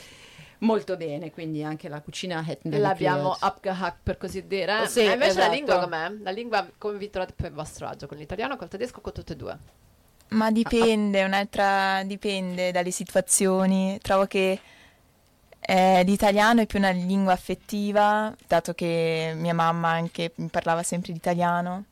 Molto 0.61 0.97
bene, 0.97 1.31
quindi 1.31 1.63
anche 1.63 1.89
la 1.91 2.01
cucina 2.01 2.43
hätten 2.47 2.71
wir 2.73 2.81
L'abbiamo 2.81 3.37
abgehackt 3.39 3.99
per 4.03 4.17
così 4.17 4.47
dire. 4.47 4.87
Sì, 4.87 5.05
Ma 5.05 5.13
invece 5.13 5.35
la 5.35 5.41
esatto. 5.41 5.53
lingua 5.55 5.79
com'è? 5.81 6.11
La 6.23 6.31
lingua 6.31 6.67
come 6.79 6.97
vi 6.97 7.11
trovate 7.11 7.35
più 7.37 7.47
a 7.47 7.51
vostro 7.51 7.87
agio? 7.87 8.07
Con 8.07 8.17
l'italiano, 8.17 8.57
col 8.57 8.69
tedesco 8.69 9.03
con 9.03 9.13
tutte 9.13 9.35
e 9.35 9.37
due? 9.37 9.59
Ma 10.35 10.51
dipende, 10.51 11.23
un'altra 11.23 12.03
dipende 12.05 12.73
dalle 12.73 12.91
situazioni. 12.91 13.99
Trovo 14.03 14.27
che 14.27 14.61
eh, 15.61 16.03
l'italiano 16.05 16.61
è 16.63 16.67
più 16.67 16.79
una 16.79 16.91
lingua 16.91 17.33
affettiva, 17.33 18.35
dato 18.47 18.75
che 18.75 19.33
mia 19.37 19.55
mamma 19.55 19.91
anche 19.91 20.33
mi 20.37 20.49
parlava 20.49 20.83
sempre 20.83 21.13
l'italiano. 21.13 21.85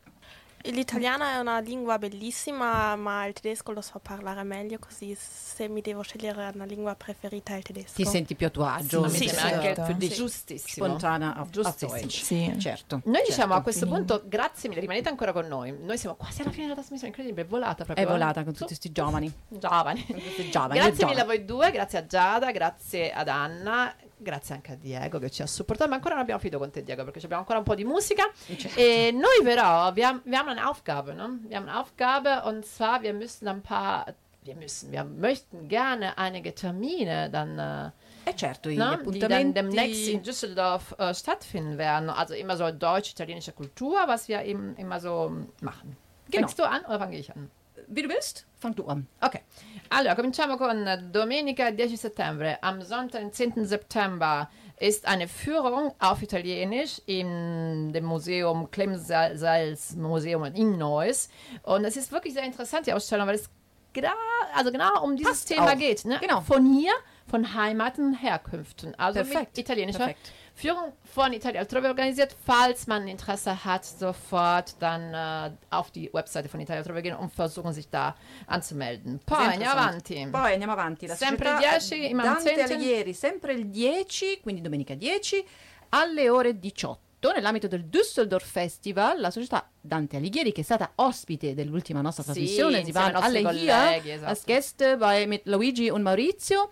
L'italiano 0.65 1.25
è 1.25 1.37
una 1.39 1.59
lingua 1.59 1.97
bellissima, 1.97 2.95
ma 2.95 3.25
il 3.25 3.33
tedesco 3.33 3.73
lo 3.73 3.81
so 3.81 3.99
parlare 4.01 4.43
meglio, 4.43 4.79
così 4.79 5.13
se 5.19 5.67
mi 5.67 5.81
devo 5.81 6.03
scegliere 6.03 6.51
una 6.53 6.63
lingua 6.63 6.95
preferita 6.95 7.53
è 7.53 7.57
il 7.57 7.63
tedesco. 7.63 7.91
Ti 7.95 8.05
senti 8.05 8.33
più 8.33 8.47
a 8.47 8.49
tuo 8.49 8.63
agio? 8.65 9.09
Sì, 9.09 9.17
Sì, 9.17 9.27
sembra 9.27 9.57
anche 9.57 9.75
certo. 9.75 9.95
più 9.97 10.07
Sì. 10.07 10.15
giustissimo. 10.15 10.85
Spontanea 10.85 11.35
a, 11.35 11.41
a 11.41 11.47
Giustissimo. 11.49 11.91
Deutsch. 11.91 12.23
Sì. 12.23 12.55
Certo. 12.59 13.01
Noi 13.03 13.21
diciamo 13.25 13.31
certo. 13.31 13.53
a 13.53 13.61
questo 13.61 13.87
punto 13.87 14.23
grazie 14.25 14.69
mille, 14.69 14.79
rimanete 14.81 15.09
ancora 15.09 15.33
con 15.33 15.47
noi. 15.47 15.75
Noi 15.77 15.97
siamo 15.97 16.15
quasi 16.15 16.41
alla 16.41 16.51
fine 16.51 16.63
della 16.63 16.75
trasmissione, 16.75 17.09
incredibile, 17.09 17.45
è 17.45 17.49
volata 17.49 17.83
proprio. 17.83 18.05
È 18.05 18.07
eh. 18.07 18.11
volata 18.11 18.43
con 18.43 18.53
tutti 18.53 18.65
questi 18.67 18.91
giovani. 18.93 19.31
giovani. 19.49 20.05
Giovani 20.49 20.79
grazie 20.79 20.93
giovani. 20.93 21.05
mille 21.05 21.21
a 21.21 21.25
voi 21.25 21.43
due, 21.43 21.71
grazie 21.71 21.97
a 21.99 22.05
Giada, 22.05 22.51
grazie 22.51 23.11
ad 23.11 23.27
Anna, 23.27 23.93
grazie 24.23 24.55
anche 24.55 24.71
a 24.71 24.75
Diego 24.75 25.19
che 25.19 25.29
ci 25.29 25.43
ha 25.43 25.47
supportato, 25.47 25.89
ma 25.89 25.97
ancora 25.97 26.15
non 26.15 26.23
abbiamo 26.23 26.39
finito 26.39 26.57
con 26.57 26.71
te 26.71 26.81
Diego 26.83 27.03
perché 27.03 27.19
abbiamo 27.19 27.41
ancora 27.41 27.59
un 27.59 27.65
po' 27.65 27.75
di 27.75 27.85
musica. 27.85 28.23
Certo. 28.33 28.79
E 28.79 29.11
noi 29.11 29.43
però, 29.43 29.91
wir, 29.93 30.07
haben- 30.07 30.21
wir 30.23 30.37
haben 30.39 30.49
eine 30.49 30.67
Aufgabe, 30.67 31.13
ne? 31.13 31.39
Wir 31.47 31.57
haben 31.57 31.67
eine 31.69 31.79
Aufgabe 31.79 32.41
und 32.45 32.65
zwar, 32.65 33.01
wir 33.03 33.13
müssen 33.13 33.47
ein 33.47 33.61
paar, 33.61 34.05
wir 34.41 34.55
müssen, 34.55 34.91
wir 34.91 35.03
möchten 35.03 35.67
gerne 35.67 36.17
einige 36.17 36.55
Termine 36.55 37.29
dann... 37.29 37.59
Äh, 37.59 37.91
E 38.25 38.33
certo, 38.37 38.69
gli 38.69 38.77
ne, 38.77 38.99
die 39.05 39.19
dann 39.19 39.29
appuntamenti... 39.33 39.53
demnächst 39.53 40.07
in 40.07 40.23
Düsseldorf 40.23 40.95
äh, 40.97 41.13
stattfinden 41.13 41.77
werden. 41.77 42.09
Also 42.09 42.33
immer 42.33 42.55
so 42.55 42.71
deutsch-italienische 42.71 43.51
Kultur, 43.51 43.97
was 44.07 44.29
wir 44.29 44.43
eben 44.43 44.77
immer 44.77 45.01
so 45.01 45.29
machen. 45.59 45.97
Genau. 46.29 46.47
Fängst 46.47 46.57
du 46.57 46.63
an 46.63 46.85
oder 46.85 46.99
fange 46.99 47.17
ich 47.17 47.35
an? 47.35 47.51
Wie 47.87 48.01
du 48.01 48.07
willst, 48.07 48.45
fang 48.63 48.73
du 48.73 48.85
an. 48.87 49.05
Ok, 49.21 49.41
allora 49.89 50.15
cominciamo 50.15 50.57
con 50.57 51.09
domenica 51.11 51.71
10 51.71 51.97
settembre. 51.97 52.57
Am 52.61 52.81
Sonntag, 52.81 53.21
den 53.21 53.33
10. 53.33 53.65
September, 53.65 54.49
ist 54.79 55.05
eine 55.05 55.27
Führung 55.27 55.93
auf 55.99 56.21
Italienisch 56.21 57.01
in 57.05 57.91
dem 57.93 58.05
Museum 58.05 58.69
Klemsals 58.71 59.95
Museum 59.95 60.45
in 60.45 60.77
Neuss. 60.77 61.29
Und 61.63 61.85
es 61.85 61.97
ist 61.97 62.11
wirklich 62.11 62.33
sehr 62.33 62.43
interessant, 62.43 62.87
die 62.87 62.93
Ausstellung, 62.93 63.27
weil 63.27 63.35
es 63.35 63.49
genau, 63.91 64.09
also 64.55 64.71
genau 64.71 65.03
um 65.03 65.15
dieses 65.15 65.31
Passt 65.31 65.47
Thema 65.49 65.73
auch. 65.73 65.77
geht. 65.77 66.05
Ne? 66.05 66.17
Genau. 66.21 66.41
Von 66.41 66.65
hier, 66.65 66.93
von 67.27 67.53
Heimaten, 67.53 68.13
Herkünften. 68.13 68.95
Also 68.97 69.19
Perfekt. 69.19 69.57
mit 69.57 69.57
italienischer 69.57 69.99
Perfekt. 69.99 70.31
Führung 70.55 70.93
von 71.03 71.33
Italien 71.33 71.59
Altrove 71.59 71.87
organisiert. 71.87 72.35
Falls 72.45 72.85
man 72.87 73.07
Interesse 73.07 73.65
hat, 73.65 73.85
sofort 73.85 74.75
dann 74.79 75.13
äh, 75.13 75.51
auf 75.71 75.91
die 75.91 76.11
Webseite 76.13 76.47
von 76.47 76.59
Italia 76.59 76.81
Altrove 76.81 77.01
gehen 77.01 77.15
und 77.15 77.33
versuchen, 77.33 77.73
sich 77.73 77.89
da 77.89 78.15
anzumelden. 78.45 79.19
Poi 79.25 79.45
andiamo 79.45 79.79
avanti. 79.79 80.27
Poi 80.31 80.53
andiamo 80.53 80.73
avanti. 80.73 81.07
La 81.07 81.15
Sempre 81.15 81.49
società 81.49 81.77
10, 81.77 81.95
i 81.95 82.13
Dante. 82.13 82.63
Alighieri, 82.63 83.13
sempre 83.13 83.53
il 83.53 83.67
10, 83.67 84.41
quindi 84.41 84.61
domenica 84.61 84.93
10, 84.93 85.43
alle 85.89 86.29
ore 86.29 86.57
18. 86.59 87.31
Nell'ambito 87.33 87.67
del 87.67 87.85
Düsseldorf 87.85 88.45
Festival, 88.45 89.19
la 89.21 89.31
società 89.31 89.69
Dante 89.79 90.17
Alighieri, 90.17 90.51
che 90.51 90.59
è 90.59 90.63
stata 90.63 90.91
ospite 90.95 91.53
dell'ultima 91.53 92.01
nostra 92.01 92.23
Trasmissione, 92.23 92.83
sie 92.83 92.91
waren 92.91 93.15
alle 93.15 93.39
hier 93.39 93.47
colleghi, 93.47 94.11
esatto. 94.11 94.29
als 94.29 94.43
Gäste 94.43 94.97
bei, 94.97 95.25
mit 95.25 95.45
Luigi 95.45 95.89
und 95.89 96.03
Maurizio, 96.03 96.69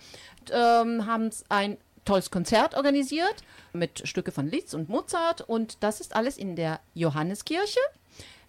ähm, 0.51 1.05
haben 1.05 1.29
ein 1.47 1.77
tolles 2.06 2.32
Konzert 2.32 2.76
organisiert 2.76 3.36
mit 3.74 4.08
Stücke 4.08 4.32
von 4.32 4.47
Liszt 4.47 4.74
und 4.74 4.89
Mozart 4.89 5.41
und 5.41 5.78
das 5.82 6.02
ist 6.02 6.16
alles 6.16 6.38
in 6.38 6.56
der 6.56 6.80
Johanneskirche. 6.93 7.80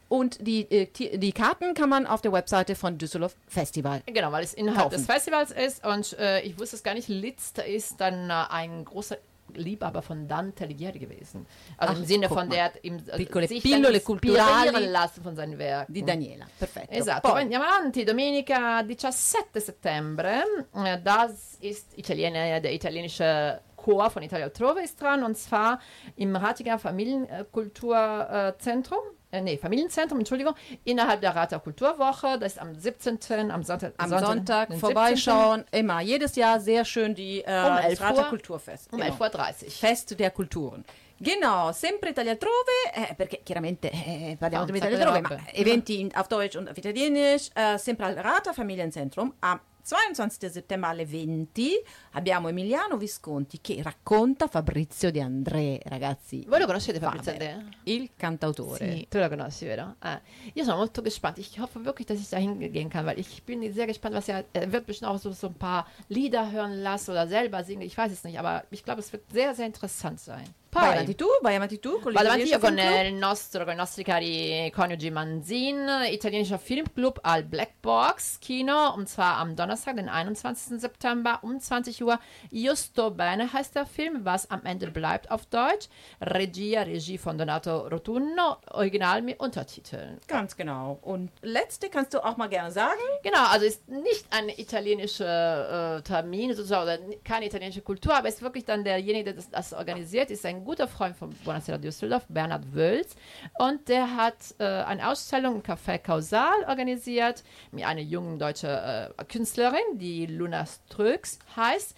Und 0.09 0.47
die, 0.47 0.71
äh, 0.71 0.87
die 0.95 1.19
die 1.19 1.33
Karten 1.33 1.73
kann 1.73 1.89
man 1.89 2.07
auf 2.07 2.21
der 2.21 2.33
Webseite 2.33 2.75
von 2.75 2.99
Düsseldorf 2.99 3.35
Festival 3.49 4.03
Genau, 4.05 4.31
weil 4.31 4.45
es 4.45 4.53
innerhalb 4.53 4.91
kaufen. 4.91 4.97
des 4.97 5.07
Festivals 5.07 5.51
ist 5.53 5.87
und 5.87 6.19
äh, 6.19 6.41
ich 6.43 6.59
wusste 6.59 6.77
es 6.77 6.83
gar 6.83 6.93
nicht, 6.93 7.09
Litz 7.09 7.55
ist 7.67 7.99
dann 7.99 8.29
äh, 8.29 8.35
ein 8.51 8.85
großer 8.85 9.17
Liebhaber 9.55 10.03
von 10.03 10.29
Dante 10.29 10.65
Alighieri 10.65 10.99
gewesen. 10.99 11.47
Also 11.77 11.95
Ach, 11.95 11.99
im 11.99 12.05
Sinne 12.05 12.29
von 12.29 12.49
mal. 12.49 12.51
der 12.51 12.65
hat 12.65 12.73
ihm 12.83 12.99
Piccole 12.99 13.49
sich 13.49 13.63
pillole 13.63 14.01
culturali 14.01 14.87
lassen 14.87 15.23
von 15.23 15.35
seinen 15.37 15.59
Werken. 15.59 15.93
di 15.93 16.03
Daniela. 16.05 16.47
Perfetto. 16.59 16.93
Esatto, 16.93 17.29
Poi- 17.31 17.41
andiamo 17.43 17.65
avanti, 17.65 18.05
domenica 18.05 18.83
17 18.85 19.61
settembre, 19.61 20.43
äh, 20.75 20.99
das 21.03 21.57
ist 21.61 21.97
Italiener, 21.99 22.61
der 22.61 22.73
italienische 22.73 23.61
Chor 23.77 24.11
von 24.11 24.23
Italia 24.23 24.47
Altrove 24.47 24.81
ist 24.83 25.01
dran 25.01 25.23
und 25.25 25.37
zwar 25.37 25.81
im 26.17 26.35
Ratiger 26.37 26.79
Familienkulturzentrum. 26.79 28.99
Äh, 28.99 29.22
nee, 29.41 29.57
Familienzentrum, 29.57 30.18
Entschuldigung, 30.18 30.55
innerhalb 30.85 31.20
der 31.20 31.35
Rater 31.35 31.59
Kulturwoche, 31.61 32.39
das 32.39 32.53
ist 32.53 32.59
am 32.59 32.74
17. 32.74 33.51
am 33.51 33.62
Sonntag, 33.62 33.95
am 33.97 34.11
Sonntag, 34.11 34.26
Sonntag 34.68 34.78
vorbeischauen. 34.78 35.64
Immer, 35.70 36.01
jedes 36.03 36.37
Jahr 36.37 36.61
sehr 36.61 36.85
schön 36.85 37.14
die 37.14 37.41
äh, 37.41 37.45
Um 37.47 37.76
das 37.76 37.85
11 37.87 38.01
Rater 38.03 38.18
Uhr. 38.22 38.28
Kulturfest. 38.28 38.93
Um 38.93 38.99
Genau. 39.01 39.14
11.30 39.14 39.64
Uhr. 39.64 39.70
Fest 39.70 40.18
der 40.20 40.30
Kulturen. 40.30 40.85
Genau, 41.18 41.70
sempre 41.72 42.11
Italia 42.11 42.33
Altrove, 42.33 42.51
eh, 42.95 43.14
perché 43.14 43.43
chiaramente 43.45 43.91
eh, 43.93 44.37
parliamo 44.39 44.64
di 44.66 44.76
Italia 44.76 44.99
Altrove, 44.99 45.20
ma 45.37 45.51
eventi 45.53 46.01
in- 46.01 46.14
auf 46.16 46.26
Deutsch 46.26 46.57
und 46.57 46.68
auf 46.68 46.76
Italienisch, 46.76 47.49
eh, 47.55 47.78
sempre 47.78 48.07
al 48.07 48.18
Rata 48.18 48.53
Familienzentrum. 48.53 49.33
Am 49.41 49.61
22 49.85 50.51
settembre 50.51 50.91
alle 50.91 51.07
20 51.07 51.85
abbiamo 52.13 52.49
Emiliano 52.49 52.97
Visconti 52.97 53.61
che 53.61 53.81
racconta 53.83 54.47
Fabrizio 54.47 55.11
De 55.11 55.21
André, 55.21 55.81
ragazzi. 55.85 56.45
Voi 56.47 56.61
lo 56.61 56.67
conoscete 56.67 56.99
Fabrizio 56.99 57.33
Vabbè, 57.33 57.57
De? 57.85 57.93
Il 57.93 58.11
cantautore. 58.17 58.93
Sì, 58.93 59.07
tu 59.09 59.19
lo 59.19 59.29
conosci, 59.29 59.65
vero? 59.65 59.97
Eh. 60.03 60.21
Io 60.55 60.65
sono 60.65 60.77
molto 60.77 61.03
gespannt. 61.03 61.39
Ich 61.39 61.59
hoffe 61.59 61.85
wirklich, 61.85 62.07
dass 62.07 62.19
ich 62.19 62.29
da 62.29 62.39
hingehen 62.39 62.89
kann, 62.89 63.07
weil 63.07 63.19
ich 63.19 63.43
bin 63.45 63.61
sehr 63.73 63.87
gespannt, 63.87 64.15
was 64.15 64.29
er, 64.29 64.45
er 64.53 64.71
wird 64.71 64.87
bestimmt 64.87 65.11
auch 65.11 65.19
so, 65.19 65.33
so 65.33 65.49
ein 65.49 65.55
paar 65.55 65.87
Lieder 66.09 66.51
hören 66.51 66.83
lassen 66.83 67.11
oder 67.11 67.27
selber 67.27 67.65
singen. 67.65 67.83
Ich 67.83 67.97
weiß 67.97 68.13
es 68.13 68.25
nicht, 68.25 68.39
aber 68.39 68.65
ich 68.71 68.85
glaube, 68.85 69.01
es 69.01 69.13
wird 69.13 69.31
sehr, 69.31 69.55
sehr 69.55 69.67
interessant 69.67 70.21
sein. 70.21 70.45
Vai 70.75 70.93
avanti 70.93 71.15
tu, 71.15 71.27
vai 71.43 71.55
avanti 71.55 71.79
tu 71.79 72.01
con 72.01 72.15
Vado 72.15 72.29
avanti 72.29 72.49
io 72.49 72.59
con 72.59 72.79
eh, 72.79 73.07
il 73.07 73.13
nostro, 73.13 73.65
con 73.65 73.75
i 73.75 73.77
nostri 73.77 74.03
cari 74.03 74.71
coniugi 74.75 75.11
Manzin, 75.11 75.87
italienischer 76.07 76.59
Filmclub 76.59 77.19
al 77.21 77.45
Black 77.45 77.83
Box 77.83 78.39
Kino, 78.39 78.95
und 78.95 79.07
zwar 79.07 79.37
am 79.37 79.55
Donnerstag, 79.55 79.97
den 79.97 80.09
21. 80.09 80.81
September 80.81 81.41
um 81.43 81.61
20 81.61 82.02
Uhr. 82.02 82.02
Justo 82.51 83.11
Bene 83.11 83.53
heißt 83.53 83.75
der 83.75 83.87
Film, 83.87 84.25
was 84.25 84.51
am 84.51 84.65
Ende 84.65 84.91
bleibt 84.91 85.31
auf 85.31 85.47
Deutsch. 85.47 85.89
Regia, 86.21 86.83
Regie 86.83 87.19
von 87.19 87.39
Donato 87.39 87.89
Rotunno, 87.89 88.57
original 88.71 89.23
mit 89.23 89.41
Untertiteln. 89.41 90.19
Ganz 90.27 90.57
genau. 90.57 90.99
Und 91.03 91.31
letzte 91.43 91.89
kannst 91.89 92.15
du 92.15 92.25
auch 92.25 92.37
mal 92.37 92.49
gerne 92.49 92.71
sagen. 92.71 93.01
Genau, 93.23 93.45
also 93.51 93.67
ist 93.67 93.89
nicht 93.89 94.27
ein 94.31 94.49
italienischer 94.49 95.99
äh, 95.99 96.03
Termin 96.03 96.55
sozusagen, 96.55 96.83
oder 96.83 97.17
keine 97.25 97.47
italienische 97.47 97.83
Kultur, 97.83 98.15
aber 98.15 98.29
ist 98.29 98.43
wirklich 98.43 98.65
dann 98.65 98.85
derjenige, 98.85 99.25
der 99.25 99.35
das, 99.35 99.51
das 99.51 99.73
organisiert, 99.73 100.31
ist 100.31 100.45
ein 100.47 100.65
guter 100.65 100.89
Freund 100.89 101.17
von 101.17 101.31
Buonasera 101.45 101.79
Düsseldorf, 101.79 102.25
Bernhard 102.29 102.75
Wölz. 102.75 103.15
Und 103.59 103.89
der 103.89 104.17
hat 104.17 104.37
äh, 104.59 104.65
eine 104.65 105.09
Ausstellung 105.09 105.57
im 105.57 105.63
Café 105.63 105.99
Causal 105.99 106.65
organisiert 106.69 107.43
mit 107.71 107.85
einer 107.85 108.01
jungen 108.01 108.39
deutschen 108.39 108.71
äh, 108.71 109.11
Künstlerin, 109.29 109.81
die 109.95 110.27
Luna 110.27 110.67
Ströx 110.67 111.39
heißt. 111.57 111.91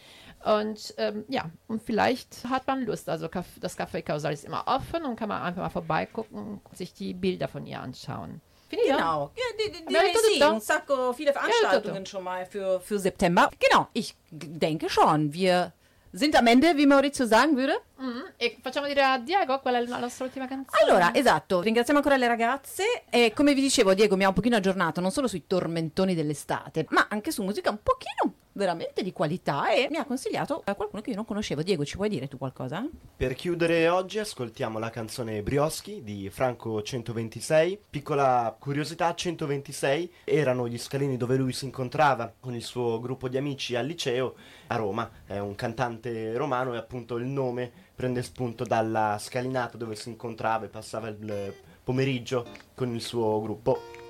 Und 0.45 0.95
ähm, 0.99 1.24
ja, 1.28 1.51
und 1.68 1.82
vielleicht 1.82 2.45
hat 2.49 2.66
man 2.66 2.84
Lust. 2.84 3.09
Also 3.09 3.28
das 3.61 3.78
Café 3.78 4.03
Causal 4.03 4.32
ist 4.32 4.45
immer 4.45 4.64
offen 4.66 5.05
und 5.05 5.16
kann 5.16 5.28
man 5.28 5.42
einfach 5.42 5.62
mal 5.62 5.70
vorbeigucken 5.70 6.61
und 6.62 6.76
sich 6.76 6.92
die 6.92 7.14
Bilder 7.14 7.49
von 7.49 7.66
ihr 7.66 7.80
anschauen. 7.80 8.42
Finito? 8.68 8.88
Genau. 8.88 9.30
Ja, 9.34 9.42
die, 9.59 9.72
die, 9.72 9.84
detto 9.86 10.18
sì, 10.18 10.38
tutto? 10.38 10.53
un 10.53 10.61
sacco, 10.61 11.12
viele 11.12 11.32
Veranstaltungen 11.32 12.05
schon 12.07 12.24
mal 12.24 12.45
für, 12.47 12.80
für 12.80 12.99
September. 12.99 13.51
Genau, 13.59 13.88
ich 13.92 14.14
denke 14.30 14.90
schon. 14.90 15.32
Wir 15.32 15.72
sind 16.15 16.35
am 16.37 16.47
Ende, 16.47 16.75
wie 16.75 16.87
Maurizio 16.87 17.27
sagen 17.27 17.57
würde. 17.57 17.83
Mm, 18.01 18.21
E 18.37 18.57
facciamo 18.61 18.87
dire 18.87 19.03
a 19.03 19.19
Diego 19.19 19.61
qual 19.61 19.75
è 19.75 19.87
la 19.87 19.99
nostra 19.99 20.25
ultima 20.25 20.47
canzone. 20.47 20.83
Allora, 20.83 21.15
esatto, 21.15 21.61
ringraziamo 21.61 21.99
ancora 22.01 22.17
le 22.17 22.27
ragazze 22.27 23.05
e 23.09 23.33
come 23.35 23.55
vi 23.55 23.61
dicevo 23.61 23.95
Diego 23.95 24.17
mi 24.17 24.25
ha 24.25 24.29
un 24.29 24.35
pochino 24.35 24.57
aggiornato 24.57 25.01
non 25.01 25.11
solo 25.12 25.29
sui 25.29 25.47
tormentoni 25.47 26.15
dell'estate, 26.15 26.87
ma 26.91 27.07
anche 27.09 27.31
su 27.31 27.43
musica 27.43 27.71
un 27.71 27.79
pochino 27.83 28.35
veramente 28.57 29.03
di 29.03 29.12
qualità 29.12 29.73
e 29.73 29.89
mi 29.91 29.97
ha 29.97 30.05
consigliato 30.05 30.62
a 30.65 30.75
qualcuno 30.75 31.03
che 31.03 31.11
io 31.11 31.17
non 31.17 31.25
conoscevo. 31.25 31.62
Diego, 31.62 31.85
ci 31.85 31.97
puoi 31.97 32.09
dire 32.09 32.29
tu 32.29 32.37
qualcosa? 32.39 32.85
Per 33.17 33.35
chiudere 33.35 33.89
oggi 33.89 34.19
ascoltiamo 34.19 34.79
la 34.79 34.91
canzone 34.91 35.43
Brioschi 35.43 36.03
di 36.05 36.29
Franco 36.31 36.81
126. 36.83 37.79
Piccola 37.91 38.55
curiosità, 38.59 39.12
126 39.15 40.12
erano 40.25 40.69
gli 40.69 40.79
scalini 40.79 41.17
dove 41.17 41.37
lui 41.37 41.53
si 41.53 41.65
incontrava 41.65 42.33
con 42.39 42.55
il 42.55 42.62
suo 42.62 43.01
gruppo 43.01 43.29
di 43.29 43.37
amici 43.37 43.75
al 43.77 43.87
liceo 43.87 44.35
a 44.69 44.77
Roma. 44.77 45.11
È 45.27 45.39
un 45.39 45.55
cantante 45.55 46.04
romano 46.37 46.75
e 46.75 46.77
appunto 46.77 47.17
il 47.17 47.27
nome 47.27 47.71
prende 47.95 48.23
spunto 48.23 48.65
dalla 48.65 49.17
scalinata 49.19 49.77
dove 49.77 49.95
si 49.97 50.09
incontrava 50.09 50.65
e 50.65 50.69
passava 50.69 51.09
il 51.09 51.55
pomeriggio 51.83 52.47
con 52.75 52.95
il 52.95 53.01
suo 53.01 53.41
gruppo. 53.41 54.03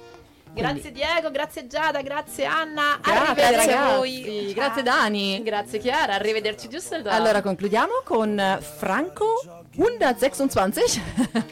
Grazie 0.55 0.93
Diego, 0.93 1.31
grazie 1.33 1.67
Giada, 1.67 2.01
grazie 2.01 2.45
Anna. 2.45 2.99
Grazie, 3.03 3.43
arrivederci 3.43 3.71
a 3.71 3.97
voi. 3.97 4.53
Grazie, 4.55 4.83
Dani. 4.83 5.43
Grazie 5.43 5.79
Chiara, 5.81 6.15
arrivederci 6.15 6.69
Düsseldorf. 6.69 7.15
Allora 7.15 7.43
concludiamo 7.43 8.03
con 8.05 8.39
eh, 8.39 8.61
Franco 8.61 9.67
126 9.75 11.03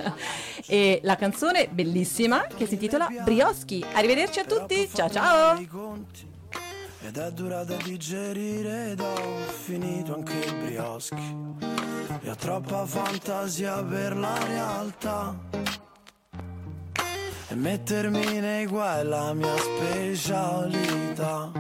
e 0.68 1.01
la 1.03 1.16
canzone 1.16 1.68
bellissima 1.68 2.47
che 2.47 2.66
si 2.66 2.74
intitola 2.74 3.09
Brioschi. 3.24 3.84
Arrivederci 3.93 4.38
a 4.38 4.45
tutti, 4.45 4.88
ciao 4.95 5.11
ciao! 5.11 6.30
Ed 7.05 7.18
è 7.18 7.30
dura 7.32 7.64
da 7.64 7.76
digerire 7.76 8.92
ed 8.92 9.00
ho 9.00 9.36
finito 9.64 10.14
anche 10.14 10.34
i 10.34 10.55
brioschi 10.55 11.36
E 12.22 12.30
ho 12.30 12.36
troppa 12.36 12.86
fantasia 12.86 13.82
per 13.82 14.16
la 14.16 14.44
realtà 14.44 15.36
E 17.53 17.55
mettermi 17.55 18.40
nei 18.40 18.64
guai 18.64 19.00
è 19.00 19.03
la 19.03 19.34
mia 19.34 19.55
specialità. 19.59 21.50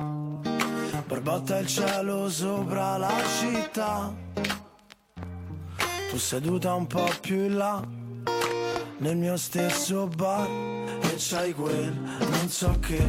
Barbotta 1.06 1.58
il 1.58 1.66
cielo 1.66 2.30
sopra 2.30 2.96
la 2.96 3.12
città. 3.38 4.10
Tu 6.08 6.16
seduta 6.16 6.72
un 6.72 6.86
po' 6.86 7.10
più 7.20 7.44
in 7.44 7.56
là, 7.58 7.86
nel 9.00 9.16
mio 9.18 9.36
stesso 9.36 10.06
bar. 10.06 10.48
E 10.48 11.14
c'hai 11.18 11.52
quel 11.52 11.92
non 11.92 12.48
so 12.48 12.74
che, 12.80 13.06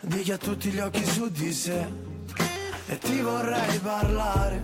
di 0.00 0.22
chi 0.22 0.32
ha 0.32 0.38
tutti 0.38 0.70
gli 0.70 0.78
occhi 0.78 1.04
su 1.04 1.28
di 1.30 1.52
sé. 1.52 1.86
E 2.86 2.98
ti 2.98 3.20
vorrei 3.20 3.78
parlare, 3.80 4.62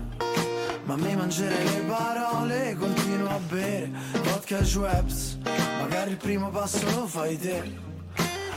ma 0.84 0.96
mi 0.96 1.16
mangerei 1.16 1.64
le 1.64 1.80
parole. 1.80 2.76
Continuo 2.78 3.30
a 3.30 3.38
bere 3.48 3.90
vodka 4.22 4.58
e 4.58 4.64
Schweppes, 4.64 5.38
magari 5.80 6.10
il 6.12 6.16
primo 6.16 6.50
passo 6.50 6.84
lo 6.94 7.06
fai 7.06 7.38
te. 7.38 7.90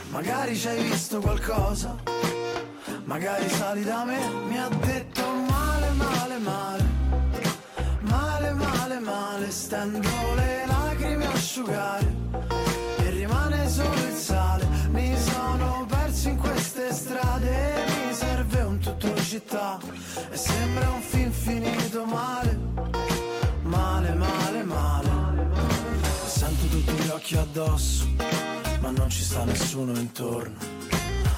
Magari 0.10 0.56
ci 0.56 0.68
hai 0.68 0.84
visto 0.84 1.20
qualcosa, 1.20 1.96
magari 3.06 3.50
sali 3.50 3.84
da 3.84 4.06
me. 4.06 4.20
Mi 4.48 4.58
ha 4.58 4.68
detto 4.68 5.24
male, 5.50 5.90
male, 5.92 6.38
male, 6.38 6.84
male, 8.02 8.54
male, 8.54 9.00
male. 9.00 9.52
Stendo 9.52 10.10
le 10.36 10.66
lacrime 10.68 11.26
a 11.26 11.32
asciugare 11.32 12.45
tutto 19.36 19.40
città 19.40 19.80
e 20.32 20.38
sembra 20.38 20.90
un 20.92 21.02
film 21.02 21.32
finito 21.32 22.06
male, 22.06 22.58
male, 23.64 24.14
male, 24.14 24.64
male. 24.64 25.10
Sento 26.26 26.68
tutti 26.68 26.92
gli 26.94 27.10
occhi 27.10 27.36
addosso, 27.36 28.08
ma 28.80 28.92
non 28.92 29.10
ci 29.10 29.24
sta 29.24 29.44
nessuno 29.44 29.98
intorno. 29.98 30.58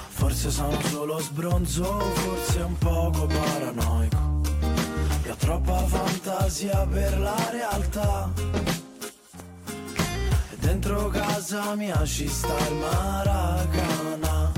Forse 0.08 0.50
sono 0.50 0.80
solo 0.82 1.18
sbronzo, 1.18 1.98
forse 1.98 2.60
un 2.60 2.78
poco 2.78 3.26
paranoico. 3.26 4.40
E 5.22 5.30
ho 5.30 5.36
troppa 5.36 5.78
fantasia 5.86 6.86
per 6.86 7.18
la 7.18 7.50
realtà. 7.50 8.30
E 10.50 10.56
dentro 10.58 11.08
casa 11.08 11.74
mia 11.74 12.04
ci 12.04 12.28
sta 12.28 12.56
il 12.68 12.74
Maracana. 12.74 14.57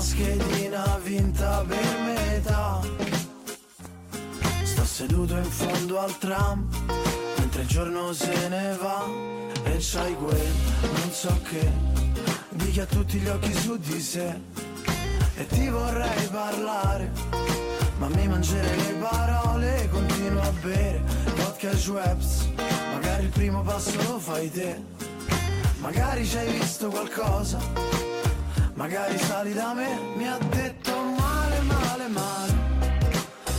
Una 0.00 0.08
schedina 0.08 0.98
vinta 1.02 1.62
per 1.68 1.98
metà. 2.06 2.80
Sto 4.62 4.84
seduto 4.86 5.36
in 5.36 5.44
fondo 5.44 6.00
al 6.00 6.16
tram, 6.16 6.66
mentre 7.36 7.60
il 7.60 7.68
giorno 7.68 8.10
se 8.14 8.48
ne 8.48 8.78
va. 8.80 9.04
E 9.62 9.76
c'hai 9.78 10.14
quel 10.14 10.52
non 10.80 11.10
so 11.10 11.38
che, 11.42 11.70
di 12.48 12.70
chi 12.70 12.80
ha 12.80 12.86
tutti 12.86 13.18
gli 13.18 13.28
occhi 13.28 13.52
su 13.52 13.76
di 13.76 14.00
sé. 14.00 14.40
E 15.36 15.46
ti 15.48 15.68
vorrei 15.68 16.28
parlare, 16.28 17.12
ma 17.98 18.08
mi 18.08 18.26
mangerei 18.26 18.76
le 18.76 18.94
parole. 18.94 19.86
Continuo 19.90 20.40
a 20.40 20.52
bere 20.62 21.02
vodka 21.36 21.72
e 21.72 21.76
Schweppes, 21.76 22.48
magari 22.94 23.24
il 23.24 23.30
primo 23.32 23.60
passo 23.60 24.00
lo 24.08 24.18
fai 24.18 24.50
te. 24.50 24.82
Magari 25.80 26.26
ci 26.26 26.38
hai 26.38 26.58
visto 26.58 26.88
qualcosa, 26.88 27.58
magari 28.80 29.18
sali 29.18 29.52
da 29.52 29.74
me. 29.74 29.88
Mi 30.16 30.26
ha 30.26 30.38
detto 30.38 30.92
male, 31.20 31.60
male, 31.60 32.06
male, 32.08 32.52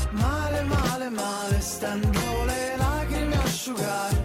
male, 0.09 0.61
male, 0.63 1.09
male. 1.09 1.59
Stendo 1.61 2.43
le 2.45 2.75
lacrime 2.75 3.35
a 3.35 3.43
asciugare 3.43 4.15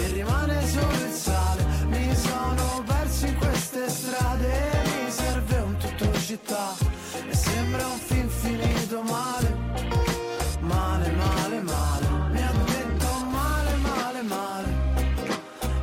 e 0.00 0.06
rimane 0.12 0.66
solo 0.66 1.04
il 1.08 1.12
sale. 1.12 1.62
Mi 1.88 2.14
sono 2.16 2.82
perso 2.86 3.26
in 3.26 3.36
queste 3.36 3.88
strade, 3.90 4.52
mi 5.04 5.10
serve 5.10 5.56
un 5.58 5.76
tutto 5.76 6.18
città 6.20 6.68
e 7.28 7.34
sembra 7.34 7.86
un 7.86 7.98
film 7.98 8.28
finito 8.28 9.02
male, 9.02 9.50
male, 10.60 11.10
male, 11.10 11.60
male. 11.60 12.06
Mi 12.32 12.42
ha 12.42 12.52
detto 12.64 13.10
male, 13.36 13.72
male, 13.88 14.22
male, 14.22 14.70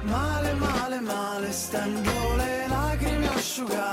male, 0.02 0.54
male, 0.54 1.00
male. 1.00 1.52
Stendo 1.52 2.36
le 2.36 2.66
lacrime 2.68 3.28
a 3.28 3.34
asciugare 3.34 3.85